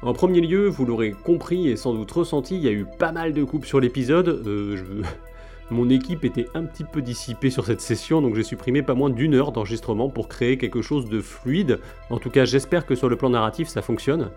En 0.00 0.14
premier 0.14 0.40
lieu, 0.40 0.66
vous 0.66 0.86
l'aurez 0.86 1.10
compris 1.10 1.68
et 1.68 1.76
sans 1.76 1.92
doute 1.92 2.10
ressenti, 2.10 2.56
il 2.56 2.62
y 2.62 2.68
a 2.68 2.70
eu 2.70 2.86
pas 2.98 3.12
mal 3.12 3.34
de 3.34 3.44
coupes 3.44 3.66
sur 3.66 3.78
l'épisode. 3.78 4.42
Euh, 4.46 5.02
Mon 5.70 5.90
équipe 5.90 6.24
était 6.24 6.46
un 6.54 6.62
petit 6.62 6.84
peu 6.84 7.02
dissipée 7.02 7.50
sur 7.50 7.66
cette 7.66 7.80
session, 7.82 8.22
donc 8.22 8.36
j'ai 8.36 8.44
supprimé 8.44 8.82
pas 8.82 8.94
moins 8.94 9.10
d'une 9.10 9.34
heure 9.34 9.52
d'enregistrement 9.52 10.08
pour 10.08 10.28
créer 10.28 10.56
quelque 10.56 10.80
chose 10.80 11.10
de 11.10 11.20
fluide. 11.20 11.80
En 12.08 12.18
tout 12.18 12.30
cas, 12.30 12.46
j'espère 12.46 12.86
que 12.86 12.94
sur 12.94 13.10
le 13.10 13.16
plan 13.16 13.28
narratif, 13.28 13.68
ça 13.68 13.82
fonctionne. 13.82 14.30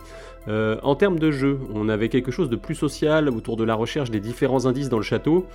Euh, 0.47 0.77
en 0.81 0.95
termes 0.95 1.19
de 1.19 1.29
jeu, 1.29 1.59
on 1.73 1.87
avait 1.87 2.09
quelque 2.09 2.31
chose 2.31 2.49
de 2.49 2.55
plus 2.55 2.75
social 2.75 3.29
autour 3.29 3.57
de 3.57 3.63
la 3.63 3.75
recherche 3.75 4.09
des 4.09 4.19
différents 4.19 4.65
indices 4.65 4.89
dans 4.89 4.97
le 4.97 5.03
château. 5.03 5.45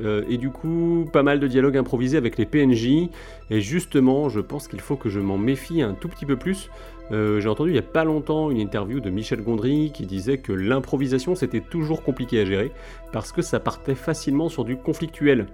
Euh, 0.00 0.24
et 0.28 0.38
du 0.38 0.50
coup, 0.50 1.06
pas 1.12 1.22
mal 1.22 1.40
de 1.40 1.46
dialogues 1.46 1.76
improvisés 1.76 2.16
avec 2.16 2.38
les 2.38 2.46
PNJ. 2.46 3.10
Et 3.50 3.60
justement, 3.60 4.28
je 4.28 4.40
pense 4.40 4.68
qu'il 4.68 4.80
faut 4.80 4.96
que 4.96 5.10
je 5.10 5.20
m'en 5.20 5.38
méfie 5.38 5.82
un 5.82 5.94
tout 5.94 6.08
petit 6.08 6.26
peu 6.26 6.36
plus. 6.36 6.70
Euh, 7.10 7.40
j'ai 7.40 7.48
entendu 7.48 7.70
il 7.70 7.74
n'y 7.74 7.78
a 7.78 7.82
pas 7.82 8.04
longtemps 8.04 8.50
une 8.50 8.58
interview 8.58 9.00
de 9.00 9.10
Michel 9.10 9.42
Gondry 9.42 9.90
qui 9.92 10.06
disait 10.06 10.38
que 10.38 10.52
l'improvisation 10.52 11.34
c'était 11.34 11.60
toujours 11.60 12.02
compliqué 12.02 12.40
à 12.40 12.44
gérer 12.44 12.72
parce 13.12 13.32
que 13.32 13.42
ça 13.42 13.60
partait 13.60 13.96
facilement 13.96 14.48
sur 14.48 14.64
du 14.64 14.76
conflictuel. 14.76 15.46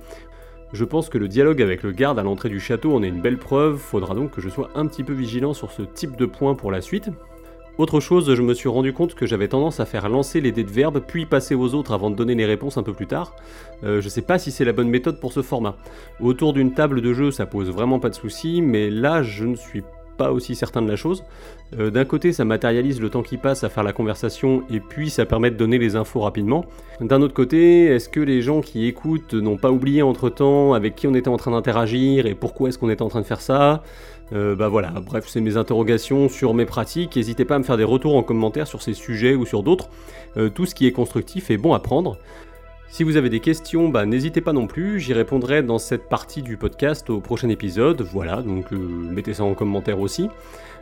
Je 0.72 0.84
pense 0.84 1.08
que 1.08 1.16
le 1.16 1.26
dialogue 1.26 1.62
avec 1.62 1.82
le 1.82 1.92
garde 1.92 2.18
à 2.18 2.22
l'entrée 2.22 2.50
du 2.50 2.60
château 2.60 2.94
en 2.94 3.02
est 3.02 3.08
une 3.08 3.22
belle 3.22 3.38
preuve, 3.38 3.78
faudra 3.78 4.14
donc 4.14 4.32
que 4.32 4.42
je 4.42 4.50
sois 4.50 4.68
un 4.74 4.86
petit 4.86 5.02
peu 5.02 5.14
vigilant 5.14 5.54
sur 5.54 5.72
ce 5.72 5.82
type 5.82 6.16
de 6.16 6.26
point 6.26 6.54
pour 6.54 6.70
la 6.70 6.82
suite. 6.82 7.10
Autre 7.78 8.00
chose, 8.00 8.34
je 8.34 8.42
me 8.42 8.54
suis 8.54 8.68
rendu 8.68 8.92
compte 8.92 9.14
que 9.14 9.24
j'avais 9.24 9.46
tendance 9.46 9.78
à 9.78 9.86
faire 9.86 10.08
lancer 10.08 10.40
les 10.40 10.50
dés 10.50 10.64
de 10.64 10.70
verbe, 10.70 11.00
puis 11.06 11.26
passer 11.26 11.54
aux 11.54 11.74
autres 11.74 11.92
avant 11.92 12.10
de 12.10 12.16
donner 12.16 12.34
les 12.34 12.44
réponses 12.44 12.76
un 12.76 12.82
peu 12.82 12.92
plus 12.92 13.06
tard. 13.06 13.36
Euh, 13.84 14.00
je 14.00 14.08
sais 14.08 14.22
pas 14.22 14.36
si 14.40 14.50
c'est 14.50 14.64
la 14.64 14.72
bonne 14.72 14.88
méthode 14.88 15.20
pour 15.20 15.32
ce 15.32 15.42
format. 15.42 15.76
Autour 16.20 16.54
d'une 16.54 16.74
table 16.74 17.00
de 17.00 17.12
jeu, 17.12 17.30
ça 17.30 17.46
pose 17.46 17.70
vraiment 17.70 18.00
pas 18.00 18.08
de 18.08 18.16
soucis, 18.16 18.62
mais 18.62 18.90
là, 18.90 19.22
je 19.22 19.44
ne 19.44 19.54
suis 19.54 19.84
pas 20.16 20.32
aussi 20.32 20.56
certain 20.56 20.82
de 20.82 20.90
la 20.90 20.96
chose. 20.96 21.22
Euh, 21.78 21.90
d'un 21.90 22.04
côté, 22.04 22.32
ça 22.32 22.44
matérialise 22.44 23.00
le 23.00 23.08
temps 23.08 23.22
qui 23.22 23.36
passe 23.36 23.62
à 23.62 23.68
faire 23.68 23.84
la 23.84 23.92
conversation 23.92 24.64
et 24.68 24.80
puis 24.80 25.08
ça 25.08 25.24
permet 25.24 25.52
de 25.52 25.56
donner 25.56 25.78
les 25.78 25.94
infos 25.94 26.20
rapidement. 26.20 26.64
D'un 27.00 27.22
autre 27.22 27.34
côté, 27.34 27.84
est-ce 27.84 28.08
que 28.08 28.18
les 28.18 28.42
gens 28.42 28.60
qui 28.60 28.86
écoutent 28.86 29.34
n'ont 29.34 29.56
pas 29.56 29.70
oublié 29.70 30.02
entre-temps 30.02 30.72
avec 30.72 30.96
qui 30.96 31.06
on 31.06 31.14
était 31.14 31.28
en 31.28 31.36
train 31.36 31.52
d'interagir 31.52 32.26
et 32.26 32.34
pourquoi 32.34 32.68
est-ce 32.68 32.78
qu'on 32.78 32.90
était 32.90 33.02
en 33.02 33.08
train 33.08 33.20
de 33.20 33.26
faire 33.26 33.40
ça? 33.40 33.84
Euh, 34.32 34.54
bah 34.54 34.68
voilà, 34.68 34.90
bref, 34.90 35.24
c'est 35.26 35.40
mes 35.40 35.56
interrogations 35.56 36.28
sur 36.28 36.54
mes 36.54 36.66
pratiques. 36.66 37.16
N'hésitez 37.16 37.44
pas 37.44 37.56
à 37.56 37.58
me 37.58 37.64
faire 37.64 37.76
des 37.76 37.84
retours 37.84 38.16
en 38.16 38.22
commentaire 38.22 38.66
sur 38.66 38.82
ces 38.82 38.94
sujets 38.94 39.34
ou 39.34 39.46
sur 39.46 39.62
d'autres. 39.62 39.88
Euh, 40.36 40.50
tout 40.50 40.66
ce 40.66 40.74
qui 40.74 40.86
est 40.86 40.92
constructif 40.92 41.50
est 41.50 41.56
bon 41.56 41.72
à 41.72 41.80
prendre. 41.80 42.18
Si 42.90 43.04
vous 43.04 43.16
avez 43.16 43.28
des 43.28 43.40
questions, 43.40 43.90
bah, 43.90 44.06
n'hésitez 44.06 44.40
pas 44.40 44.54
non 44.54 44.66
plus, 44.66 44.98
j'y 44.98 45.12
répondrai 45.12 45.62
dans 45.62 45.78
cette 45.78 46.08
partie 46.08 46.40
du 46.42 46.56
podcast 46.56 47.10
au 47.10 47.20
prochain 47.20 47.50
épisode. 47.50 48.00
Voilà, 48.00 48.40
donc 48.42 48.72
euh, 48.72 48.76
mettez 48.76 49.34
ça 49.34 49.44
en 49.44 49.54
commentaire 49.54 50.00
aussi. 50.00 50.28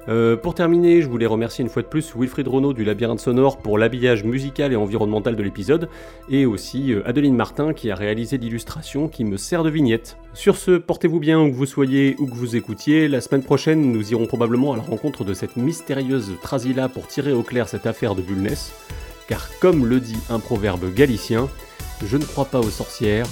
Euh, 0.08 0.36
pour 0.36 0.54
terminer, 0.54 1.02
je 1.02 1.08
voulais 1.08 1.26
remercier 1.26 1.62
une 1.62 1.68
fois 1.68 1.82
de 1.82 1.88
plus 1.88 2.14
Wilfried 2.16 2.46
Renaud 2.46 2.72
du 2.72 2.84
Labyrinthe 2.84 3.20
Sonore 3.20 3.58
pour 3.58 3.78
l'habillage 3.78 4.24
musical 4.24 4.72
et 4.72 4.76
environnemental 4.76 5.34
de 5.36 5.42
l'épisode, 5.42 5.88
et 6.30 6.46
aussi 6.46 6.92
euh, 6.92 7.06
Adeline 7.06 7.34
Martin 7.34 7.72
qui 7.72 7.90
a 7.90 7.94
réalisé 7.94 8.38
l'illustration 8.38 9.08
qui 9.08 9.24
me 9.24 9.36
sert 9.36 9.64
de 9.64 9.70
vignette. 9.70 10.16
Sur 10.32 10.56
ce, 10.56 10.72
portez-vous 10.72 11.18
bien 11.18 11.40
où 11.40 11.50
que 11.50 11.56
vous 11.56 11.66
soyez, 11.66 12.14
ou 12.18 12.26
que 12.26 12.34
vous 12.34 12.56
écoutiez. 12.56 13.08
La 13.08 13.20
semaine 13.20 13.42
prochaine, 13.42 13.92
nous 13.92 14.12
irons 14.12 14.26
probablement 14.26 14.72
à 14.72 14.76
la 14.76 14.82
rencontre 14.82 15.24
de 15.24 15.34
cette 15.34 15.56
mystérieuse 15.56 16.32
Trasila 16.42 16.88
pour 16.88 17.06
tirer 17.06 17.32
au 17.32 17.42
clair 17.42 17.68
cette 17.68 17.86
affaire 17.86 18.14
de 18.14 18.22
Bulness. 18.22 18.72
Car 19.28 19.48
comme 19.60 19.86
le 19.86 19.98
dit 19.98 20.18
un 20.30 20.38
proverbe 20.38 20.94
galicien, 20.94 21.48
je 22.04 22.16
ne 22.16 22.24
crois 22.24 22.44
pas 22.44 22.60
aux 22.60 22.70
sorcières, 22.70 23.26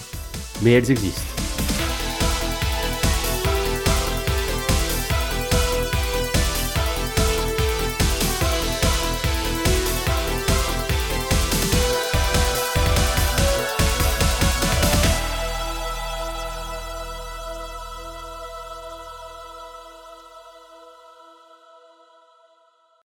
mais 0.62 0.72
elles 0.72 0.90
existent. 0.90 1.22